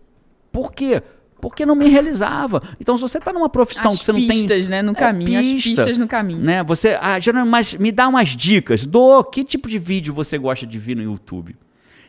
Por 0.53 0.73
quê? 0.73 1.03
porque 1.41 1.65
não 1.65 1.75
me 1.75 1.89
realizava. 1.89 2.63
Então, 2.79 2.97
se 2.97 3.01
você 3.01 3.19
está 3.19 3.33
numa 3.33 3.49
profissão 3.49 3.93
as 3.93 3.99
que 3.99 4.05
você 4.05 4.13
não 4.13 4.21
tem. 4.21 4.29
pistas, 4.29 4.69
né, 4.69 4.83
no 4.83 4.95
caminho, 4.95 5.37
é, 5.37 5.41
as 5.41 5.47
pista, 5.47 5.71
pistas 5.71 5.99
no 5.99 6.07
caminho. 6.07 6.41
Né? 6.41 6.63
Você, 6.65 6.99
ah, 7.01 7.19
Jerônimo, 7.19 7.51
mas 7.51 7.75
me 7.75 7.91
dá 7.91 8.07
umas 8.09 8.29
dicas. 8.29 8.87
Do 8.87 9.25
que 9.25 9.43
tipo 9.43 9.69
de 9.69 9.79
vídeo 9.79 10.13
você 10.13 10.37
gosta 10.37 10.67
de 10.67 10.79
ver 10.79 10.97
no 10.97 11.03
YouTube? 11.03 11.57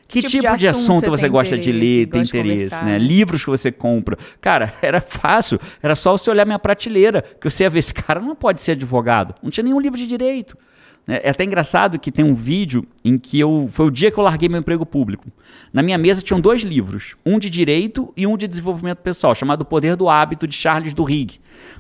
Que 0.07 0.19
tipo, 0.19 0.43
tipo 0.43 0.57
de, 0.57 0.67
assunto, 0.67 0.91
assunto 0.91 1.09
você, 1.09 1.29
gosta 1.29 1.57
de 1.57 1.71
ler, 1.71 2.05
tem 2.07 2.23
interesse, 2.23 2.83
né? 2.83 2.97
Livros 2.97 3.45
que 3.45 3.49
você 3.49 3.71
compra. 3.71 4.17
Cara, 4.41 4.73
era 4.83 4.99
fácil. 4.99 5.57
Era 5.81 5.95
só 5.95 6.11
você 6.11 6.29
olhar 6.29 6.45
minha 6.45 6.59
prateleira, 6.59 7.23
que 7.39 7.49
você 7.49 7.63
ia 7.63 7.69
ver, 7.69 7.79
esse 7.79 7.93
cara 7.93 8.19
não 8.19 8.35
pode 8.35 8.59
ser 8.59 8.73
advogado. 8.73 9.33
Não 9.41 9.49
tinha 9.49 9.63
nenhum 9.63 9.79
livro 9.79 9.97
de 9.97 10.05
direito. 10.05 10.57
É, 11.07 11.27
é 11.27 11.29
até 11.31 11.43
engraçado 11.43 11.99
que 11.99 12.11
tem 12.11 12.23
um 12.23 12.33
vídeo 12.33 12.85
em 13.03 13.17
que 13.17 13.39
eu. 13.39 13.67
Foi 13.69 13.87
o 13.87 13.91
dia 13.91 14.11
que 14.11 14.17
eu 14.17 14.23
larguei 14.23 14.47
meu 14.47 14.59
emprego 14.59 14.85
público. 14.85 15.25
Na 15.73 15.81
minha 15.81 15.97
mesa 15.97 16.21
tinham 16.21 16.39
dois 16.39 16.61
livros, 16.61 17.15
um 17.25 17.39
de 17.39 17.49
direito 17.49 18.13
e 18.15 18.27
um 18.27 18.37
de 18.37 18.47
desenvolvimento 18.47 18.99
pessoal, 18.99 19.33
chamado 19.33 19.61
O 19.61 19.65
Poder 19.65 19.95
do 19.95 20.09
Hábito, 20.09 20.47
de 20.47 20.55
Charles 20.55 20.93
Duhigg. 20.93 21.39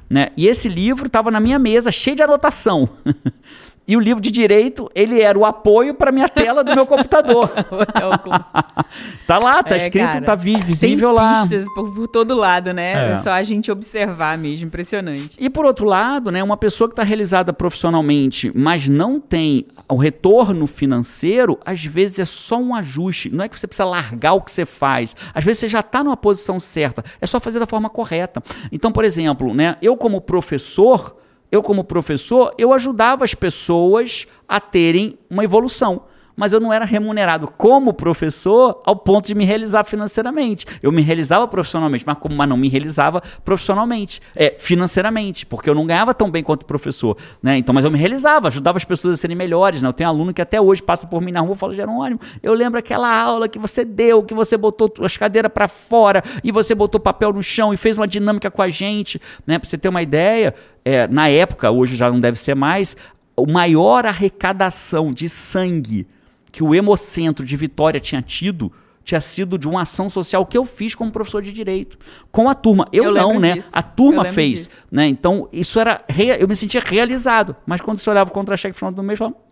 Né? 0.09 0.29
E 0.35 0.47
esse 0.47 0.67
livro 0.67 1.07
estava 1.07 1.31
na 1.31 1.39
minha 1.39 1.57
mesa, 1.57 1.91
cheio 1.91 2.15
de 2.15 2.23
anotação. 2.23 2.89
E 3.91 3.97
o 3.97 3.99
livro 3.99 4.21
de 4.21 4.31
direito, 4.31 4.89
ele 4.95 5.19
era 5.21 5.37
o 5.37 5.43
apoio 5.43 5.93
para 5.93 6.13
minha 6.13 6.29
tela 6.29 6.63
do 6.63 6.73
meu 6.73 6.85
computador. 6.85 7.51
tá 9.27 9.37
lá, 9.37 9.61
tá 9.61 9.75
é, 9.75 9.79
escrito, 9.79 10.05
cara, 10.05 10.21
tá 10.21 10.33
visível 10.33 11.09
tem 11.09 11.17
lá. 11.17 11.41
pistas 11.41 11.65
por, 11.75 11.93
por 11.93 12.07
todo 12.07 12.33
lado, 12.33 12.71
né? 12.71 13.09
É. 13.09 13.11
é. 13.11 13.15
só 13.17 13.31
a 13.31 13.43
gente 13.43 13.69
observar 13.69 14.37
mesmo, 14.37 14.67
impressionante. 14.67 15.31
E 15.37 15.49
por 15.49 15.65
outro 15.65 15.85
lado, 15.85 16.31
né, 16.31 16.41
uma 16.41 16.55
pessoa 16.55 16.87
que 16.87 16.93
está 16.93 17.03
realizada 17.03 17.51
profissionalmente, 17.51 18.49
mas 18.55 18.87
não 18.87 19.19
tem 19.19 19.65
o 19.89 19.97
retorno 19.97 20.67
financeiro, 20.67 21.59
às 21.65 21.83
vezes 21.83 22.19
é 22.19 22.23
só 22.23 22.55
um 22.55 22.73
ajuste. 22.73 23.29
Não 23.29 23.43
é 23.43 23.49
que 23.49 23.59
você 23.59 23.67
precisa 23.67 23.83
largar 23.83 24.35
o 24.35 24.41
que 24.41 24.53
você 24.53 24.65
faz. 24.65 25.13
Às 25.33 25.43
vezes 25.43 25.59
você 25.59 25.67
já 25.67 25.81
está 25.81 26.01
numa 26.01 26.15
posição 26.15 26.61
certa. 26.61 27.03
É 27.19 27.25
só 27.25 27.41
fazer 27.41 27.59
da 27.59 27.67
forma 27.67 27.89
correta. 27.89 28.41
Então, 28.71 28.89
por 28.89 29.03
exemplo, 29.03 29.53
né, 29.53 29.75
eu 29.81 29.97
como 29.97 30.21
professor, 30.21 31.17
eu 31.51 31.61
como 31.61 31.83
professor, 31.83 32.53
eu 32.57 32.73
ajudava 32.73 33.25
as 33.25 33.33
pessoas 33.33 34.27
a 34.47 34.59
terem 34.59 35.17
uma 35.29 35.43
evolução 35.43 36.03
mas 36.35 36.53
eu 36.53 36.59
não 36.59 36.71
era 36.71 36.85
remunerado 36.85 37.47
como 37.47 37.93
professor 37.93 38.81
ao 38.85 38.95
ponto 38.95 39.27
de 39.27 39.35
me 39.35 39.45
realizar 39.45 39.83
financeiramente. 39.83 40.65
Eu 40.81 40.91
me 40.91 41.01
realizava 41.01 41.47
profissionalmente, 41.47 42.03
mas, 42.05 42.17
como, 42.17 42.35
mas 42.35 42.49
não 42.49 42.57
me 42.57 42.69
realizava 42.69 43.21
profissionalmente, 43.43 44.21
é, 44.35 44.55
financeiramente, 44.57 45.45
porque 45.45 45.69
eu 45.69 45.75
não 45.75 45.85
ganhava 45.85 46.13
tão 46.13 46.29
bem 46.29 46.43
quanto 46.43 46.65
professor. 46.65 47.17
Né? 47.41 47.57
Então, 47.57 47.73
mas 47.73 47.85
eu 47.85 47.91
me 47.91 47.97
realizava, 47.97 48.47
ajudava 48.47 48.77
as 48.77 48.85
pessoas 48.85 49.15
a 49.15 49.17
serem 49.17 49.35
melhores. 49.35 49.81
Né? 49.81 49.87
Eu 49.87 49.93
tenho 49.93 50.09
aluno 50.09 50.33
que 50.33 50.41
até 50.41 50.59
hoje 50.59 50.81
passa 50.81 51.07
por 51.07 51.21
mim 51.21 51.31
na 51.31 51.41
rua 51.41 51.53
e 51.53 51.57
fala, 51.57 51.73
Jerônimo, 51.73 52.19
eu 52.41 52.53
lembro 52.53 52.79
aquela 52.79 53.13
aula 53.13 53.47
que 53.47 53.59
você 53.59 53.83
deu, 53.83 54.23
que 54.23 54.33
você 54.33 54.57
botou 54.57 54.91
as 55.01 55.17
cadeiras 55.17 55.51
para 55.51 55.67
fora 55.67 56.23
e 56.43 56.51
você 56.51 56.73
botou 56.73 56.99
papel 56.99 57.33
no 57.33 57.43
chão 57.43 57.73
e 57.73 57.77
fez 57.77 57.97
uma 57.97 58.07
dinâmica 58.07 58.49
com 58.49 58.61
a 58.61 58.69
gente. 58.69 59.19
Né? 59.45 59.59
Para 59.59 59.69
você 59.69 59.77
ter 59.77 59.89
uma 59.89 60.01
ideia, 60.01 60.53
é, 60.83 61.07
na 61.07 61.29
época, 61.29 61.69
hoje 61.71 61.95
já 61.95 62.09
não 62.09 62.19
deve 62.19 62.37
ser 62.37 62.55
mais, 62.55 62.95
o 63.35 63.51
maior 63.51 64.05
arrecadação 64.05 65.13
de 65.13 65.27
sangue 65.29 66.07
que 66.51 66.63
o 66.63 66.75
Hemocentro 66.75 67.45
de 67.45 67.55
Vitória 67.55 67.99
tinha 67.99 68.21
tido 68.21 68.71
tinha 69.03 69.19
sido 69.19 69.57
de 69.57 69.67
uma 69.67 69.81
ação 69.81 70.09
social 70.09 70.45
que 70.45 70.57
eu 70.57 70.65
fiz 70.65 70.93
como 70.93 71.11
professor 71.11 71.41
de 71.41 71.51
direito 71.51 71.97
com 72.31 72.47
a 72.49 72.53
turma. 72.53 72.87
Eu, 72.91 73.05
eu 73.05 73.11
não, 73.11 73.39
né? 73.39 73.53
Disso. 73.53 73.69
A 73.73 73.81
turma 73.81 74.25
fez, 74.25 74.67
disso. 74.67 74.69
né? 74.91 75.07
Então, 75.07 75.49
isso 75.51 75.79
era 75.79 76.05
eu 76.39 76.47
me 76.47 76.55
sentia 76.55 76.81
realizado, 76.81 77.55
mas 77.65 77.81
quando 77.81 77.97
você 77.97 78.09
olhava 78.09 78.29
o 78.29 78.33
contra-cheque 78.33 78.77
final 78.77 78.91
do 78.91 79.01
mês, 79.01 79.19
eu 79.19 79.25
falava, 79.27 79.43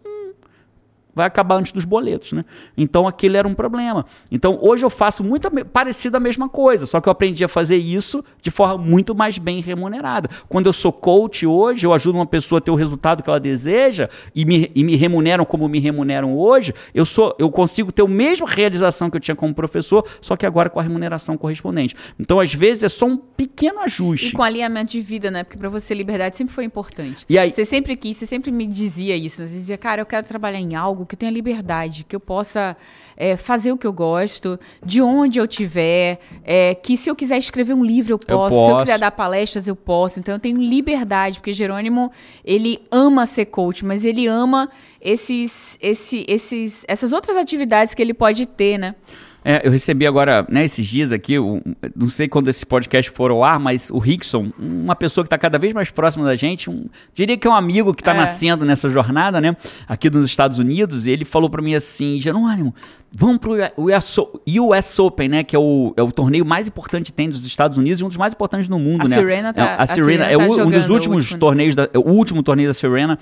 vai 1.19 1.27
acabar 1.27 1.55
antes 1.55 1.73
dos 1.73 1.83
boletos, 1.83 2.31
né? 2.31 2.45
Então 2.77 3.05
aquilo 3.05 3.35
era 3.35 3.47
um 3.47 3.53
problema. 3.53 4.05
Então 4.31 4.57
hoje 4.61 4.85
eu 4.85 4.89
faço 4.89 5.21
muito 5.21 5.51
parecido 5.65 6.15
a 6.15 6.19
mesma 6.19 6.47
coisa, 6.47 6.85
só 6.85 7.01
que 7.01 7.09
eu 7.09 7.11
aprendi 7.11 7.43
a 7.43 7.47
fazer 7.49 7.75
isso 7.75 8.23
de 8.41 8.49
forma 8.49 8.77
muito 8.77 9.13
mais 9.13 9.37
bem 9.37 9.59
remunerada. 9.59 10.29
Quando 10.47 10.67
eu 10.67 10.73
sou 10.73 10.93
coach 10.93 11.45
hoje, 11.45 11.85
eu 11.85 11.93
ajudo 11.93 12.17
uma 12.17 12.25
pessoa 12.25 12.59
a 12.59 12.61
ter 12.61 12.71
o 12.71 12.75
resultado 12.75 13.21
que 13.21 13.29
ela 13.29 13.39
deseja 13.39 14.09
e 14.33 14.45
me, 14.45 14.71
e 14.73 14.81
me 14.81 14.95
remuneram 14.95 15.43
como 15.43 15.67
me 15.67 15.79
remuneram 15.79 16.37
hoje, 16.37 16.73
eu 16.93 17.03
sou 17.03 17.35
eu 17.37 17.51
consigo 17.51 17.91
ter 17.91 18.03
a 18.03 18.07
mesma 18.07 18.47
realização 18.47 19.09
que 19.09 19.17
eu 19.17 19.21
tinha 19.21 19.35
como 19.35 19.53
professor, 19.53 20.07
só 20.21 20.37
que 20.37 20.45
agora 20.45 20.69
com 20.69 20.79
a 20.79 20.83
remuneração 20.83 21.37
correspondente. 21.37 21.95
Então 22.17 22.39
às 22.39 22.53
vezes 22.53 22.83
é 22.83 22.89
só 22.89 23.05
um 23.05 23.17
pequeno 23.17 23.81
ajuste. 23.81 24.29
E 24.29 24.31
com 24.31 24.43
alinhamento 24.43 24.91
de 24.91 25.01
vida, 25.01 25.29
né? 25.29 25.43
Porque 25.43 25.57
para 25.57 25.69
você 25.69 25.93
liberdade 25.93 26.37
sempre 26.37 26.53
foi 26.53 26.63
importante. 26.63 27.25
E 27.27 27.37
aí, 27.37 27.53
você 27.53 27.65
sempre 27.65 27.95
quis, 27.97 28.15
você 28.15 28.25
sempre 28.25 28.51
me 28.51 28.65
dizia 28.65 29.15
isso, 29.15 29.45
você 29.45 29.53
dizia, 29.53 29.77
cara, 29.77 30.01
eu 30.01 30.05
quero 30.05 30.25
trabalhar 30.25 30.59
em 30.59 30.75
algo 30.75 31.05
que 31.09 31.15
eu 31.15 31.19
tenha 31.19 31.31
liberdade, 31.31 32.05
que 32.07 32.15
eu 32.15 32.19
possa 32.19 32.77
é, 33.17 33.35
fazer 33.35 33.71
o 33.71 33.77
que 33.77 33.87
eu 33.87 33.91
gosto, 33.91 34.59
de 34.85 35.01
onde 35.01 35.39
eu 35.39 35.47
tiver, 35.47 36.19
é, 36.43 36.75
que 36.75 36.95
se 36.95 37.09
eu 37.09 37.15
quiser 37.15 37.39
escrever 37.39 37.73
um 37.73 37.83
livro 37.83 38.13
eu 38.13 38.19
posso, 38.19 38.31
eu 38.31 38.37
posso, 38.37 38.65
se 38.65 38.71
eu 38.71 38.77
quiser 38.77 38.99
dar 38.99 39.11
palestras 39.11 39.67
eu 39.67 39.75
posso. 39.75 40.19
Então 40.19 40.35
eu 40.35 40.39
tenho 40.39 40.57
liberdade, 40.57 41.39
porque 41.39 41.51
Jerônimo 41.51 42.11
ele 42.45 42.81
ama 42.91 43.25
ser 43.25 43.45
coach, 43.45 43.83
mas 43.83 44.05
ele 44.05 44.27
ama 44.27 44.69
esses, 45.01 45.77
esse, 45.81 46.23
esses, 46.27 46.85
essas 46.87 47.11
outras 47.11 47.35
atividades 47.35 47.93
que 47.93 48.01
ele 48.01 48.13
pode 48.13 48.45
ter, 48.45 48.77
né? 48.77 48.95
É, 49.43 49.65
eu 49.65 49.71
recebi 49.71 50.05
agora, 50.05 50.45
né, 50.49 50.65
esses 50.65 50.85
dias 50.85 51.13
aqui, 51.13 51.39
um, 51.39 51.61
não 51.95 52.09
sei 52.09 52.27
quando 52.27 52.49
esse 52.49 52.65
podcast 52.65 53.09
for 53.11 53.31
ao 53.31 53.43
ar, 53.43 53.59
mas 53.59 53.89
o 53.89 53.97
Rickson, 53.97 54.51
uma 54.59 54.95
pessoa 54.95 55.23
que 55.23 55.27
está 55.27 55.37
cada 55.37 55.57
vez 55.57 55.73
mais 55.73 55.89
próxima 55.89 56.25
da 56.25 56.35
gente, 56.35 56.69
um, 56.69 56.87
diria 57.13 57.37
que 57.37 57.47
é 57.47 57.49
um 57.49 57.53
amigo 57.53 57.93
que 57.93 58.01
está 58.01 58.13
é. 58.13 58.17
nascendo 58.17 58.65
nessa 58.65 58.89
jornada, 58.89 59.39
né, 59.39 59.55
aqui 59.87 60.09
nos 60.09 60.25
Estados 60.25 60.59
Unidos, 60.59 61.07
e 61.07 61.11
ele 61.11 61.23
falou 61.23 61.49
para 61.49 61.61
mim 61.61 61.73
assim, 61.73 62.19
Jerônimo, 62.19 62.75
vamos 63.11 63.37
pro 63.37 63.53
US, 63.77 64.17
US 64.59 64.99
Open, 64.99 65.29
né, 65.29 65.43
que 65.43 65.55
é 65.55 65.59
o, 65.59 65.93
é 65.95 66.01
o 66.01 66.11
torneio 66.11 66.45
mais 66.45 66.67
importante 66.67 67.05
que 67.05 67.13
tem 67.13 67.29
dos 67.29 67.45
Estados 67.45 67.77
Unidos 67.77 68.01
e 68.01 68.03
um 68.03 68.07
dos 68.09 68.17
mais 68.17 68.33
importantes 68.33 68.67
no 68.67 68.77
mundo, 68.77 69.05
a 69.05 69.07
né. 69.07 69.15
Serena 69.15 69.53
tá, 69.53 69.63
é, 69.63 69.65
a, 69.65 69.83
a 69.83 69.87
Serena, 69.87 70.25
é 70.25 70.37
tá 70.37 70.43
o, 70.43 70.67
um 70.67 70.69
dos 70.69 70.89
últimos 70.89 71.23
último. 71.23 71.39
torneios, 71.39 71.75
da, 71.75 71.89
é 71.93 71.97
o 71.97 72.09
último 72.09 72.43
torneio 72.43 72.69
da 72.69 72.73
Serena, 72.73 73.17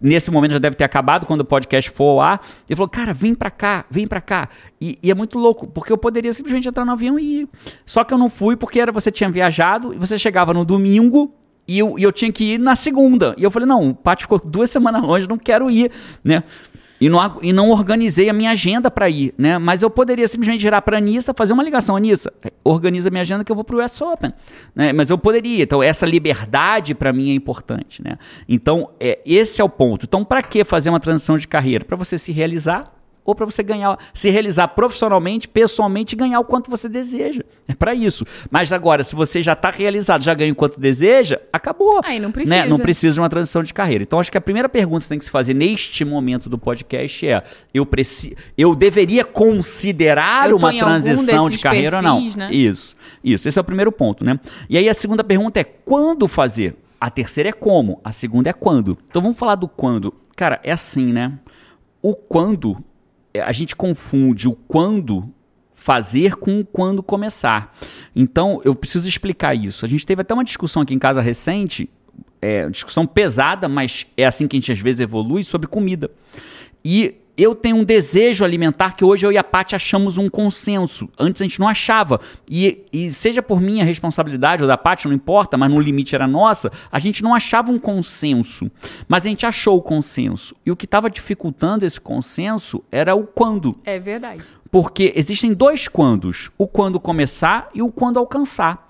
nesse 0.00 0.30
momento 0.30 0.52
já 0.52 0.58
deve 0.58 0.76
ter 0.76 0.84
acabado 0.84 1.26
quando 1.26 1.42
o 1.42 1.44
podcast 1.44 1.90
for 1.90 2.10
ao 2.10 2.20
ar. 2.20 2.40
Ele 2.68 2.76
falou, 2.76 2.88
cara, 2.88 3.12
vem 3.12 3.34
pra 3.34 3.50
cá, 3.50 3.84
vem 3.90 4.06
pra 4.06 4.20
cá. 4.20 4.48
E, 4.80 4.98
e, 5.02 5.10
é 5.10 5.14
muito 5.14 5.38
louco, 5.38 5.66
porque 5.66 5.92
eu 5.92 5.98
poderia 5.98 6.32
simplesmente 6.32 6.68
entrar 6.68 6.84
no 6.84 6.92
avião 6.92 7.18
e 7.18 7.42
ir. 7.42 7.48
Só 7.84 8.02
que 8.04 8.14
eu 8.14 8.18
não 8.18 8.30
fui 8.30 8.56
porque 8.56 8.80
era 8.80 8.90
você 8.90 9.10
tinha 9.10 9.30
viajado 9.30 9.92
e 9.92 9.98
você 9.98 10.18
chegava 10.18 10.54
no 10.54 10.64
domingo 10.64 11.34
e 11.68 11.78
eu, 11.78 11.96
e 11.98 12.02
eu 12.02 12.10
tinha 12.10 12.32
que 12.32 12.54
ir 12.54 12.58
na 12.58 12.74
segunda. 12.74 13.34
E 13.38 13.44
eu 13.44 13.50
falei, 13.50 13.68
não, 13.68 13.90
o 13.90 13.94
Paty 13.94 14.24
ficou 14.24 14.40
duas 14.44 14.70
semanas 14.70 15.02
longe, 15.02 15.28
não 15.28 15.38
quero 15.38 15.70
ir, 15.70 15.92
né? 16.24 16.42
E 17.00 17.08
não, 17.08 17.38
e 17.40 17.52
não 17.52 17.70
organizei 17.70 18.28
a 18.28 18.32
minha 18.32 18.50
agenda 18.50 18.90
para 18.90 19.08
ir, 19.08 19.32
né? 19.38 19.56
Mas 19.56 19.80
eu 19.80 19.88
poderia 19.88 20.28
simplesmente 20.28 20.60
girar 20.60 20.82
para 20.82 20.96
a 20.96 20.98
Anissa, 20.98 21.32
fazer 21.32 21.54
uma 21.54 21.62
ligação. 21.62 21.96
Anissa, 21.96 22.30
organiza 22.62 23.08
minha 23.08 23.22
agenda 23.22 23.42
que 23.42 23.50
eu 23.50 23.56
vou 23.56 23.64
para 23.64 23.76
o 23.76 23.82
US 23.82 24.00
Open. 24.02 24.32
Né? 24.74 24.92
Mas 24.92 25.08
eu 25.08 25.16
poderia. 25.16 25.62
Então, 25.62 25.82
essa 25.82 26.04
liberdade 26.04 26.94
para 26.94 27.10
mim 27.10 27.30
é 27.30 27.34
importante, 27.34 28.02
né? 28.02 28.18
Então, 28.46 28.90
é, 29.00 29.18
esse 29.24 29.62
é 29.62 29.64
o 29.64 29.68
ponto. 29.68 30.04
Então, 30.04 30.24
para 30.24 30.42
que 30.42 30.62
fazer 30.62 30.90
uma 30.90 31.00
transição 31.00 31.38
de 31.38 31.48
carreira? 31.48 31.86
Para 31.86 31.96
você 31.96 32.18
se 32.18 32.32
realizar 32.32 32.99
ou 33.24 33.34
para 33.34 33.46
você 33.46 33.62
ganhar, 33.62 33.98
se 34.14 34.30
realizar 34.30 34.68
profissionalmente, 34.68 35.46
pessoalmente 35.46 36.14
e 36.14 36.18
ganhar 36.18 36.40
o 36.40 36.44
quanto 36.44 36.70
você 36.70 36.88
deseja. 36.88 37.42
É 37.68 37.74
para 37.74 37.94
isso. 37.94 38.24
Mas 38.50 38.72
agora, 38.72 39.04
se 39.04 39.14
você 39.14 39.42
já 39.42 39.52
está 39.52 39.70
realizado, 39.70 40.22
já 40.22 40.34
ganha 40.34 40.52
o 40.52 40.56
quanto 40.56 40.80
deseja, 40.80 41.40
acabou. 41.52 42.00
Aí 42.04 42.18
não 42.18 42.32
precisa. 42.32 42.56
Né? 42.56 42.66
Não 42.66 42.78
precisa 42.78 43.14
de 43.14 43.20
uma 43.20 43.28
transição 43.28 43.62
de 43.62 43.72
carreira. 43.72 44.02
Então, 44.02 44.18
acho 44.18 44.30
que 44.30 44.38
a 44.38 44.40
primeira 44.40 44.68
pergunta 44.68 45.00
que 45.00 45.04
você 45.04 45.08
tem 45.10 45.18
que 45.18 45.24
se 45.24 45.30
fazer 45.30 45.54
neste 45.54 46.04
momento 46.04 46.48
do 46.48 46.58
podcast 46.58 47.26
é: 47.26 47.42
eu 47.72 47.86
preciso, 47.86 48.34
eu 48.56 48.74
deveria 48.74 49.24
considerar 49.24 50.50
eu 50.50 50.56
uma 50.56 50.72
transição 50.72 51.48
de 51.48 51.58
carreira 51.58 51.98
ou 51.98 52.02
não? 52.02 52.20
Né? 52.36 52.50
Isso. 52.52 52.96
Isso. 53.22 53.48
Esse 53.48 53.58
é 53.58 53.62
o 53.62 53.64
primeiro 53.64 53.92
ponto, 53.92 54.24
né? 54.24 54.38
E 54.68 54.76
aí 54.76 54.88
a 54.88 54.94
segunda 54.94 55.22
pergunta 55.22 55.60
é 55.60 55.64
quando 55.64 56.26
fazer? 56.26 56.76
A 57.00 57.08
terceira 57.08 57.48
é 57.48 57.52
como, 57.52 57.98
a 58.04 58.12
segunda 58.12 58.50
é 58.50 58.52
quando. 58.52 58.98
Então 59.08 59.22
vamos 59.22 59.38
falar 59.38 59.54
do 59.54 59.66
quando. 59.66 60.12
Cara, 60.36 60.60
é 60.62 60.72
assim, 60.72 61.06
né? 61.12 61.32
O 62.02 62.14
quando 62.14 62.82
a 63.34 63.52
gente 63.52 63.76
confunde 63.76 64.48
o 64.48 64.52
quando 64.52 65.32
fazer 65.72 66.36
com 66.36 66.60
o 66.60 66.64
quando 66.64 67.02
começar. 67.02 67.74
Então, 68.14 68.60
eu 68.64 68.74
preciso 68.74 69.08
explicar 69.08 69.54
isso. 69.54 69.84
A 69.84 69.88
gente 69.88 70.04
teve 70.04 70.20
até 70.20 70.34
uma 70.34 70.44
discussão 70.44 70.82
aqui 70.82 70.92
em 70.92 70.98
casa 70.98 71.20
recente, 71.20 71.88
é, 72.42 72.68
discussão 72.68 73.06
pesada, 73.06 73.68
mas 73.68 74.06
é 74.16 74.26
assim 74.26 74.46
que 74.46 74.56
a 74.56 74.60
gente 74.60 74.72
às 74.72 74.78
vezes 74.78 75.00
evolui, 75.00 75.42
sobre 75.44 75.66
comida. 75.66 76.10
E 76.84 77.19
eu 77.36 77.54
tenho 77.54 77.76
um 77.76 77.84
desejo 77.84 78.44
alimentar 78.44 78.96
que 78.96 79.04
hoje 79.04 79.26
eu 79.26 79.32
e 79.32 79.38
a 79.38 79.44
Paty 79.44 79.74
achamos 79.74 80.18
um 80.18 80.28
consenso. 80.28 81.08
Antes 81.18 81.40
a 81.40 81.44
gente 81.44 81.60
não 81.60 81.68
achava. 81.68 82.20
E, 82.50 82.84
e 82.92 83.10
seja 83.10 83.42
por 83.42 83.60
minha 83.60 83.84
responsabilidade 83.84 84.62
ou 84.62 84.68
da 84.68 84.76
Paty, 84.76 85.08
não 85.08 85.14
importa, 85.14 85.56
mas 85.56 85.70
no 85.70 85.80
limite 85.80 86.14
era 86.14 86.26
nossa, 86.26 86.70
a 86.90 86.98
gente 86.98 87.22
não 87.22 87.34
achava 87.34 87.70
um 87.70 87.78
consenso. 87.78 88.70
Mas 89.08 89.24
a 89.24 89.28
gente 89.28 89.46
achou 89.46 89.78
o 89.78 89.82
consenso. 89.82 90.54
E 90.64 90.70
o 90.70 90.76
que 90.76 90.84
estava 90.84 91.10
dificultando 91.10 91.84
esse 91.84 92.00
consenso 92.00 92.82
era 92.90 93.14
o 93.14 93.26
quando. 93.26 93.76
É 93.84 93.98
verdade. 93.98 94.42
Porque 94.70 95.12
existem 95.16 95.52
dois 95.52 95.88
quandos: 95.88 96.50
o 96.56 96.66
quando 96.66 97.00
começar 97.00 97.68
e 97.74 97.82
o 97.82 97.90
quando 97.90 98.18
alcançar. 98.18 98.88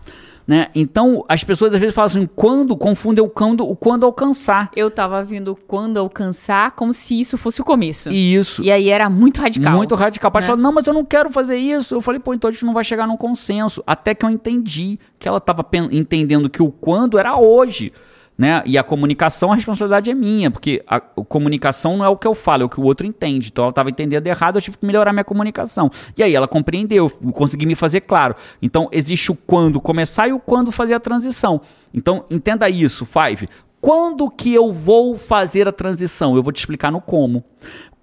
Né? 0.51 0.67
Então, 0.75 1.25
as 1.29 1.45
pessoas 1.45 1.73
às 1.73 1.79
vezes 1.79 1.95
falam 1.95 2.07
assim, 2.07 2.29
quando, 2.35 2.77
confundem 2.77 3.25
o 3.25 3.29
quando, 3.29 3.61
o 3.65 3.77
quando 3.77 4.05
alcançar. 4.05 4.69
Eu 4.75 4.91
tava 4.91 5.23
vindo 5.23 5.57
quando 5.69 5.97
alcançar 5.97 6.73
como 6.73 6.93
se 6.93 7.21
isso 7.21 7.39
fosse 7.39 7.61
o 7.61 7.65
começo. 7.65 8.09
Isso. 8.11 8.61
E 8.61 8.69
aí 8.69 8.89
era 8.89 9.09
muito 9.09 9.41
radical. 9.41 9.77
Muito 9.77 9.95
radical. 9.95 10.29
A 10.35 10.41
né? 10.41 10.47
falou, 10.49 10.61
não, 10.61 10.73
mas 10.73 10.85
eu 10.89 10.93
não 10.93 11.05
quero 11.05 11.31
fazer 11.31 11.57
isso. 11.57 11.95
Eu 11.95 12.01
falei, 12.01 12.19
pô, 12.19 12.35
então 12.35 12.49
a 12.49 12.53
gente 12.53 12.65
não 12.65 12.75
vai 12.75 12.83
chegar 12.83 13.07
num 13.07 13.17
consenso. 13.17 13.81
Até 13.87 14.13
que 14.13 14.25
eu 14.25 14.29
entendi 14.29 14.99
que 15.21 15.29
ela 15.29 15.39
estava 15.39 15.65
entendendo 15.93 16.51
que 16.51 16.61
o 16.61 16.73
quando 16.73 17.17
era 17.17 17.37
hoje. 17.37 17.93
Né? 18.41 18.63
E 18.65 18.79
a 18.79 18.83
comunicação, 18.83 19.53
a 19.53 19.55
responsabilidade 19.55 20.11
é 20.11 20.15
minha, 20.15 20.51
porque 20.51 20.83
a, 20.87 20.99
comunicação 20.99 21.99
não 21.99 22.07
é 22.07 22.09
o 22.09 22.17
que 22.17 22.27
eu 22.27 22.35
falo, 22.35 22.63
é 22.63 22.65
o 22.65 22.71
que 22.71 22.81
o 22.81 22.85
outro 22.85 23.07
entende. 23.07 23.51
Então 23.53 23.65
ela 23.65 23.71
estava 23.71 23.91
entendendo 23.91 24.27
errado, 24.27 24.57
eu 24.57 24.63
tive 24.63 24.79
que 24.79 24.87
melhorar 24.87 25.13
minha 25.13 25.25
comunicação. 25.25 25.91
E 26.17 26.23
aí 26.23 26.35
ela 26.35 26.49
compreendeu, 26.49 27.11
consegui 27.35 27.67
me 27.67 27.75
fazer 27.75 28.01
claro. 28.01 28.35
Então 28.63 28.89
existe 28.93 29.31
o 29.31 29.35
quando 29.35 29.79
começar 29.79 30.27
e 30.27 30.33
o 30.33 30.41
quando 30.41 30.73
fazer 30.73 30.95
a 30.95 31.01
transição. 31.01 31.61
Então 31.93 32.25
entenda 32.31 32.67
isso, 32.71 33.05
Five. 33.05 33.47
Quando 33.79 34.31
que 34.31 34.55
eu 34.55 34.73
vou 34.73 35.19
fazer 35.19 35.69
a 35.69 35.73
transição? 35.73 36.35
Eu 36.35 36.43
vou 36.43 36.51
te 36.51 36.61
explicar 36.61 36.91
no 36.91 37.03
como. 37.03 37.45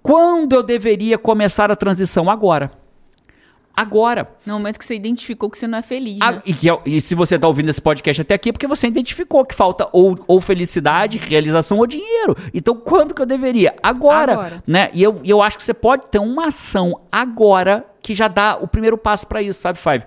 Quando 0.00 0.52
eu 0.52 0.62
deveria 0.62 1.18
começar 1.18 1.68
a 1.68 1.74
transição? 1.74 2.30
Agora 2.30 2.70
agora. 3.78 4.28
No 4.44 4.54
momento 4.54 4.76
que 4.76 4.84
você 4.84 4.96
identificou 4.96 5.48
que 5.48 5.56
você 5.56 5.68
não 5.68 5.78
é 5.78 5.82
feliz. 5.82 6.20
A, 6.20 6.32
né? 6.32 6.42
e, 6.44 6.52
que, 6.52 6.68
é 6.68 6.76
e, 6.84 7.00
se 7.00 7.14
você 7.14 7.36
está 7.36 7.46
ouvindo 7.46 7.68
esse 7.68 7.80
podcast 7.80 8.22
até 8.22 8.34
aqui, 8.34 8.48
é 8.48 8.52
porque 8.52 8.66
você 8.66 8.88
identificou 8.88 9.44
que 9.44 9.54
falta 9.54 9.88
ou, 9.92 10.18
ou, 10.26 10.40
felicidade, 10.40 11.16
realização 11.16 11.78
ou 11.78 11.86
dinheiro. 11.86 12.36
Então, 12.52 12.74
quando 12.74 13.14
que 13.14 13.22
eu 13.22 13.26
deveria? 13.26 13.76
Agora. 13.80 14.32
agora. 14.32 14.64
Né? 14.66 14.90
E 14.92 15.02
eu, 15.02 15.20
eu 15.24 15.40
acho 15.40 15.56
que 15.56 15.64
você 15.64 15.74
pode 15.74 16.08
ter 16.10 16.18
uma 16.18 16.48
ação 16.48 17.00
agora 17.12 17.86
que 18.02 18.14
já 18.14 18.26
dá 18.26 18.58
o 18.60 18.66
primeiro 18.66 18.98
passo 18.98 19.26
para 19.26 19.40
isso, 19.42 19.60
sabe, 19.60 19.78
Five? 19.78 20.04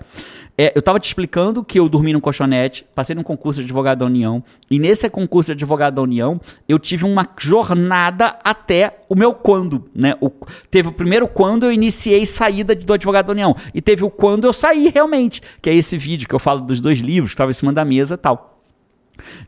É, 0.61 0.71
eu 0.75 0.79
estava 0.79 0.99
te 0.99 1.07
explicando 1.07 1.63
que 1.63 1.79
eu 1.79 1.89
dormi 1.89 2.13
num 2.13 2.19
colchonete, 2.19 2.85
passei 2.93 3.15
num 3.15 3.23
concurso 3.23 3.61
de 3.61 3.65
advogado 3.65 3.97
da 3.97 4.05
União, 4.05 4.43
e 4.69 4.77
nesse 4.77 5.09
concurso 5.09 5.47
de 5.47 5.53
advogado 5.53 5.95
da 5.95 6.03
União, 6.03 6.39
eu 6.69 6.77
tive 6.77 7.03
uma 7.03 7.27
jornada 7.35 8.37
até 8.43 8.99
o 9.09 9.15
meu 9.15 9.33
quando, 9.33 9.89
né? 9.95 10.15
O, 10.21 10.29
teve 10.69 10.89
o 10.89 10.91
primeiro 10.91 11.27
quando 11.27 11.63
eu 11.63 11.71
iniciei 11.71 12.27
saída 12.27 12.75
do 12.75 12.93
advogado 12.93 13.25
da 13.25 13.31
União, 13.31 13.55
e 13.73 13.81
teve 13.81 14.03
o 14.03 14.09
quando 14.11 14.45
eu 14.45 14.53
saí 14.53 14.87
realmente, 14.89 15.41
que 15.59 15.67
é 15.67 15.73
esse 15.73 15.97
vídeo 15.97 16.29
que 16.29 16.35
eu 16.35 16.39
falo 16.39 16.61
dos 16.61 16.79
dois 16.79 16.99
livros, 16.99 17.31
que 17.31 17.33
estava 17.33 17.49
em 17.49 17.55
cima 17.55 17.73
da 17.73 17.83
mesa 17.83 18.15
tal. 18.15 18.59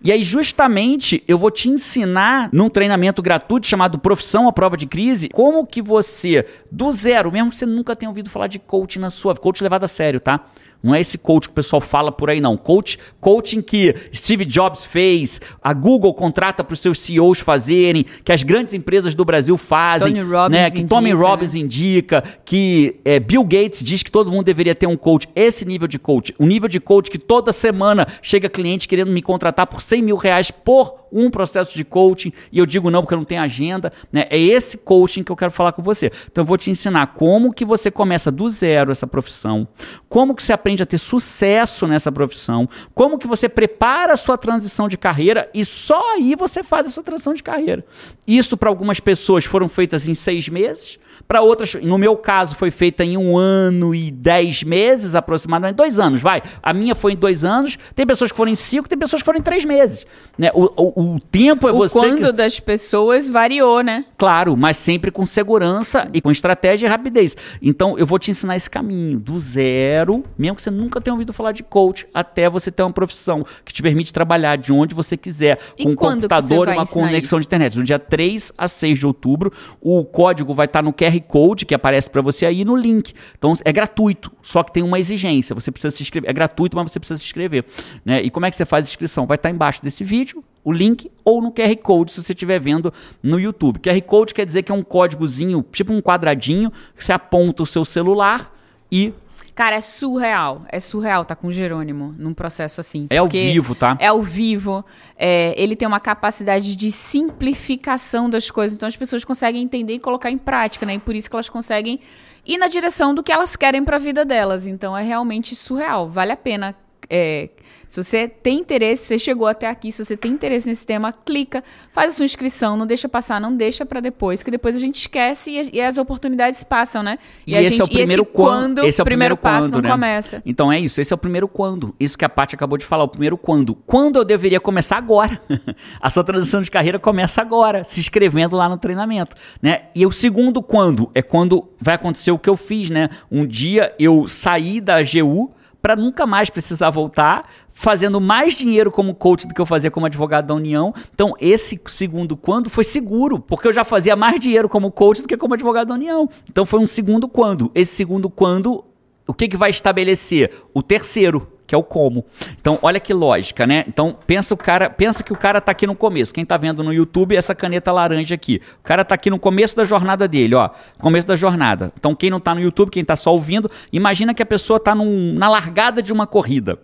E 0.04 0.12
aí, 0.12 0.24
justamente, 0.24 1.24
eu 1.28 1.38
vou 1.38 1.52
te 1.52 1.70
ensinar 1.70 2.50
num 2.52 2.70
treinamento 2.70 3.22
gratuito 3.22 3.68
chamado 3.68 4.00
Profissão 4.00 4.48
à 4.48 4.52
Prova 4.52 4.76
de 4.76 4.88
Crise, 4.88 5.30
como 5.30 5.66
que 5.66 5.82
você, 5.82 6.46
do 6.72 6.92
zero, 6.92 7.32
mesmo 7.32 7.52
que 7.52 7.56
você 7.56 7.66
nunca 7.68 7.96
tenha 7.96 8.10
ouvido 8.10 8.32
falar 8.32 8.48
de 8.48 8.58
coaching 8.58 9.00
na 9.00 9.10
sua 9.10 9.36
coach 9.36 9.62
levado 9.62 9.84
a 9.84 9.88
sério, 9.88 10.20
tá? 10.20 10.46
Não 10.84 10.94
é 10.94 11.00
esse 11.00 11.18
coach 11.18 11.48
que 11.48 11.54
o 11.54 11.56
pessoal 11.56 11.80
fala 11.80 12.12
por 12.12 12.30
aí, 12.30 12.42
não. 12.42 12.58
Coach, 12.58 13.00
coaching 13.22 13.62
que 13.62 13.96
Steve 14.14 14.44
Jobs 14.44 14.84
fez, 14.84 15.40
a 15.62 15.74
Google 15.74 16.14
contrata 16.14 16.62
para 16.62 16.74
os 16.74 16.80
seus 16.82 17.00
CEOs 17.00 17.40
fazerem, 17.40 18.06
que 18.26 18.34
as 18.34 18.44
grandes 18.44 18.74
empresas 18.74 19.16
do 19.16 19.24
Brasil 19.24 19.58
fazem, 19.58 20.14
Tony 20.14 20.50
né? 20.50 20.70
que 20.70 20.80
indica, 20.80 20.96
Tommy 20.96 21.12
Robbins 21.14 21.54
né? 21.54 21.62
indica, 21.62 22.22
que 22.44 23.00
é, 23.06 23.18
Bill 23.18 23.46
Gates 23.46 23.82
diz 23.82 24.04
que 24.04 24.12
todo 24.12 24.30
mundo 24.30 24.44
deveria 24.44 24.76
ter 24.76 24.88
um 24.88 24.98
coach. 24.98 25.30
Esse 25.34 25.64
nível 25.64 25.88
de 25.88 25.98
coach, 25.98 26.36
o 26.38 26.46
nível 26.46 26.68
de 26.68 26.82
coach 26.82 27.10
que 27.10 27.18
toda 27.18 27.54
semana 27.54 28.06
chega 28.22 28.50
cliente 28.50 28.86
querendo 28.86 29.12
me 29.12 29.22
contratar 29.22 29.68
por 29.68 29.82
100 29.82 30.02
mil 30.02 30.18
reais 30.18 30.52
por 30.52 31.03
um 31.14 31.30
processo 31.30 31.76
de 31.76 31.86
coaching 31.86 32.34
e 32.52 32.60
eu 32.60 32.66
digo 32.66 32.90
não 32.90 33.02
porque 33.02 33.14
eu 33.14 33.18
não 33.20 33.26
tenho 33.26 33.42
agenda, 33.42 33.94
né? 34.12 34.26
É 34.30 34.38
esse 34.38 34.78
coaching 34.78 35.24
que 35.24 35.32
eu 35.32 35.36
quero 35.36 35.52
falar 35.52 35.72
com 35.72 35.82
você. 35.82 36.12
Então 36.32 36.42
eu 36.42 36.46
vou 36.46 36.58
te 36.58 36.72
ensinar 36.72 37.08
como 37.14 37.54
que 37.54 37.64
você 37.64 37.92
começa 37.92 38.32
do 38.32 38.50
zero 38.50 38.92
essa 38.92 39.06
profissão, 39.06 39.68
como 40.10 40.34
que 40.34 40.44
você 40.44 40.54
aprende 40.54 40.82
a 40.82 40.86
ter 40.86 40.98
sucesso 40.98 41.88
nessa 41.88 42.12
profissão, 42.12 42.68
como 42.94 43.18
que 43.18 43.28
você 43.28 43.48
prepara 43.48 44.14
a 44.14 44.18
sua 44.18 44.38
transição 44.38 44.88
de 44.88 44.98
carreira 44.98 45.50
e 45.54 45.64
só 45.64 46.14
aí 46.14 46.36
você 46.36 46.64
faz 46.64 46.88
a 46.88 46.90
sua 46.90 47.04
transição 47.04 47.34
de 47.34 47.44
carreira. 47.44 47.86
Isso 48.28 48.58
para 48.58 48.70
algumas 48.70 49.00
pessoas 49.00 49.46
foram 49.46 49.68
feitas 49.68 50.08
em 50.08 50.16
seis 50.16 50.50
meses, 50.50 50.98
para 51.28 51.42
outras, 51.42 51.74
no 51.76 51.98
meu 51.98 52.16
caso, 52.16 52.56
foi 52.56 52.70
feita 52.70 53.04
em 53.04 53.18
um 53.18 53.38
ano 53.38 53.96
e 53.96 54.12
dez 54.12 54.64
meses, 54.64 55.16
aproximadamente, 55.16 55.78
dois 55.78 56.00
anos, 56.00 56.22
vai. 56.22 56.42
A 56.62 56.74
minha 56.74 56.94
foi 56.96 57.14
em 57.14 57.16
dois 57.16 57.44
anos, 57.44 57.78
tem 57.96 58.06
pessoas 58.06 58.32
que 58.32 58.38
foram 58.38 58.52
em 58.52 58.56
cinco, 58.56 58.88
tem 58.88 58.98
pessoas 58.98 59.22
que 59.22 59.26
foram 59.26 59.40
em 59.40 59.42
três 59.44 59.66
meses. 59.66 60.06
Né? 60.38 60.52
O, 60.54 60.70
o, 60.76 61.16
o 61.16 61.20
tempo 61.20 61.68
é 61.68 61.72
o 61.72 61.78
você. 61.78 61.98
quando 61.98 62.28
que... 62.28 62.32
das 62.32 62.60
pessoas 62.60 63.30
variou, 63.30 63.82
né? 63.82 64.06
Claro, 64.18 64.56
mas 64.58 64.78
sempre 64.78 65.12
com 65.12 65.26
segurança 65.26 66.08
e 66.14 66.22
com 66.22 66.32
estratégia 66.32 66.88
e 66.88 66.90
rapidez. 66.90 67.36
Então, 67.62 67.98
eu 67.98 68.06
vou 68.06 68.20
te 68.20 68.32
ensinar 68.32 68.56
esse 68.56 68.70
caminho, 68.70 69.20
do 69.20 69.40
zero, 69.40 70.24
mesmo 70.38 70.56
que 70.56 70.62
você 70.62 70.72
nunca 70.72 71.00
tenha 71.00 71.14
ouvido 71.14 71.34
falar 71.34 71.52
de 71.52 71.64
coach, 71.64 72.08
até 72.14 72.50
você 72.50 72.72
ter 72.72 72.84
uma 72.84 72.92
profissão 72.94 73.46
que 73.64 73.74
te 73.74 73.82
permite 73.82 74.12
trabalhar 74.14 74.58
de 74.58 74.72
onde 74.72 74.94
você 74.94 75.16
quiser, 75.16 75.60
E 75.78 75.84
com 75.84 75.92
um 75.92 75.96
computador 75.96 76.68
e 76.68 76.72
uma 76.72 76.86
conexão 76.86 77.40
isso? 77.40 77.42
de 77.42 77.46
internet. 77.48 77.78
No 77.78 77.84
dia 77.84 78.00
3 78.00 78.52
a 78.58 78.68
6 78.68 79.00
de 79.00 79.08
outubro, 79.08 79.52
o 79.82 80.04
código 80.06 80.54
vai 80.54 80.66
estar 80.66 80.82
no 80.82 80.94
QR 80.94 81.13
Code 81.22 81.66
que 81.66 81.74
aparece 81.74 82.10
para 82.10 82.22
você 82.22 82.46
aí 82.46 82.64
no 82.64 82.76
link. 82.76 83.14
Então 83.38 83.54
é 83.64 83.72
gratuito, 83.72 84.32
só 84.42 84.64
que 84.64 84.72
tem 84.72 84.84
uma 84.84 85.00
exigência. 85.00 85.54
Você 85.54 85.72
precisa 85.72 85.96
se 85.96 86.04
inscrever. 86.04 86.30
É 86.30 86.34
gratuito, 86.34 86.76
mas 86.76 86.92
você 86.92 87.00
precisa 87.00 87.18
se 87.18 87.26
inscrever. 87.26 87.66
Né? 88.06 88.22
E 88.22 88.30
como 88.30 88.46
é 88.46 88.50
que 88.50 88.56
você 88.56 88.66
faz 88.66 88.86
a 88.86 88.90
inscrição? 88.90 89.26
Vai 89.26 89.36
estar 89.36 89.50
embaixo 89.50 89.84
desse 89.84 90.04
vídeo, 90.04 90.44
o 90.64 90.72
link, 90.72 91.12
ou 91.24 91.42
no 91.42 91.52
QR 91.52 91.76
Code, 91.78 92.12
se 92.12 92.24
você 92.24 92.34
estiver 92.34 92.60
vendo 92.60 92.94
no 93.22 93.40
YouTube. 93.40 93.80
QR 93.80 94.02
Code 94.02 94.34
quer 94.34 94.46
dizer 94.46 94.64
que 94.64 94.72
é 94.72 94.76
um 94.76 94.84
códigozinho, 94.84 95.64
tipo 95.72 95.94
um 95.94 96.02
quadradinho, 96.02 96.72
que 96.96 97.04
você 97.04 97.12
aponta 97.12 97.64
o 97.64 97.66
seu 97.66 97.84
celular 97.84 98.54
e 98.92 99.14
Cara, 99.56 99.76
é 99.76 99.82
surreal. 99.82 100.64
É 100.70 100.80
surreal 100.80 101.24
tá 101.26 101.36
com 101.36 101.48
o 101.48 101.54
Jerônimo 101.54 102.16
num 102.18 102.34
processo 102.34 102.82
assim. 102.82 103.08
é 103.10 103.18
ao 103.18 103.28
vivo, 103.28 103.76
tá? 103.76 103.96
É 104.00 104.08
ao 104.08 104.22
vivo. 104.22 104.84
é, 105.18 105.54
ele 105.56 105.76
tem 105.76 105.88
uma 105.88 106.00
capacidade 106.00 106.76
de 106.76 106.92
simplificação 106.92 108.30
das 108.30 108.50
coisas. 108.50 108.76
Então 108.76 108.88
as 108.88 108.98
pessoas 108.98 109.24
conseguem 109.24 109.62
entender 109.62 109.94
e 109.94 110.00
colocar 110.00 110.32
em 110.32 110.38
prática, 110.38 110.86
né? 110.86 110.96
E 110.96 111.00
por 111.00 111.16
isso 111.16 111.30
que 111.30 111.36
elas 111.36 111.50
conseguem 111.50 112.00
ir 112.46 112.58
na 112.58 112.68
direção 112.68 113.14
do 113.14 113.24
que 113.24 113.32
elas 113.32 113.56
querem 113.56 113.84
pra 113.84 113.98
vida 113.98 114.26
delas. 114.26 114.66
Então 114.66 114.98
é 114.98 115.04
realmente 115.04 115.56
surreal. 115.56 116.10
Vale 116.10 116.32
a 116.32 116.38
pena. 116.38 116.76
É, 117.10 117.50
se 117.94 118.02
você 118.02 118.28
tem 118.28 118.58
interesse, 118.58 119.06
você 119.06 119.20
chegou 119.20 119.46
até 119.46 119.68
aqui, 119.68 119.92
se 119.92 120.04
você 120.04 120.18
tem 120.18 120.32
interesse 120.32 120.68
nesse 120.68 120.84
tema, 120.84 121.14
clica, 121.14 121.64
faz 121.92 122.14
a 122.14 122.16
sua 122.16 122.26
inscrição, 122.26 122.76
não 122.76 122.88
deixa 122.88 123.08
passar, 123.08 123.40
não 123.40 123.56
deixa 123.56 123.86
pra 123.86 124.00
depois, 124.00 124.42
que 124.42 124.50
depois 124.50 124.76
a 124.76 124.80
gente 124.80 124.96
esquece 124.96 125.52
e, 125.52 125.76
e 125.76 125.80
as 125.80 126.00
oportunidades 126.00 126.64
passam, 126.64 127.04
né? 127.04 127.20
E, 127.46 127.56
a 127.56 127.62
esse 127.62 127.80
é 127.80 127.84
o 127.84 127.86
gente- 127.86 127.94
e 127.94 127.98
primeiro 128.00 128.26
quando, 128.26 128.78
quando. 128.78 128.88
Esse 128.88 129.00
é 129.00 129.04
o 129.04 129.06
primeiro, 129.06 129.38
passo 129.38 129.68
quando, 129.68 129.74
não 129.76 129.82
né? 129.82 129.92
começa. 129.92 130.42
Então 130.44 130.72
é 130.72 130.80
isso, 130.80 131.00
esse 131.00 131.14
é 131.14 131.16
o 131.16 131.20
primeiro 131.20 131.48
quando. 131.48 131.94
Isso 132.00 132.18
que 132.18 132.26
a 132.26 132.30
Paty 132.30 132.56
acabou 132.56 132.80
de 132.80 132.86
falar, 132.86 133.04
o 133.04 133.08
primeiro 133.08 133.38
quando. 133.38 133.76
Quando 133.76 134.18
eu 134.18 134.26
deveria 134.26 134.60
começar 134.60 134.98
agora. 134.98 135.40
a 136.02 136.10
sua 136.10 136.24
transição 136.24 136.64
de 136.64 136.72
carreira 136.72 136.98
começa 136.98 137.42
agora, 137.42 137.84
se 137.84 138.00
inscrevendo 138.00 138.56
lá 138.56 138.68
no 138.68 138.78
treinamento, 138.78 139.36
né? 139.62 139.84
E 139.94 140.04
o 140.04 140.12
segundo 140.12 140.64
quando 140.64 141.12
é 141.14 141.22
quando 141.22 141.70
vai 141.80 141.94
acontecer 141.94 142.32
o 142.32 142.40
que 142.40 142.50
eu 142.50 142.58
fiz, 142.58 142.90
né? 142.90 143.10
Um 143.32 143.46
dia 143.46 143.94
eu 144.00 144.28
saí 144.28 144.82
da 144.82 144.96
AGU 144.96 145.54
para 145.84 145.98
nunca 145.98 146.26
mais 146.26 146.50
precisar 146.50 146.90
voltar, 146.92 147.50
fazendo 147.74 148.22
mais 148.22 148.56
dinheiro 148.56 148.90
como 148.90 149.14
coach 149.14 149.46
do 149.46 149.54
que 149.54 149.60
eu 149.60 149.66
fazia 149.66 149.92
como 149.92 150.06
advogado 150.06 150.48
da 150.48 150.56
União. 150.56 150.94
Então, 151.14 151.36
esse 151.42 151.78
segundo 151.88 152.38
quando 152.38 152.70
foi 152.70 152.86
seguro, 152.86 153.38
porque 153.38 153.68
eu 153.68 153.74
já 153.74 153.84
fazia 153.84 154.16
mais 154.16 154.40
dinheiro 154.40 154.70
como 154.70 154.90
coach 154.90 155.22
do 155.22 155.28
que 155.28 155.36
como 155.36 155.56
advogado 155.56 155.90
da 155.90 155.96
União. 155.96 156.30
Então, 156.50 156.66
foi 156.66 156.80
um 156.80 156.88
segundo 156.88 157.28
quando. 157.28 157.70
Esse 157.76 157.94
segundo 157.98 158.30
quando, 158.30 158.86
o 159.28 159.34
que, 159.34 159.50
que 159.50 159.58
vai 159.58 159.72
estabelecer? 159.72 160.54
O 160.74 160.82
terceiro, 160.82 161.52
que 161.66 161.74
é 161.74 161.78
o 161.78 161.84
como. 161.84 162.26
Então, 162.60 162.78
olha 162.82 163.00
que 163.00 163.14
lógica, 163.14 163.66
né? 163.66 163.84
Então, 163.88 164.18
pensa 164.28 164.54
o 164.54 164.58
cara, 164.58 164.90
pensa 164.90 165.24
que 165.24 165.32
o 165.32 165.38
cara 165.38 165.62
tá 165.62 165.72
aqui 165.72 165.88
no 165.88 165.96
começo. 165.96 166.34
Quem 166.34 166.46
tá 166.46 166.58
vendo 166.58 166.84
no 166.84 166.94
YouTube, 166.94 167.36
essa 167.36 167.56
caneta 167.56 167.92
laranja 167.92 168.36
aqui. 168.36 168.62
O 168.80 168.84
cara 168.84 169.04
tá 169.06 169.16
aqui 169.16 169.30
no 169.30 169.40
começo 169.40 169.76
da 169.76 169.84
jornada 169.84 170.28
dele, 170.28 170.56
ó. 170.56 170.70
Começo 171.00 171.28
da 171.28 171.36
jornada. 171.36 171.92
Então, 171.98 172.14
quem 172.16 172.30
não 172.30 172.40
tá 172.40 172.54
no 172.54 172.62
YouTube, 172.62 172.90
quem 172.92 173.04
tá 173.06 173.16
só 173.16 173.34
ouvindo, 173.34 173.70
imagina 173.92 174.34
que 174.34 174.44
a 174.44 174.46
pessoa 174.46 174.80
tá 174.80 174.94
num- 174.94 175.34
na 175.34 175.50
largada 175.50 176.02
de 176.02 176.12
uma 176.12 176.28
corrida. 176.28 176.78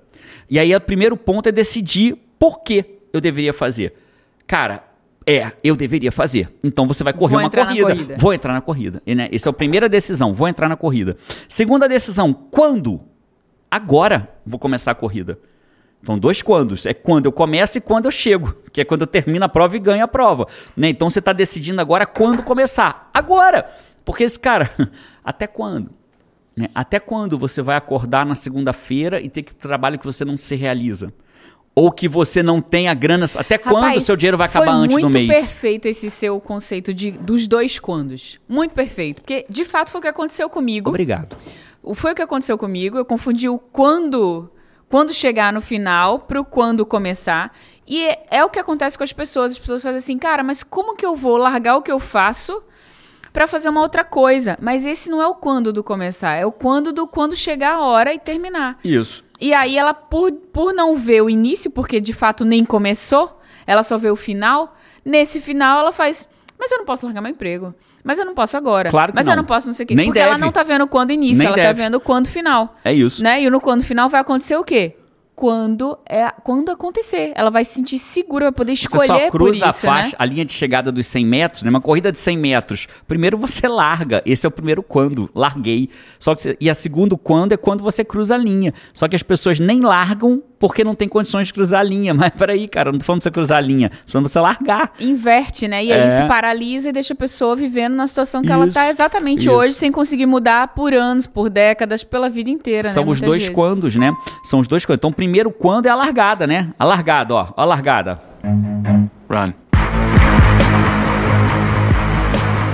E 0.50 0.58
aí, 0.58 0.74
o 0.76 0.82
primeiro 0.82 1.16
ponto 1.18 1.48
é 1.50 1.52
decidir 1.52 2.18
por 2.40 2.62
que 2.64 2.86
eu 3.14 3.20
deveria 3.20 3.54
fazer. 3.54 3.94
Cara, 4.48 4.84
é, 5.28 5.52
eu 5.64 5.76
deveria 5.76 6.12
fazer. 6.12 6.50
Então 6.64 6.88
você 6.88 7.04
vai 7.04 7.14
correr 7.14 7.36
Vou 7.36 7.44
uma 7.44 7.50
corrida. 7.52 7.86
corrida. 7.88 8.16
Vou 8.18 8.34
entrar 8.34 8.54
na 8.54 8.62
corrida. 8.62 9.02
E, 9.06 9.14
né, 9.14 9.30
Essa 9.32 9.50
é 9.50 9.52
a 9.52 9.54
primeira 9.54 9.88
decisão. 9.88 10.34
Vou 10.34 10.48
entrar 10.48 10.68
na 10.68 10.76
corrida. 10.76 11.18
Segunda 11.48 11.88
decisão, 11.88 12.34
quando? 12.34 13.00
Agora 13.70 14.30
vou 14.46 14.60
começar 14.60 14.92
a 14.92 14.96
corrida. 14.96 15.40
Então, 16.02 16.18
dois 16.18 16.42
quandos. 16.42 16.86
É 16.86 16.94
quando 16.94 17.26
eu 17.26 17.32
começo 17.32 17.78
e 17.78 17.82
quando 17.82 18.06
eu 18.06 18.12
chego. 18.12 18.56
Que 18.72 18.82
é 18.82 18.86
quando 18.86 19.02
eu 19.02 19.08
termino 19.08 19.44
a 19.44 19.50
prova 19.50 19.76
e 19.76 19.80
ganho 19.80 20.04
a 20.04 20.08
prova. 20.08 20.48
Né? 20.76 20.90
Então, 20.90 21.10
você 21.10 21.20
está 21.20 21.34
decidindo 21.34 21.82
agora 21.82 22.06
quando 22.06 22.42
começar. 22.44 23.10
Agora! 23.14 23.70
Porque 24.06 24.24
esse 24.24 24.40
cara, 24.40 24.72
até 25.24 25.46
quando? 25.46 25.92
Né? 26.56 26.70
Até 26.74 27.00
quando 27.00 27.38
você 27.38 27.62
vai 27.62 27.76
acordar 27.76 28.26
na 28.26 28.34
segunda-feira 28.34 29.20
e 29.22 29.30
ter 29.30 29.44
que 29.44 29.54
trabalho 29.54 30.00
que 30.00 30.06
você 30.06 30.24
não 30.24 30.38
se 30.38 30.56
realiza? 30.56 31.14
Ou 31.76 31.92
que 31.92 32.08
você 32.08 32.42
não 32.42 32.60
tem 32.62 32.88
a 32.88 32.94
grana. 32.94 33.26
Até 33.36 33.58
quando 33.58 33.76
o 33.76 33.82
Rapaz, 33.82 34.04
seu 34.04 34.16
dinheiro 34.16 34.38
vai 34.38 34.48
acabar 34.48 34.72
antes 34.72 34.96
do 34.98 35.02
muito 35.02 35.14
mês? 35.14 35.28
perfeito 35.30 35.88
esse 35.88 36.10
seu 36.10 36.40
conceito 36.42 36.94
de, 36.94 37.12
dos 37.12 37.46
dois 37.46 37.78
quandos. 37.78 38.40
Muito 38.48 38.74
perfeito. 38.74 39.22
Porque, 39.22 39.46
de 39.50 39.64
fato, 39.64 39.92
foi 39.92 40.00
o 40.00 40.02
que 40.02 40.08
aconteceu 40.08 40.50
comigo. 40.50 40.90
Obrigado. 40.90 41.36
O- 41.36 41.69
Foi 41.94 42.12
o 42.12 42.16
que 42.16 42.22
aconteceu 42.22 42.58
comigo. 42.58 42.98
Eu 42.98 43.06
confundi 43.06 43.48
o 43.50 43.58
quando 43.58 44.52
quando 44.90 45.14
chegar 45.14 45.54
no 45.54 45.62
final 45.62 46.20
pro 46.20 46.44
quando 46.44 46.86
começar. 46.86 47.56
E 47.88 48.04
é, 48.04 48.24
é 48.32 48.44
o 48.44 48.50
que 48.50 48.60
acontece 48.60 48.98
com 48.98 49.04
as 49.04 49.14
pessoas. 49.14 49.54
As 49.54 49.60
pessoas 49.60 49.84
fazem 49.84 49.98
assim, 49.98 50.18
cara, 50.18 50.44
mas 50.44 50.64
como 50.64 50.96
que 50.96 51.06
eu 51.06 51.16
vou 51.16 51.38
largar 51.38 51.78
o 51.78 51.82
que 51.82 51.92
eu 51.92 52.00
faço 52.00 52.62
para 53.32 53.48
fazer 53.48 53.70
uma 53.70 53.82
outra 53.82 54.04
coisa? 54.04 54.58
Mas 54.60 54.86
esse 54.86 55.10
não 55.10 55.22
é 55.22 55.28
o 55.28 55.36
quando 55.36 55.72
do 55.72 55.84
começar, 55.84 56.34
é 56.34 56.46
o 56.46 56.52
quando 56.52 56.92
do 56.92 57.08
quando 57.08 57.36
chegar 57.36 57.76
a 57.76 57.82
hora 57.82 58.14
e 58.14 58.20
terminar. 58.20 58.80
Isso. 58.84 59.24
E 59.40 59.54
aí 59.54 59.78
ela, 59.78 59.94
por, 59.94 60.32
por 60.32 60.74
não 60.74 60.96
ver 60.96 61.22
o 61.22 61.30
início, 61.30 61.72
porque 61.72 62.02
de 62.02 62.12
fato 62.12 62.44
nem 62.44 62.66
começou, 62.66 63.40
ela 63.66 63.84
só 63.84 63.98
vê 63.98 64.10
o 64.10 64.16
final. 64.16 64.76
Nesse 65.06 65.40
final 65.40 65.80
ela 65.80 65.92
faz, 65.92 66.28
mas 66.60 66.72
eu 66.72 66.80
não 66.80 66.86
posso 66.86 67.06
largar 67.06 67.22
meu 67.22 67.32
emprego. 67.32 67.74
Mas 68.04 68.18
eu 68.20 68.26
não 68.26 68.34
posso 68.34 68.56
agora. 68.58 68.90
Claro 68.90 69.12
que 69.12 69.16
mas 69.16 69.26
não. 69.26 69.34
eu 69.34 69.38
não 69.38 69.44
posso 69.46 69.68
não 69.68 69.74
sei 69.74 69.84
o 69.84 69.88
quê. 69.88 69.96
Nem 69.96 70.06
porque 70.08 70.20
ela 70.20 70.32
deve. 70.32 70.42
não 70.46 70.52
tá 70.52 70.64
vendo 70.64 70.88
quando 70.88 71.12
início, 71.12 71.38
Nem 71.38 71.48
ela 71.48 71.56
tá 71.58 71.64
deve. 71.64 71.82
vendo 71.84 72.00
quando 72.00 72.28
final. 72.28 72.76
É 72.84 72.94
isso. 72.94 73.24
Né? 73.24 73.44
E 73.44 73.50
no 73.50 73.60
quando 73.60 73.84
final 73.84 74.10
vai 74.10 74.22
acontecer 74.22 74.56
o 74.56 74.64
quê? 74.64 74.96
Quando 75.36 75.98
é 76.06 76.30
quando 76.44 76.70
acontecer. 76.70 77.32
Ela 77.34 77.50
vai 77.50 77.64
se 77.64 77.76
sentir 77.76 77.98
segura, 77.98 78.46
vai 78.48 78.52
poder 78.52 78.76
Você 78.76 78.84
escolher 78.86 79.08
só 79.08 79.20
por 79.20 79.32
cruza 79.32 79.54
isso, 79.56 79.66
a 79.66 79.72
faixa, 79.74 80.08
né? 80.10 80.16
a 80.20 80.26
linha 80.26 80.44
de 80.44 80.52
chegada 80.52 80.92
dos 80.92 81.08
100 81.08 81.26
metros, 81.26 81.64
né? 81.64 81.70
Uma 81.70 81.80
corrida 81.80 82.12
de 82.12 82.20
100 82.20 82.38
metros. 82.38 82.88
Primeiro 83.08 83.38
você 83.38 83.66
larga, 83.66 84.22
esse 84.26 84.46
é 84.46 84.50
o 84.50 84.52
primeiro 84.52 84.84
quando, 84.84 85.30
larguei. 85.34 85.90
Só 86.20 86.36
que 86.36 86.42
você- 86.42 86.58
e 86.60 86.70
a 86.70 86.74
segundo 86.76 87.18
quando 87.18 87.54
é 87.54 87.58
quando 87.58 87.82
você 87.82 88.04
cruza 88.04 88.36
a 88.36 88.38
linha. 88.38 88.74
Só 88.94 89.08
que 89.08 89.16
as 89.16 89.24
pessoas 89.24 89.62
nem 89.62 89.80
largam 89.80 90.44
porque 90.60 90.84
não 90.84 90.94
tem 90.94 91.08
condições 91.08 91.48
de 91.48 91.54
cruzar 91.54 91.80
a 91.80 91.84
linha. 91.84 92.14
Mas 92.14 92.30
peraí, 92.32 92.68
cara, 92.68 92.92
não 92.92 93.00
tô 93.00 93.06
falando 93.06 93.22
pra 93.22 93.30
você 93.30 93.32
cruzar 93.32 93.58
a 93.58 93.62
linha, 93.62 93.90
tô 93.90 94.12
falando 94.12 94.26
pra 94.26 94.34
você 94.34 94.40
largar. 94.40 94.92
Inverte, 95.00 95.68
né? 95.68 95.84
E 95.86 95.92
aí 95.92 96.02
É. 96.02 96.08
isso 96.08 96.28
paralisa 96.28 96.90
e 96.90 96.92
deixa 96.92 97.14
a 97.14 97.16
pessoa 97.18 97.56
vivendo 97.56 97.96
na 97.96 98.08
situação 98.08 98.42
que 98.42 98.52
ela 98.52 98.66
Isso, 98.66 98.74
tá 98.74 98.90
exatamente 98.90 99.42
isso. 99.42 99.52
hoje, 99.52 99.74
sem 99.74 99.92
conseguir 99.92 100.26
mudar 100.26 100.70
por 100.70 100.94
anos, 100.94 101.26
por 101.26 101.50
décadas, 101.50 102.04
pela 102.04 102.30
vida 102.30 102.50
inteira, 102.50 102.90
São 102.90 103.06
né? 103.06 103.12
os 103.12 103.22
dois 103.22 103.42
vezes. 103.44 103.56
quandos, 103.56 103.96
né? 103.96 104.14
São 104.44 104.60
os 104.60 104.68
dois 104.68 104.86
quandos. 104.86 105.00
Então, 105.00 105.12
primeiro 105.14 105.52
quando 105.52 105.86
é 105.86 105.90
a 105.90 105.96
largada, 105.96 106.46
né? 106.46 106.70
A 106.78 106.86
largada, 106.86 107.34
ó. 107.34 107.48
Ó 107.56 107.62
a 107.62 107.66
largada. 107.66 108.20
Run. 109.30 109.54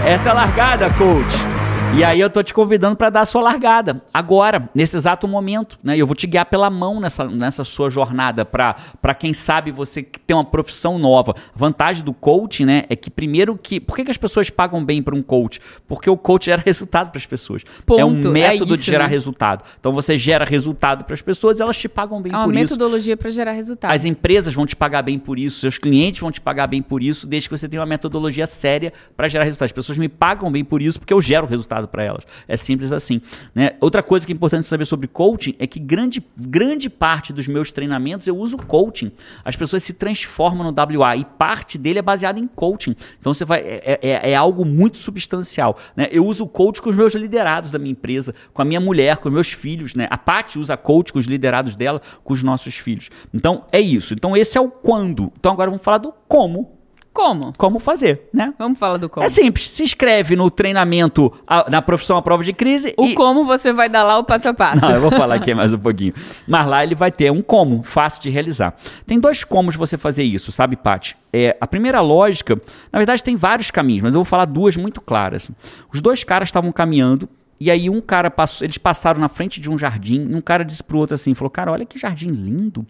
Essa 0.05 0.29
é 0.29 0.31
a 0.31 0.35
largada, 0.35 0.89
coach. 0.91 1.54
E 1.97 2.03
aí 2.03 2.19
eu 2.19 2.29
tô 2.29 2.43
te 2.43 2.53
convidando 2.53 2.97
para 2.97 3.09
dar 3.09 3.21
a 3.21 3.25
sua 3.25 3.41
largada 3.41 4.01
agora, 4.13 4.69
nesse 4.75 4.97
exato 4.97 5.29
momento, 5.29 5.79
né? 5.81 5.95
Eu 5.95 6.05
vou 6.05 6.13
te 6.13 6.27
guiar 6.27 6.45
pela 6.45 6.69
mão 6.69 6.99
nessa, 6.99 7.23
nessa 7.23 7.63
sua 7.63 7.89
jornada 7.89 8.43
para 8.43 8.75
para 9.01 9.15
quem 9.15 9.33
sabe 9.33 9.71
você 9.71 10.03
que 10.03 10.19
tem 10.19 10.35
uma 10.35 10.43
profissão 10.43 10.99
nova. 10.99 11.33
A 11.33 11.57
vantagem 11.57 12.03
do 12.03 12.11
coaching, 12.11 12.65
né, 12.65 12.83
é 12.89 12.97
que 12.97 13.09
primeiro 13.09 13.57
que 13.57 13.79
por 13.79 13.95
que, 13.95 14.03
que 14.03 14.11
as 14.11 14.17
pessoas 14.17 14.49
pagam 14.49 14.83
bem 14.83 15.01
para 15.01 15.15
um 15.15 15.21
coach? 15.21 15.61
Porque 15.87 16.09
o 16.09 16.17
coach 16.17 16.47
gera 16.47 16.61
resultado 16.65 17.11
para 17.11 17.17
as 17.17 17.25
pessoas. 17.25 17.63
é 17.97 18.03
um 18.03 18.15
Ponto, 18.15 18.27
é 18.27 18.31
método 18.31 18.73
de 18.73 18.81
isso, 18.81 18.83
gerar 18.83 19.05
né? 19.05 19.09
resultado. 19.11 19.63
Então 19.79 19.93
você 19.93 20.17
gera 20.17 20.43
resultado 20.43 21.05
para 21.05 21.13
as 21.13 21.21
pessoas, 21.21 21.59
e 21.59 21.63
elas 21.63 21.77
te 21.77 21.87
pagam 21.87 22.21
bem 22.21 22.33
É 22.33 22.35
uma 22.35 22.43
por 22.43 22.53
isso. 22.55 22.73
metodologia 22.73 23.15
para 23.15 23.31
gerar 23.31 23.51
resultado. 23.53 23.91
As 23.91 24.03
empresas 24.03 24.53
vão 24.53 24.65
te 24.65 24.75
pagar 24.75 25.01
bem 25.01 25.17
por 25.17 25.39
isso, 25.39 25.59
seus 25.61 25.77
clientes 25.77 26.19
vão 26.19 26.31
te 26.31 26.41
pagar 26.41 26.67
bem 26.67 26.81
por 26.81 27.01
isso, 27.01 27.25
desde 27.25 27.47
que 27.47 27.57
você 27.57 27.69
tenha 27.69 27.79
uma 27.79 27.85
metodologia 27.85 28.45
séria 28.45 28.91
para 29.15 29.29
gerar 29.29 29.45
resultados. 29.45 29.71
As 29.71 29.75
pessoas 29.75 29.97
me 29.97 30.09
pagam 30.09 30.51
bem 30.51 30.65
por 30.65 30.81
isso 30.81 30.99
porque 30.99 31.13
eu 31.13 31.21
gero 31.21 31.47
resultado 31.47 31.64
para 31.67 32.03
elas. 32.03 32.23
É 32.47 32.55
simples 32.57 32.91
assim. 32.91 33.21
Né? 33.53 33.71
Outra 33.81 34.01
coisa 34.03 34.25
que 34.25 34.31
é 34.31 34.35
importante 34.35 34.65
saber 34.67 34.85
sobre 34.85 35.07
coaching 35.07 35.55
é 35.59 35.67
que 35.67 35.79
grande, 35.79 36.25
grande 36.37 36.89
parte 36.89 37.33
dos 37.33 37.47
meus 37.47 37.71
treinamentos 37.71 38.27
eu 38.27 38.37
uso 38.37 38.57
coaching. 38.57 39.11
As 39.43 39.55
pessoas 39.55 39.83
se 39.83 39.93
transformam 39.93 40.71
no 40.71 40.99
WA 41.01 41.15
e 41.15 41.25
parte 41.25 41.77
dele 41.77 41.99
é 41.99 42.01
baseado 42.01 42.37
em 42.37 42.47
coaching. 42.47 42.95
Então 43.19 43.33
você 43.33 43.45
vai 43.45 43.59
é, 43.61 43.99
é- 44.01 44.31
é 44.31 44.35
algo 44.35 44.65
muito 44.65 44.97
substancial. 44.97 45.77
Né? 45.95 46.07
Eu 46.11 46.25
uso 46.25 46.47
coach 46.47 46.81
com 46.81 46.89
os 46.89 46.95
meus 46.95 47.13
liderados 47.13 47.71
da 47.71 47.79
minha 47.79 47.91
empresa, 47.91 48.33
com 48.53 48.61
a 48.61 48.65
minha 48.65 48.79
mulher, 48.79 49.17
com 49.17 49.29
os 49.29 49.33
meus 49.33 49.51
filhos. 49.51 49.95
Né? 49.95 50.07
A 50.09 50.17
Paty 50.17 50.59
usa 50.59 50.77
coach 50.77 51.11
com 51.11 51.19
os 51.19 51.25
liderados 51.25 51.75
dela, 51.75 52.01
com 52.23 52.33
os 52.33 52.43
nossos 52.43 52.75
filhos. 52.75 53.09
Então 53.33 53.65
é 53.71 53.79
isso. 53.79 54.13
Então 54.13 54.35
esse 54.35 54.57
é 54.57 54.61
o 54.61 54.69
quando. 54.69 55.31
Então 55.39 55.51
agora 55.51 55.69
vamos 55.69 55.83
falar 55.83 55.97
do 55.97 56.13
como. 56.27 56.74
Como? 57.15 57.53
Como 57.57 57.79
fazer, 57.79 58.27
né? 58.33 58.53
Vamos 58.59 58.77
falar 58.77 58.97
do 58.97 59.07
como. 59.07 59.25
É 59.25 59.29
simples, 59.29 59.69
se 59.69 59.81
inscreve 59.81 60.35
no 60.35 60.51
treinamento 60.51 61.31
a- 61.47 61.65
na 61.69 61.81
profissão 61.81 62.17
à 62.17 62.21
prova 62.21 62.43
de 62.43 62.51
crise 62.51 62.93
O 62.97 63.05
e... 63.05 63.13
como 63.15 63.45
você 63.45 63.71
vai 63.71 63.87
dar 63.87 64.03
lá 64.03 64.17
o 64.19 64.23
passo 64.25 64.49
a 64.49 64.53
passo. 64.53 64.81
Não, 64.81 64.91
eu 64.91 64.99
vou 64.99 65.09
falar 65.11 65.35
aqui 65.35 65.53
mais 65.53 65.73
um 65.73 65.77
pouquinho. 65.79 66.13
Mas 66.45 66.67
lá 66.67 66.83
ele 66.83 66.93
vai 66.93 67.11
ter 67.13 67.31
um 67.31 67.41
como, 67.41 67.81
fácil 67.83 68.21
de 68.21 68.29
realizar. 68.29 68.75
Tem 69.07 69.17
dois 69.17 69.45
comos 69.45 69.75
você 69.77 69.97
fazer 69.97 70.23
isso, 70.23 70.51
sabe, 70.51 70.75
Paty? 70.75 71.15
É, 71.31 71.55
a 71.61 71.65
primeira 71.65 72.01
lógica, 72.01 72.59
na 72.91 72.99
verdade 72.99 73.23
tem 73.23 73.37
vários 73.37 73.71
caminhos, 73.71 74.01
mas 74.01 74.13
eu 74.13 74.19
vou 74.19 74.25
falar 74.25 74.43
duas 74.43 74.75
muito 74.75 74.99
claras. 74.99 75.49
Os 75.93 76.01
dois 76.01 76.21
caras 76.23 76.49
estavam 76.49 76.71
caminhando 76.73 77.29
e 77.59 77.71
aí 77.71 77.89
um 77.89 78.01
cara 78.01 78.29
passou, 78.29 78.65
eles 78.65 78.77
passaram 78.77 79.19
na 79.19 79.29
frente 79.29 79.61
de 79.61 79.69
um 79.69 79.77
jardim 79.77 80.27
e 80.29 80.35
um 80.35 80.41
cara 80.41 80.63
disse 80.63 80.83
pro 80.83 80.97
outro 80.97 81.15
assim, 81.15 81.33
falou, 81.33 81.49
cara, 81.49 81.71
olha 81.71 81.85
que 81.85 81.97
jardim 81.97 82.27
lindo. 82.27 82.85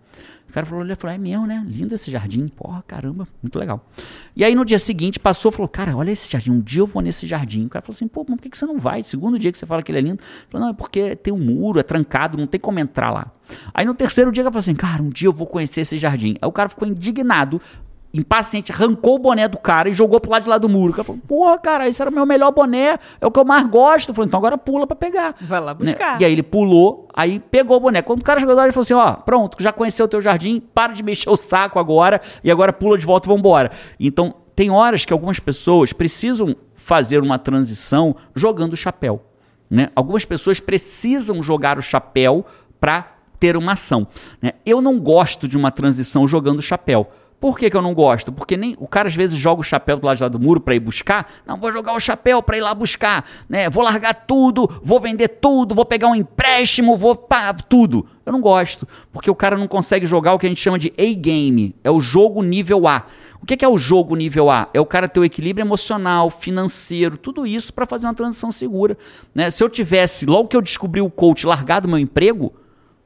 O 0.50 0.54
cara 0.56 0.66
falou, 0.66 0.86
ele 0.86 0.96
falou, 0.96 1.14
é 1.14 1.18
mesmo, 1.18 1.46
né? 1.46 1.64
Lindo 1.68 1.96
esse 1.96 2.10
jardim. 2.10 2.48
Porra, 2.48 2.82
caramba, 2.88 3.28
muito 3.44 3.60
legal. 3.60 3.86
E 4.36 4.46
aí 4.46 4.56
no 4.56 4.64
dia 4.64 4.80
seguinte 4.80 5.20
passou, 5.20 5.52
falou, 5.52 5.68
cara, 5.68 5.98
olha 5.98 6.12
esse 6.12 6.32
jardim, 6.32 6.52
um 6.52 6.62
dia 6.62 6.82
eu 6.82 6.86
vou 6.86 7.02
nesse 7.02 7.28
jardim. 7.28 7.66
O 7.66 7.70
cara 7.70 7.84
falou 7.84 7.96
assim, 7.96 8.08
pô, 8.08 8.26
mas 8.28 8.40
por 8.40 8.50
que 8.50 8.58
você 8.58 8.66
não 8.66 8.78
vai? 8.78 9.04
Segundo 9.04 9.38
dia 9.38 9.52
que 9.52 9.58
você 9.58 9.66
fala 9.66 9.84
que 9.84 9.92
ele 9.92 10.00
é 10.00 10.02
lindo. 10.02 10.24
Falou, 10.50 10.68
não, 10.68 10.74
é 10.74 10.76
porque 10.76 11.16
tem 11.16 11.34
um 11.34 11.38
muro, 11.38 11.80
é 11.80 11.84
trancado, 11.84 12.38
não 12.38 12.48
tem 12.48 12.60
como 12.60 12.80
entrar 12.80 13.12
lá. 13.12 13.32
Aí 13.74 13.86
no 13.86 13.94
terceiro 13.94 14.32
dia 14.32 14.42
ele 14.42 14.50
falou 14.50 14.60
assim, 14.60 14.76
cara, 14.76 15.04
um 15.04 15.10
dia 15.10 15.28
eu 15.28 15.34
vou 15.34 15.46
conhecer 15.46 15.82
esse 15.82 15.98
jardim. 15.98 16.36
Aí 16.42 16.48
o 16.48 16.52
cara 16.52 16.70
ficou 16.70 16.88
indignado, 16.88 17.62
impaciente, 18.20 18.72
arrancou 18.72 19.16
o 19.16 19.20
boné 19.20 19.48
do 19.48 19.58
cara 19.58 19.90
e 19.90 19.94
jogou 19.94 20.20
pro 20.20 20.32
lado 20.32 20.44
de 20.44 20.50
lá 20.50 20.58
do 20.58 20.70
muro. 20.70 20.92
O 20.92 20.96
cara 20.96 21.04
falou, 21.06 21.22
porra, 21.28 21.58
cara, 21.60 21.88
esse 21.88 22.02
era 22.02 22.10
o 22.10 22.14
meu 22.14 22.26
melhor 22.26 22.52
boné, 22.52 22.98
é 23.20 23.26
o 23.28 23.32
que 23.32 23.40
eu 23.40 23.46
mais 23.46 23.68
gosto. 23.68 24.10
Eu 24.10 24.16
falei, 24.16 24.28
então 24.28 24.38
agora 24.38 24.58
pula 24.58 24.88
pra 24.88 24.96
pegar. 24.96 25.36
Vai 25.42 25.60
lá 25.60 25.74
Né? 25.74 25.80
buscar. 25.92 26.22
E 26.22 26.26
aí 26.26 26.32
ele 26.32 26.44
pulou, 26.44 27.08
aí 27.14 27.40
pegou 27.40 27.78
o 27.78 27.80
boné. 27.80 28.02
Quando 28.02 28.22
o 28.22 28.24
cara 28.24 28.40
chegou 28.40 28.56
lá, 28.56 28.64
ele 28.64 28.72
falou 28.72 28.84
assim: 28.84 28.94
ó, 28.94 29.14
pronto, 29.14 29.62
já 29.62 29.72
conheceu 29.74 30.06
o 30.06 30.08
teu 30.08 30.22
jardim, 30.22 30.62
para 30.74 30.94
de 30.94 31.04
mexer 31.04 31.30
o 31.30 31.36
saco 31.38 31.78
agora 31.80 32.22
e 32.44 32.50
agora 32.50 32.72
pula 32.72 32.98
de 32.98 33.06
volta 33.06 33.28
e 33.28 33.30
vambora. 33.34 33.72
Então, 34.00 34.34
tem 34.56 34.70
horas 34.70 35.04
que 35.04 35.12
algumas 35.12 35.40
pessoas 35.40 35.92
precisam 35.92 36.56
fazer 36.74 37.22
uma 37.22 37.38
transição 37.38 38.16
jogando 38.34 38.74
o 38.74 38.78
chapéu. 38.78 39.22
Né? 39.70 39.90
Algumas 39.96 40.24
pessoas 40.24 40.60
precisam 40.60 41.42
jogar 41.44 41.78
o 41.78 41.82
chapéu 41.82 42.46
para 42.80 43.14
ter 43.40 43.58
uma 43.58 43.74
ação. 43.74 44.08
né? 44.42 44.54
Eu 44.66 44.82
não 44.82 44.98
gosto 45.00 45.48
de 45.48 45.58
uma 45.58 45.72
transição 45.72 46.26
jogando 46.28 46.60
o 46.60 46.62
chapéu. 46.62 47.10
Por 47.46 47.60
que, 47.60 47.70
que 47.70 47.78
eu 47.78 47.82
não 47.84 47.94
gosto? 47.94 48.32
Porque 48.32 48.58
nem 48.58 48.76
o 48.80 48.88
cara 48.88 49.08
às 49.08 49.14
vezes 49.14 49.38
joga 49.38 49.62
o 49.62 49.64
chapéu 49.64 49.98
do 50.00 50.08
lado 50.08 50.28
do 50.32 50.40
muro 50.40 50.60
para 50.60 50.74
ir 50.74 50.80
buscar. 50.80 51.32
Não, 51.46 51.60
vou 51.60 51.72
jogar 51.72 51.94
o 51.94 52.00
chapéu 52.00 52.42
para 52.42 52.58
ir 52.58 52.62
lá 52.62 52.74
buscar, 52.74 53.24
né? 53.48 53.70
Vou 53.70 53.84
largar 53.84 54.16
tudo, 54.16 54.68
vou 54.82 55.00
vender 55.00 55.28
tudo, 55.28 55.76
vou 55.76 55.86
pegar 55.86 56.08
um 56.08 56.16
empréstimo, 56.16 56.98
vou 56.98 57.16
pá, 57.16 57.54
tudo. 57.54 58.08
Eu 58.26 58.34
não 58.34 58.42
gosto, 58.42 58.88
porque 59.14 59.30
o 59.30 59.36
cara 59.36 59.56
não 59.56 59.68
consegue 59.68 60.08
jogar 60.08 60.34
o 60.34 60.40
que 60.40 60.48
a 60.48 60.50
gente 60.50 60.60
chama 60.60 60.80
de 60.80 60.92
A-game, 60.98 61.76
é 61.84 61.92
o 61.92 62.00
jogo 62.00 62.42
nível 62.42 62.88
A. 62.88 63.06
O 63.40 63.46
que 63.46 63.56
que 63.56 63.64
é 63.64 63.70
o 63.70 63.78
jogo 63.78 64.16
nível 64.16 64.50
A? 64.50 64.68
É 64.74 64.82
o 64.82 64.86
cara 64.88 65.08
ter 65.08 65.20
o 65.20 65.24
equilíbrio 65.24 65.64
emocional, 65.64 66.32
financeiro, 66.32 67.16
tudo 67.16 67.46
isso 67.46 67.72
para 67.72 67.86
fazer 67.86 68.08
uma 68.08 68.16
transição 68.16 68.52
segura. 68.52 68.98
Né? 69.36 69.52
Se 69.52 69.64
eu 69.64 69.70
tivesse, 69.70 70.26
logo 70.26 70.48
que 70.48 70.58
eu 70.58 70.64
descobri 70.64 71.00
o 71.00 71.12
coach, 71.12 71.46
largado 71.46 71.88
meu 71.88 72.00
emprego 72.00 72.52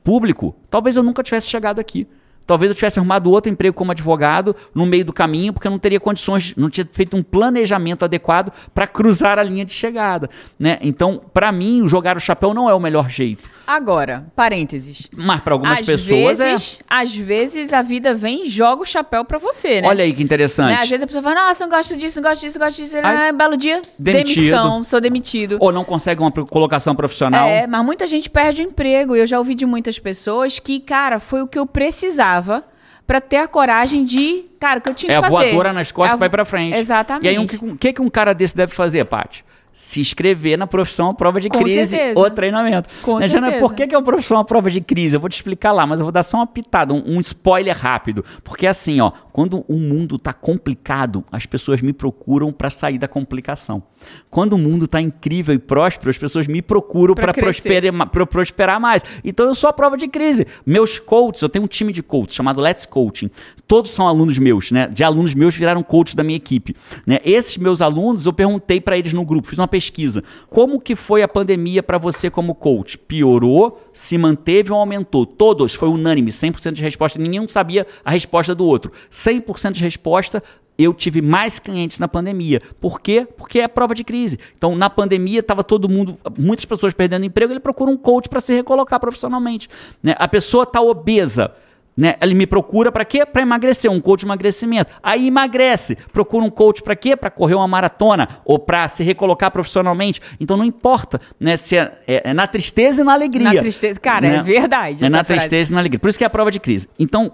público, 0.02 0.56
talvez 0.70 0.96
eu 0.96 1.04
nunca 1.04 1.22
tivesse 1.22 1.50
chegado 1.50 1.80
aqui. 1.80 2.08
Talvez 2.50 2.72
eu 2.72 2.76
tivesse 2.76 2.97
arrumado 2.97 3.30
outro 3.30 3.52
emprego 3.52 3.76
como 3.76 3.91
advogado 3.91 4.56
no 4.74 4.84
meio 4.84 5.06
do 5.06 5.14
caminho, 5.14 5.54
porque 5.54 5.68
eu 5.68 5.72
não 5.72 5.78
teria 5.78 6.00
condições, 6.00 6.56
não 6.58 6.68
tinha 6.68 6.88
feito 6.91 7.16
um 7.16 7.22
planejamento 7.22 8.04
adequado 8.04 8.52
para 8.74 8.88
cruzar 8.88 9.38
a 9.38 9.43
linha 9.43 9.64
de 9.64 9.72
chegada. 9.72 10.28
Né? 10.58 10.80
Então, 10.82 11.22
para 11.32 11.52
mim, 11.52 11.88
jogar 11.88 12.18
o 12.18 12.20
chapéu 12.20 12.52
não 12.52 12.68
é 12.68 12.74
o 12.74 12.80
melhor 12.80 13.08
jeito. 13.08 13.47
Agora, 13.72 14.26
parênteses. 14.36 15.08
Mas 15.16 15.42
para 15.42 15.54
algumas 15.54 15.80
às 15.82 15.86
pessoas 15.86 16.40
vezes, 16.40 16.82
Às 16.90 17.16
vezes 17.16 17.72
a 17.72 17.84
vida 17.84 18.16
vem 18.16 18.46
e 18.48 18.50
joga 18.50 18.82
o 18.82 18.86
chapéu 18.86 19.24
pra 19.24 19.38
você, 19.38 19.68
é. 19.76 19.82
né? 19.82 19.88
Olha 19.88 20.04
aí 20.04 20.12
que 20.12 20.24
interessante. 20.24 20.70
Né? 20.70 20.80
Às 20.82 20.90
vezes 20.90 21.04
a 21.04 21.06
pessoa 21.06 21.22
fala, 21.22 21.36
nossa, 21.48 21.64
não 21.68 21.70
gosto 21.78 21.96
disso, 21.96 22.20
não 22.20 22.28
gosto 22.30 22.42
disso, 22.42 22.58
não 22.58 22.66
gosto 22.66 22.82
disso. 22.82 22.98
Aí, 22.98 23.04
Ah, 23.06 23.32
belo 23.32 23.56
dia, 23.56 23.80
demitido. 24.00 24.38
demissão, 24.38 24.84
sou 24.84 25.00
demitido. 25.00 25.58
Ou 25.60 25.72
não 25.72 25.84
consegue 25.86 26.20
uma 26.20 26.32
colocação 26.32 26.96
profissional. 26.96 27.48
É, 27.48 27.68
mas 27.68 27.86
muita 27.86 28.08
gente 28.08 28.28
perde 28.28 28.64
o 28.64 28.66
emprego. 28.66 29.16
E 29.16 29.20
eu 29.20 29.28
já 29.28 29.38
ouvi 29.38 29.54
de 29.54 29.68
muitas 29.68 30.00
pessoas 30.00 30.58
que, 30.58 30.80
cara, 30.80 31.20
foi 31.20 31.44
o 31.44 31.48
que 31.48 31.60
eu 31.60 31.68
precisava 31.68 32.64
pra 33.06 33.22
ter 33.22 33.38
a 33.38 33.48
coragem 33.48 34.04
de, 34.04 34.46
cara, 34.60 34.80
que 34.80 34.90
eu 34.90 34.94
tinha 34.94 35.12
É 35.14 35.20
que 35.20 35.26
a 35.26 35.30
fazer. 35.30 35.46
voadora 35.52 35.74
nas 35.74 35.92
costas 35.92 36.14
É 36.14 36.16
a 36.16 36.18
vai 36.18 36.30
pra 36.30 36.44
frente. 36.46 36.76
Exatamente. 36.78 37.26
E 37.26 37.30
aí, 37.30 37.38
o 37.40 37.46
que, 37.48 37.56
o 37.56 37.78
que 37.78 37.94
que 37.94 38.02
um 38.02 38.10
cara 38.10 38.34
desse 38.34 38.56
deve 38.56 38.74
fazer, 38.74 39.04
Paty? 39.06 39.44
Se 39.82 40.02
inscrever 40.02 40.58
na 40.58 40.68
profissão 40.68 41.08
à 41.08 41.14
prova 41.14 41.40
de 41.40 41.48
Com 41.48 41.58
crise 41.58 41.92
certeza. 41.92 42.20
ou 42.20 42.30
treinamento. 42.30 42.90
Com 43.02 43.18
Né, 43.18 43.30
Jana, 43.30 43.54
por 43.54 43.74
que, 43.74 43.88
que 43.88 43.96
é 43.96 43.98
uma 43.98 44.04
profissão 44.04 44.38
à 44.38 44.44
prova 44.44 44.70
de 44.70 44.82
crise? 44.82 45.16
Eu 45.16 45.22
vou 45.22 45.30
te 45.30 45.36
explicar 45.36 45.72
lá, 45.72 45.88
mas 45.88 46.02
eu 46.02 46.06
vou 46.06 46.12
dar 46.12 46.22
só 46.22 46.36
uma 46.36 46.46
pitada, 46.46 46.94
um, 46.94 47.02
um 47.16 47.20
spoiler 47.22 47.78
rápido. 47.78 48.26
Porque 48.44 48.68
assim, 48.68 49.00
ó, 49.00 49.10
quando 49.32 49.64
o 49.70 49.78
mundo 49.78 50.20
tá 50.20 50.34
complicado, 50.34 51.24
as 51.32 51.46
pessoas 51.46 51.82
me 51.82 51.94
procuram 51.94 52.52
para 52.52 52.70
sair 52.70 52.98
da 52.98 53.08
complicação. 53.08 53.82
Quando 54.30 54.54
o 54.54 54.58
mundo 54.58 54.86
está 54.86 55.02
incrível 55.02 55.54
e 55.54 55.60
próspero, 55.60 56.10
as 56.10 56.18
pessoas 56.18 56.47
me 56.47 56.62
procuram 56.62 57.16
para 57.16 57.34
prosperar, 57.34 57.93
prosperar 58.30 58.80
mais. 58.80 59.04
Então 59.24 59.45
eu 59.45 59.56
sou 59.56 59.70
a 59.70 59.74
prova 59.74 59.97
de 59.97 60.08
crise. 60.08 60.45
Meus 60.66 61.00
coaches, 61.00 61.41
eu 61.41 61.50
tenho 61.50 61.66
um 61.66 61.68
time 61.68 61.91
de 61.91 62.04
coaches 62.04 62.36
chamado 62.36 62.62
Let's 62.62 62.86
Coaching. 62.86 63.30
Todos 63.68 63.91
são 63.91 64.08
alunos 64.08 64.38
meus, 64.38 64.72
né? 64.72 64.88
De 64.88 65.04
alunos 65.04 65.34
meus 65.34 65.56
viraram 65.56 65.84
coaches 65.84 66.16
da 66.16 66.24
minha 66.24 66.38
equipe. 66.38 66.76
Né? 67.06 67.20
Esses 67.24 67.58
meus 67.58 67.82
alunos, 67.82 68.26
eu 68.26 68.34
perguntei 68.34 68.80
para 68.80 68.97
eles 68.97 69.14
no 69.14 69.26
grupo, 69.26 69.47
fiz 69.47 69.58
uma 69.58 69.68
pesquisa. 69.68 70.24
Como 70.50 70.80
que 70.80 70.95
foi 70.95 71.22
a 71.22 71.28
pandemia 71.28 71.84
para 71.84 71.97
você 71.97 72.30
como 72.30 72.56
coach? 72.56 72.97
Piorou, 72.97 73.80
se 73.93 74.18
manteve 74.18 74.72
ou 74.72 74.78
aumentou? 74.78 75.26
Todos, 75.26 75.74
foi 75.74 75.89
unânime, 75.89 76.32
100% 76.32 76.72
de 76.74 76.84
resposta. 76.84 77.20
Ninguém 77.20 77.47
sabia 77.47 77.86
a 78.04 78.12
resposta 78.12 78.54
do 78.54 78.66
outro. 78.66 78.91
100% 79.12 79.72
de 79.74 79.84
resposta, 79.84 80.43
eu 80.80 80.94
tive 80.94 81.22
mais 81.22 81.60
clientes 81.60 82.00
na 82.00 82.08
pandemia. 82.08 82.62
Por 82.80 83.02
quê? 83.02 83.28
Porque 83.38 83.60
é 83.60 83.68
prova 83.68 83.94
de 83.94 84.04
crise. 84.04 84.40
Então, 84.58 84.76
na 84.76 84.90
pandemia, 84.90 85.42
estava 85.42 85.64
todo 85.64 85.90
mundo, 85.90 86.18
muitas 86.40 86.66
pessoas 86.66 86.94
perdendo 86.94 87.26
emprego, 87.26 87.52
ele 87.54 87.60
procura 87.60 87.92
um 87.92 87.98
coach 87.98 88.30
para 88.30 88.40
se 88.40 88.54
recolocar 88.54 89.00
profissionalmente. 89.00 89.68
né? 90.02 90.16
A 90.18 90.28
pessoa 90.28 90.64
está 90.64 90.80
obesa. 90.82 91.52
Né? 91.98 92.16
Ele 92.22 92.34
me 92.34 92.48
procura 92.48 92.94
para 92.94 93.04
quê? 93.04 93.26
Para 93.26 93.42
emagrecer, 93.42 93.92
um 93.92 94.00
coach 94.00 94.22
de 94.22 94.26
emagrecimento. 94.26 94.90
Aí 95.04 95.28
emagrece. 95.28 95.98
Procura 96.14 96.46
um 96.46 96.50
coach 96.50 96.82
para 96.82 96.96
quê? 96.96 97.14
Para 97.18 97.30
correr 97.30 97.56
uma 97.56 97.68
maratona 97.68 98.40
ou 98.46 98.58
para 98.58 98.88
se 98.88 99.04
recolocar 99.04 99.52
profissionalmente. 99.52 100.22
Então 100.40 100.56
não 100.56 100.64
importa, 100.64 101.20
né? 101.38 101.58
Se 101.58 101.76
é, 101.76 101.92
é- 102.08 102.30
é 102.30 102.34
na 102.34 102.48
tristeza 102.48 103.02
e 103.02 103.04
na 103.04 103.12
alegria. 103.12 103.52
Na 103.54 103.60
tristeza. 103.60 104.00
Cara, 104.00 104.26
é 104.28 104.32
né? 104.38 104.44
verdade. 104.44 105.04
É 105.04 105.10
na 105.10 105.26
frase. 105.26 105.40
tristeza 105.42 105.72
e 105.72 105.74
na 105.74 105.82
alegria. 105.82 106.00
Por 106.00 106.08
isso 106.08 106.18
que 106.18 106.24
é 106.24 106.28
a 106.28 106.30
prova 106.30 106.50
de 106.50 106.60
crise. 106.62 106.88
Então, 106.98 107.34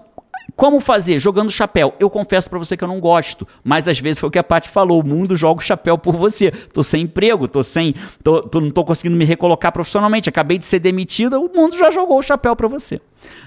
como 0.54 0.80
fazer? 0.80 1.18
Jogando 1.18 1.50
chapéu. 1.50 1.94
Eu 1.98 2.08
confesso 2.08 2.48
pra 2.48 2.58
você 2.58 2.76
que 2.76 2.84
eu 2.84 2.88
não 2.88 3.00
gosto, 3.00 3.46
mas 3.64 3.88
às 3.88 3.98
vezes 3.98 4.18
foi 4.20 4.28
o 4.28 4.30
que 4.32 4.38
a 4.38 4.44
Paty 4.44 4.68
falou, 4.68 5.00
o 5.00 5.06
mundo 5.06 5.36
joga 5.36 5.60
o 5.60 5.64
chapéu 5.64 5.98
por 5.98 6.14
você. 6.14 6.50
Tô 6.50 6.82
sem 6.82 7.02
emprego, 7.02 7.48
tô 7.48 7.62
sem, 7.62 7.94
tô, 8.22 8.42
tô- 8.42 8.60
não 8.60 8.70
tô 8.70 8.84
conseguindo 8.84 9.16
me 9.16 9.24
recolocar 9.24 9.72
profissionalmente, 9.72 10.28
acabei 10.28 10.58
de 10.58 10.64
ser 10.64 10.78
demitida, 10.78 11.38
o 11.40 11.50
mundo 11.52 11.76
já 11.76 11.90
jogou 11.90 12.18
o 12.18 12.22
chapéu 12.22 12.54
pra 12.54 12.68
você. 12.68 13.00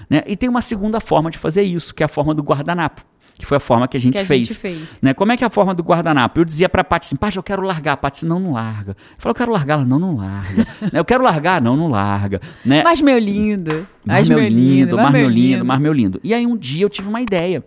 Né? 0.08 0.22
E 0.26 0.36
tem 0.36 0.48
uma 0.48 0.60
segunda 0.62 1.00
forma 1.00 1.30
de 1.30 1.38
fazer 1.38 1.62
isso, 1.62 1.94
que 1.94 2.02
é 2.02 2.06
a 2.06 2.08
forma 2.08 2.34
do 2.34 2.42
guardanapo, 2.42 3.02
que 3.40 3.46
foi 3.46 3.56
a 3.56 3.60
forma 3.60 3.88
que 3.88 3.96
a 3.96 4.00
gente 4.00 4.12
Que 4.12 4.18
a 4.20 4.24
fez. 4.26 4.48
gente 4.48 4.58
fez. 4.58 4.98
Né? 5.02 5.12
Como 5.14 5.32
é 5.32 5.36
que 5.36 5.42
é 5.42 5.46
a 5.46 5.50
forma 5.50 5.74
do 5.74 5.82
guardanapo? 5.82 6.38
Eu 6.40 6.44
dizia 6.44 6.68
pra 6.68 6.84
Paty 6.84 7.06
assim, 7.06 7.16
Paty, 7.16 7.36
eu 7.38 7.42
quero 7.42 7.62
largar. 7.62 7.92
A 7.94 7.96
Paty 7.96 8.24
não, 8.26 8.38
não 8.38 8.52
larga. 8.52 8.92
Eu 9.00 9.16
falei, 9.18 9.30
eu 9.30 9.34
quero 9.34 9.52
largar. 9.52 9.74
Ela, 9.74 9.84
não, 9.84 9.98
não 9.98 10.16
larga. 10.16 10.66
Né? 10.92 10.98
eu 11.00 11.04
quero 11.04 11.24
largar, 11.24 11.60
não, 11.60 11.76
não 11.76 11.88
larga. 11.88 12.40
Né? 12.64 12.82
Mas 12.84 13.00
meu 13.00 13.18
lindo. 13.18 13.86
Mas 14.04 14.28
Mas 14.28 14.28
meu 14.28 14.38
lindo, 14.48 14.96
mas 14.96 15.12
meu 15.12 15.28
lindo, 15.28 15.64
mas 15.64 15.80
meu 15.80 15.92
lindo. 15.92 16.20
E 16.24 16.32
aí 16.34 16.46
um 16.46 16.56
dia 16.56 16.84
eu 16.84 16.88
tive 16.88 17.08
uma 17.08 17.20
ideia. 17.20 17.64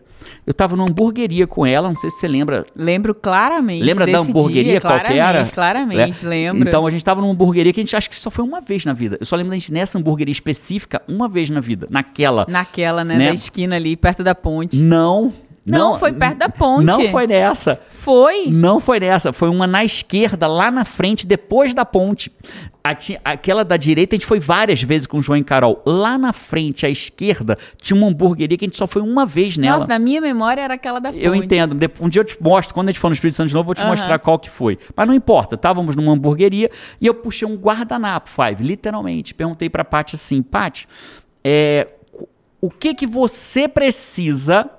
Eu 0.47 0.53
tava 0.53 0.75
numa 0.75 0.89
hamburgueria 0.89 1.45
com 1.45 1.65
ela, 1.65 1.89
não 1.89 1.95
sei 1.97 2.09
se 2.09 2.17
você 2.19 2.27
lembra. 2.27 2.65
Lembro 2.75 3.13
claramente. 3.13 3.83
Lembra 3.83 4.07
da 4.07 4.19
hamburgueria 4.19 4.71
dia, 4.73 4.81
qual 4.81 4.93
que 4.99 5.05
era? 5.13 5.13
Claramente, 5.45 5.51
claramente, 5.53 6.25
É. 6.25 6.27
lembro. 6.29 6.67
Então 6.67 6.87
a 6.87 6.89
gente 6.91 7.03
tava 7.03 7.19
numa 7.21 7.31
hamburgueria 7.33 7.71
que 7.73 7.79
a 7.81 7.83
gente 7.83 7.95
acha 7.95 8.09
que 8.09 8.15
só 8.15 8.31
foi 8.31 8.43
uma 8.43 8.61
vez 8.61 8.85
na 8.85 8.93
vida. 8.93 9.17
Eu 9.19 9.25
só 9.25 9.35
lembro 9.35 9.51
da 9.51 9.57
gente 9.57 9.71
nessa 9.73 9.97
hamburgueria 9.97 10.31
específica 10.31 11.01
uma 11.09 11.27
vez 11.27 11.49
na 11.49 11.59
vida. 11.59 11.87
Naquela. 11.89 12.45
Naquela, 12.49 13.03
né, 13.03 13.15
Né? 13.17 13.27
da 13.27 13.33
esquina 13.33 13.75
ali, 13.75 13.95
perto 13.97 14.23
da 14.23 14.33
ponte. 14.33 14.77
Não. 14.77 15.33
Não, 15.65 15.97
foi 15.97 16.11
perto 16.11 16.39
da 16.39 16.49
ponte. 16.49 16.85
Não 16.85 17.07
foi 17.07 17.25
nessa. 17.25 17.79
Foi? 17.89 18.47
Não 18.47 18.81
foi 18.81 18.99
nessa. 18.99 19.31
Foi 19.31 19.47
uma 19.47 19.65
na 19.65 19.83
esquerda, 19.85 20.45
lá 20.45 20.69
na 20.69 20.83
frente, 20.83 21.25
depois 21.25 21.73
da 21.73 21.85
ponte. 21.85 22.31
A 22.83 22.93
aquela 23.23 23.63
da 23.63 23.77
direita 23.77 24.13
a 24.13 24.17
gente 24.17 24.25
foi 24.25 24.41
várias 24.41 24.83
vezes 24.83 25.07
com 25.07 25.19
o 25.19 25.21
João 25.21 25.37
e 25.37 25.43
Carol. 25.43 25.81
Lá 25.85 26.17
na 26.17 26.33
frente, 26.33 26.85
à 26.85 26.89
esquerda, 26.89 27.57
tinha 27.81 27.95
uma 27.95 28.07
hamburgueria 28.07 28.57
que 28.57 28.65
a 28.65 28.67
gente 28.67 28.75
só 28.75 28.85
foi 28.85 29.01
uma 29.01 29.25
vez 29.25 29.55
nela. 29.55 29.77
Nossa, 29.77 29.87
na 29.87 29.97
minha 29.97 30.19
memória 30.19 30.61
era 30.61 30.73
aquela 30.73 30.99
da 30.99 31.13
ponte. 31.13 31.23
Eu 31.23 31.33
entendo. 31.33 31.77
Um 32.01 32.09
dia 32.09 32.19
eu 32.19 32.25
te 32.25 32.35
mostro, 32.41 32.73
quando 32.73 32.89
a 32.89 32.91
gente 32.91 32.99
for 32.99 33.07
no 33.07 33.13
Espírito 33.13 33.37
Santo 33.37 33.47
de 33.47 33.53
novo, 33.53 33.63
eu 33.63 33.67
vou 33.67 33.75
te 33.75 33.81
Aham. 33.83 33.91
mostrar 33.91 34.19
qual 34.19 34.37
que 34.37 34.49
foi. 34.49 34.77
Mas 34.97 35.07
não 35.07 35.13
importa, 35.13 35.55
estávamos 35.55 35.95
numa 35.95 36.11
hamburgueria 36.11 36.69
e 36.99 37.07
eu 37.07 37.13
puxei 37.13 37.47
um 37.47 37.55
guardanapo, 37.55 38.29
Five, 38.29 38.61
literalmente. 38.61 39.33
Perguntei 39.33 39.69
pra 39.69 39.85
Paty 39.85 40.15
assim, 40.15 40.41
Paty, 40.41 40.85
é, 41.41 41.87
o 42.59 42.69
que 42.69 42.93
que 42.93 43.07
você 43.07 43.65
precisa 43.67 44.69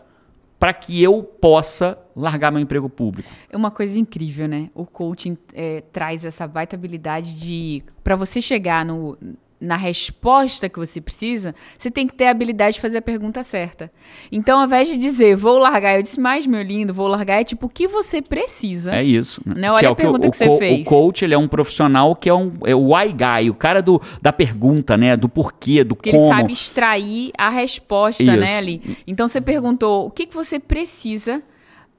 para 0.64 0.72
que 0.72 1.02
eu 1.02 1.22
possa 1.22 1.98
largar 2.16 2.50
meu 2.50 2.58
emprego 2.58 2.88
público? 2.88 3.28
É 3.50 3.54
uma 3.54 3.70
coisa 3.70 4.00
incrível, 4.00 4.48
né? 4.48 4.70
O 4.74 4.86
coaching 4.86 5.36
é, 5.52 5.82
traz 5.92 6.24
essa 6.24 6.48
baita 6.48 6.74
habilidade 6.74 7.38
de. 7.38 7.82
Pra 8.02 8.16
você 8.16 8.40
chegar 8.40 8.82
no, 8.82 9.18
na 9.60 9.76
resposta 9.76 10.68
que 10.68 10.78
você 10.78 11.00
precisa, 11.00 11.54
você 11.78 11.90
tem 11.90 12.06
que 12.06 12.14
ter 12.14 12.26
a 12.26 12.30
habilidade 12.30 12.74
de 12.74 12.80
fazer 12.80 12.98
a 12.98 13.02
pergunta 13.02 13.42
certa. 13.42 13.90
Então, 14.30 14.60
ao 14.60 14.66
invés 14.66 14.88
de 14.88 14.96
dizer, 14.96 15.36
vou 15.36 15.58
largar, 15.58 15.96
eu 15.96 16.02
disse, 16.02 16.20
mais 16.20 16.46
meu 16.46 16.62
lindo, 16.62 16.92
vou 16.92 17.06
largar, 17.06 17.40
é 17.40 17.44
tipo, 17.44 17.66
o 17.66 17.68
que 17.68 17.88
você 17.88 18.20
precisa? 18.20 18.94
É 18.94 19.02
isso. 19.02 19.40
Né, 19.44 19.70
olha 19.70 19.80
Que 19.80 19.86
é 19.86 19.88
a 19.88 19.92
o 19.92 19.96
que 19.96 20.02
pergunta 20.02 20.26
o, 20.26 20.30
que 20.30 20.36
você 20.36 20.48
o, 20.48 20.58
fez. 20.58 20.86
O 20.86 20.90
coach, 20.90 21.24
ele 21.24 21.34
é 21.34 21.38
um 21.38 21.48
profissional 21.48 22.14
que 22.14 22.28
é, 22.28 22.34
um, 22.34 22.52
é 22.64 22.74
o 22.74 22.92
why 22.94 23.12
guy, 23.12 23.50
o 23.50 23.54
cara 23.54 23.80
do, 23.80 24.00
da 24.20 24.32
pergunta, 24.32 24.96
né? 24.96 25.16
Do 25.16 25.28
porquê, 25.28 25.82
do 25.84 25.96
Porque 25.96 26.10
como. 26.10 26.24
ele 26.24 26.28
sabe 26.28 26.52
extrair 26.52 27.30
a 27.38 27.48
resposta, 27.48 28.22
Isso. 28.22 28.36
né, 28.36 28.58
ali. 28.58 28.98
Então 29.06 29.28
você 29.28 29.40
perguntou 29.40 30.06
o 30.06 30.10
que, 30.10 30.26
que 30.26 30.34
você 30.34 30.58
precisa 30.58 31.42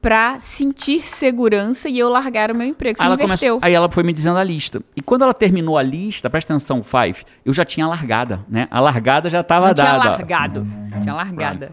pra 0.02 0.40
sentir 0.40 1.02
segurança 1.02 1.90
e 1.90 1.98
eu 1.98 2.10
largar 2.10 2.52
o 2.52 2.56
meu 2.56 2.68
emprego. 2.68 2.98
Você 2.98 3.04
Aí 3.04 3.08
ela, 3.08 3.18
começou, 3.18 3.60
aí 3.62 3.74
ela 3.74 3.90
foi 3.90 4.04
me 4.04 4.14
dizendo 4.14 4.38
a 4.38 4.44
lista. 4.44 4.82
E 4.96 5.02
quando 5.02 5.24
ela 5.24 5.34
terminou 5.34 5.78
a 5.78 5.84
lista, 5.84 6.30
presta 6.30 6.54
atenção, 6.54 6.84
Five, 6.84 7.24
eu 7.44 7.54
já 7.54 7.66
tinha 7.66 7.88
largada, 7.88 8.40
né? 8.48 8.68
A 8.70 8.80
largada 8.80 9.30
já 9.30 9.42
estava 9.42 9.68
Não 9.68 9.74
tinha 9.74 9.98
dada. 9.98 10.10
largado. 10.10 10.68
Tinha 11.02 11.14
largada. 11.14 11.72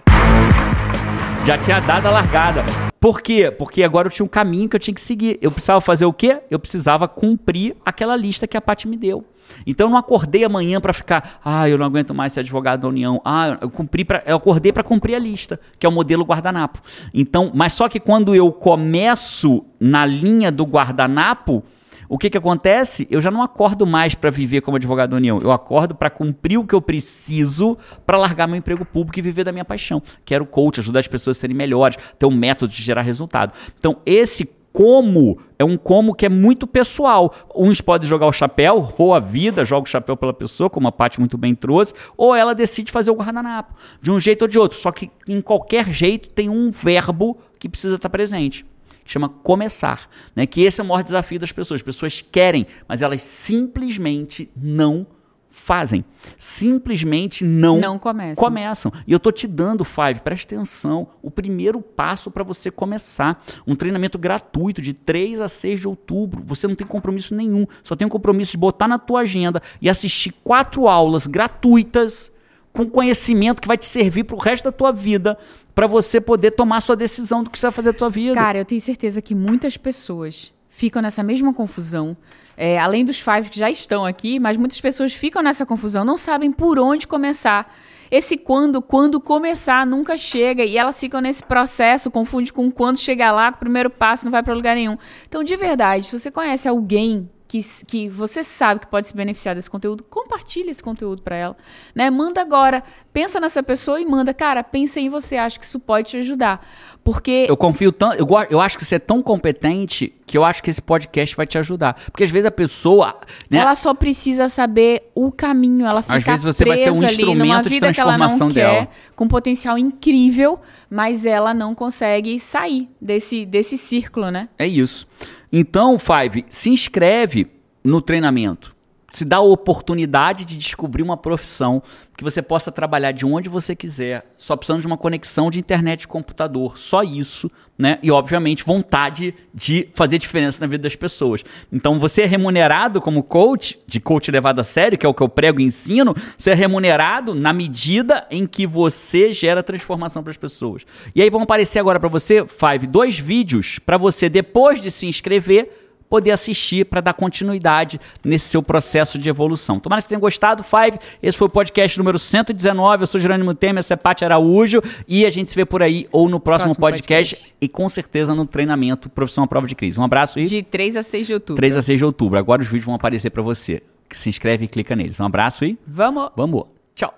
Já 1.45 1.59
tinha 1.59 1.81
dado 1.81 2.07
a 2.07 2.11
largada. 2.11 2.65
Por 3.01 3.21
quê? 3.21 3.51
Porque 3.51 3.83
agora 3.83 4.07
eu 4.07 4.13
tinha 4.13 4.25
um 4.25 4.29
caminho 4.29 4.69
que 4.69 4.77
eu 4.77 4.81
tinha 4.81 4.95
que 4.95 5.01
seguir. 5.01 5.39
Eu 5.43 5.51
precisava 5.51 5.81
fazer 5.81 6.05
o 6.05 6.13
quê? 6.13 6.41
Eu 6.49 6.57
precisava 6.57 7.09
cumprir 7.09 7.77
aquela 7.85 8.15
lista 8.15 8.47
que 8.47 8.57
a 8.57 8.61
Paty 8.61 8.87
me 8.87 8.97
deu. 8.97 9.25
Então 9.67 9.89
eu 9.89 9.91
não 9.91 9.99
acordei 9.99 10.45
amanhã 10.45 10.81
pra 10.81 10.93
ficar, 10.93 11.41
ah, 11.45 11.69
eu 11.69 11.77
não 11.77 11.85
aguento 11.85 12.15
mais 12.15 12.33
ser 12.33 12.41
advogado 12.41 12.83
da 12.83 12.89
União. 12.89 13.21
Ah, 13.25 13.59
eu 13.61 13.69
cumpri 13.69 14.05
para, 14.05 14.23
eu 14.25 14.37
acordei 14.37 14.73
pra 14.73 14.85
cumprir 14.85 15.17
a 15.17 15.19
lista, 15.19 15.59
que 15.81 15.85
é 15.85 15.89
o 15.89 15.93
modelo 15.93 16.25
guardanapo. 16.25 16.81
Então, 17.13 17.51
mas 17.53 17.73
só 17.73 17.89
que 17.89 17.99
quando 17.99 18.37
eu 18.37 18.53
começo 18.53 19.65
na 19.81 20.07
linha 20.07 20.53
do 20.53 20.65
guardanapo, 20.65 21.65
o 22.13 22.19
que 22.19 22.29
que 22.29 22.37
acontece? 22.37 23.09
Eu 23.11 23.23
já 23.23 23.31
não 23.31 23.41
acordo 23.43 23.87
mais 23.87 24.15
para 24.15 24.29
viver 24.29 24.61
como 24.61 24.77
advogado 24.77 25.13
da 25.13 25.17
União. 25.17 25.41
Eu 25.41 25.51
acordo 25.51 25.95
para 25.95 26.11
cumprir 26.11 26.59
o 26.59 26.67
que 26.67 26.75
eu 26.75 26.83
preciso 26.83 27.79
para 28.05 28.19
largar 28.19 28.47
meu 28.47 28.57
emprego 28.57 28.85
público 28.85 29.19
e 29.19 29.23
viver 29.23 29.45
da 29.45 29.51
minha 29.51 29.65
paixão. 29.65 30.03
Quero 30.23 30.45
coach, 30.45 30.79
ajudar 30.79 31.01
as 31.01 31.09
pessoas 31.09 31.39
a 31.39 31.41
serem 31.41 31.57
melhores, 31.57 31.97
ter 32.19 32.27
um 32.27 32.37
método 32.37 32.71
de 32.71 32.83
gerar 32.83 33.01
resultado. 33.01 33.55
Então, 33.79 33.97
esse 34.05 34.47
como 34.75 35.39
é 35.59 35.65
um 35.65 35.79
como 35.79 36.15
que 36.15 36.27
é 36.27 36.29
muito 36.29 36.67
pessoal. 36.67 37.35
Uns 37.57 37.81
podem 37.81 38.07
jogar 38.07 38.27
o 38.27 38.33
chapéu, 38.33 38.93
ou 38.99 39.15
a 39.15 39.19
vida 39.19 39.65
joga 39.65 39.87
o 39.87 39.91
chapéu 39.91 40.15
pela 40.15 40.35
pessoa, 40.35 40.69
como 40.69 40.89
a 40.89 40.93
Paty 40.93 41.19
muito 41.19 41.39
bem 41.39 41.55
trouxe, 41.55 41.95
ou 42.15 42.35
ela 42.35 42.55
decide 42.55 42.93
fazer 42.93 43.11
o 43.11 43.15
guardanapo, 43.15 43.75
de 44.03 44.11
um 44.11 44.21
jeito 44.21 44.43
ou 44.43 44.49
de 44.49 44.59
outro. 44.59 44.77
Só 44.77 44.93
que 44.93 45.11
em 45.27 45.41
qualquer 45.41 45.91
jeito 45.91 46.29
tem 46.29 46.51
um 46.51 46.71
verbo 46.71 47.39
que 47.59 47.71
precisa 47.71 47.97
estar 47.97 48.11
presente 48.11 48.67
que 48.67 48.72
chama 49.13 49.29
começar, 49.29 50.09
né? 50.35 50.47
Que 50.47 50.63
esse 50.63 50.81
é 50.81 50.85
o 50.85 50.87
maior 50.87 51.03
desafio 51.03 51.39
das 51.39 51.53
pessoas. 51.53 51.81
As 51.81 51.85
pessoas 51.85 52.23
querem, 52.23 52.67
mas 52.89 53.03
elas 53.03 53.23
simplesmente 53.23 54.51
não 54.57 55.07
fazem. 55.55 56.03
Simplesmente 56.39 57.45
não, 57.45 57.77
Não 57.79 57.99
começam. 57.99 58.43
começam. 58.43 58.93
E 59.07 59.13
eu 59.13 59.21
tô 59.21 59.31
te 59.31 59.47
dando, 59.47 59.85
Five, 59.85 60.21
presta 60.25 60.55
atenção, 60.55 61.09
o 61.23 61.31
primeiro 61.31 61.81
passo 61.81 62.31
para 62.31 62.43
você 62.43 62.71
começar. 62.71 63.45
Um 63.67 63.77
treinamento 63.77 64.19
gratuito 64.19 64.81
de 64.81 64.93
3 64.93 65.41
a 65.41 65.49
6 65.49 65.81
de 65.81 65.89
outubro. 65.89 66.43
Você 66.47 66.67
não 66.67 66.75
tem 66.75 66.87
compromisso 66.87 67.35
nenhum. 67.35 67.67
Só 67.83 67.95
tem 67.95 68.07
o 68.07 68.11
compromisso 68.11 68.53
de 68.53 68.59
botar 68.59 68.89
na 68.89 68.99
tua 68.99 69.21
agenda 69.21 69.61
e 69.81 69.89
assistir 69.91 70.35
quatro 70.43 70.89
aulas 70.89 71.27
gratuitas 71.27 72.33
com 72.73 72.89
conhecimento 72.89 73.61
que 73.61 73.69
vai 73.69 73.77
te 73.77 73.85
servir 73.85 74.25
pro 74.25 74.39
resto 74.39 74.65
da 74.65 74.73
tua 74.73 74.93
vida 74.93 75.37
para 75.75 75.87
você 75.87 76.21
poder 76.21 76.53
tomar 76.53 76.81
sua 76.81 76.97
decisão 76.97 77.43
do 77.43 77.51
que 77.51 77.59
você 77.59 77.67
vai 77.67 77.73
fazer 77.73 77.93
da 77.93 77.99
tua 77.99 78.11
vida. 78.11 78.35
Cara, 78.35 78.59
eu 78.59 78.65
tenho 78.65 78.81
certeza 78.81 79.23
que 79.23 79.35
muitas 79.35 79.77
pessoas 79.77 80.53
ficam 80.69 81.03
nessa 81.03 81.23
mesma 81.23 81.53
confusão. 81.53 82.17
É, 82.57 82.79
além 82.79 83.05
dos 83.05 83.19
five 83.19 83.49
que 83.49 83.59
já 83.59 83.71
estão 83.71 84.05
aqui, 84.05 84.39
mas 84.39 84.57
muitas 84.57 84.81
pessoas 84.81 85.15
ficam 85.15 85.43
nessa 85.43 85.65
confusão, 85.65 86.05
não 86.05 86.17
sabem 86.19 86.53
por 86.53 86.79
onde 86.79 87.07
começar. 87.07 87.73
Esse 88.11 88.37
quando, 88.37 88.83
quando 88.83 89.19
começar, 89.19 89.87
nunca 89.87 90.19
chega 90.19 90.63
e 90.63 90.77
elas 90.77 91.01
ficam 91.01 91.19
nesse 91.21 91.43
processo, 91.43 92.11
confunde 92.11 92.53
com 92.53 92.71
quando 92.71 92.99
chegar 92.99 93.33
lá, 93.33 93.51
com 93.51 93.57
o 93.57 93.61
primeiro 93.61 93.89
passo, 93.89 94.27
não 94.27 94.33
vai 94.33 94.43
para 94.43 94.53
lugar 94.53 94.75
nenhum. 94.75 94.99
Então, 95.27 95.43
de 95.43 95.57
verdade, 95.57 96.07
se 96.07 96.19
você 96.19 96.31
conhece 96.31 96.69
alguém 96.69 97.31
que, 97.53 97.85
que 97.87 98.09
você 98.09 98.43
sabe 98.43 98.81
que 98.81 98.87
pode 98.87 99.07
se 99.07 99.15
beneficiar 99.15 99.55
desse 99.55 99.69
conteúdo, 99.69 100.03
compartilha 100.03 100.71
esse 100.71 100.83
conteúdo 100.83 101.21
para 101.21 101.37
ela, 101.37 101.57
né? 101.95 102.09
Manda 102.09 102.41
agora, 102.41 102.83
pensa 103.13 103.39
nessa 103.39 103.63
pessoa 103.63 104.01
e 104.01 104.07
manda, 104.07 104.33
cara, 104.33 104.65
pensa 104.65 104.99
em 104.99 105.11
você, 105.11 105.37
acho 105.37 105.61
que 105.61 105.67
isso 105.67 105.79
pode 105.79 106.09
te 106.09 106.17
ajudar, 106.17 106.67
porque 107.05 107.45
Eu 107.47 107.57
confio 107.57 107.93
tanto, 107.93 108.17
eu, 108.17 108.27
eu 108.49 108.59
acho 108.59 108.79
que 108.79 108.85
você 108.87 108.95
é 108.95 108.99
tão 108.99 109.23
competente 109.23 110.15
que 110.27 110.39
eu 110.39 110.45
acho 110.45 110.63
que 110.63 110.71
esse 110.71 110.81
podcast 110.81 111.37
vai 111.37 111.47
te 111.47 111.59
ajudar. 111.59 111.95
Porque 112.11 112.25
às 112.25 112.31
vezes 112.31 112.47
a 112.47 112.51
pessoa, 112.51 113.21
né, 113.51 113.59
ela 113.59 113.75
só 113.75 113.93
precisa 113.93 114.49
saber 114.49 115.11
o 115.15 115.31
caminho, 115.31 115.85
ela 115.85 116.01
fica 116.01 116.17
Às 116.17 116.25
vezes 116.25 116.43
você 116.43 116.65
vai 116.65 116.79
ser 116.79 116.91
um 116.91 117.05
instrumento 117.05 117.65
de 117.65 117.69
vida 117.69 117.93
que 117.93 118.01
ela 118.01 118.17
não 118.17 118.29
transformação 118.29 118.49
quer, 118.49 118.73
dela. 118.73 118.89
com 119.15 119.29
potencial 119.29 119.77
incrível, 119.77 120.59
mas 120.89 121.27
ela 121.27 121.53
não 121.53 121.75
consegue 121.75 122.41
sair 122.41 122.89
desse 122.99 123.45
desse 123.45 123.77
círculo, 123.77 124.31
né? 124.31 124.49
É 124.59 124.67
isso. 124.67 125.07
Então, 125.53 125.99
Five, 125.99 126.47
se 126.49 126.71
inscreve 126.71 127.47
no 127.85 128.01
treinamento 128.01 128.75
se 129.13 129.25
dá 129.25 129.37
a 129.37 129.41
oportunidade 129.41 130.45
de 130.45 130.57
descobrir 130.57 131.03
uma 131.03 131.17
profissão 131.17 131.83
que 132.17 132.25
você 132.25 132.43
possa 132.43 132.71
trabalhar 132.71 133.13
de 133.13 133.27
onde 133.27 133.49
você 133.49 133.75
quiser, 133.75 134.25
só 134.39 134.57
precisando 134.57 134.81
de 134.81 134.87
uma 134.87 134.99
conexão 134.99 135.51
de 135.51 135.59
internet 135.59 136.03
e 136.03 136.09
computador, 136.09 136.79
só 136.79 137.03
isso, 137.03 137.51
né? 137.77 137.99
E 138.03 138.11
obviamente 138.11 138.65
vontade 138.65 139.35
de 139.53 139.89
fazer 139.95 140.19
diferença 140.19 140.61
na 140.61 140.67
vida 140.67 140.83
das 140.83 140.95
pessoas. 140.95 141.45
Então 141.73 141.99
você 141.99 142.23
é 142.23 142.27
remunerado 142.27 143.01
como 143.01 143.23
coach, 143.23 143.79
de 143.87 143.99
coach 143.99 144.31
levado 144.31 144.61
a 144.61 144.65
sério, 144.65 144.97
que 144.97 145.05
é 145.05 145.09
o 145.09 145.15
que 145.15 145.23
eu 145.23 145.29
prego 145.29 145.61
e 145.61 145.65
ensino, 145.65 146.15
você 146.37 146.51
é 146.51 146.55
remunerado 146.55 147.35
na 147.35 147.53
medida 147.53 148.27
em 148.31 148.47
que 148.47 148.67
você 148.67 149.33
gera 149.33 149.63
transformação 149.63 150.23
para 150.23 150.31
as 150.31 150.37
pessoas. 150.37 150.83
E 151.15 151.23
aí 151.23 151.29
vão 151.29 151.43
aparecer 151.43 151.79
agora 151.79 151.99
para 151.99 152.09
você, 152.09 152.45
Five, 152.47 152.87
dois 152.87 153.19
vídeos 153.19 153.79
para 153.79 153.99
você 153.99 154.29
depois 154.29 154.81
de 154.81 154.91
se 154.91 155.07
inscrever 155.07 155.82
poder 156.13 156.31
assistir 156.31 156.85
para 156.85 157.01
dar 157.01 157.15
continuidade 157.15 157.99
nesse 158.23 158.51
seu 158.51 158.63
processo 158.63 159.19
de 159.19 159.31
evolução. 159.31 159.81
Tomara 159.81 159.99
que 159.99 160.05
você 160.05 160.11
tenha 160.11 160.21
gostado, 160.21 160.63
Five. 160.63 160.99
Esse 161.23 161.39
foi 161.39 161.47
o 161.47 161.51
podcast 161.51 161.97
número 161.97 162.19
119. 162.19 163.05
Eu 163.05 163.07
sou 163.07 163.19
Jerônimo 163.19 163.55
Temer, 163.55 163.79
essa 163.79 163.95
é 163.95 163.97
Paty 163.97 164.23
Araújo 164.23 164.83
e 165.09 165.25
a 165.25 165.31
gente 165.31 165.51
se 165.51 165.57
vê 165.57 165.65
por 165.65 165.83
aí 165.83 166.07
ou 166.13 166.29
no 166.29 166.39
próximo, 166.39 166.75
próximo 166.75 166.81
podcast, 166.83 167.35
podcast, 167.35 167.57
e 167.63 167.67
com 167.67 167.89
certeza 167.89 168.35
no 168.35 168.45
treinamento 168.45 169.09
Profissão 169.09 169.45
à 169.45 169.47
Prova 169.47 169.67
de 169.67 169.75
Crise. 169.75 169.99
Um 169.99 170.05
abraço 170.05 170.39
e... 170.39 170.45
De 170.45 170.63
3 170.63 170.99
a 170.99 171.03
6 171.03 171.27
de 171.29 171.33
outubro. 171.33 171.57
3 171.57 171.79
a 171.79 171.83
6 171.83 171.99
de 171.99 172.05
outubro. 172.05 172.39
Agora 172.39 172.61
os 172.61 172.69
vídeos 172.69 172.85
vão 172.85 172.95
aparecer 172.95 173.31
para 173.31 173.43
você. 173.43 173.83
Se 174.11 174.29
inscreve 174.29 174.67
e 174.67 174.69
clica 174.69 174.95
neles. 174.95 175.19
Um 175.19 175.25
abraço 175.25 175.65
e... 175.65 175.79
Vamos! 175.87 176.29
Vamos! 176.37 176.65
Tchau! 176.95 177.15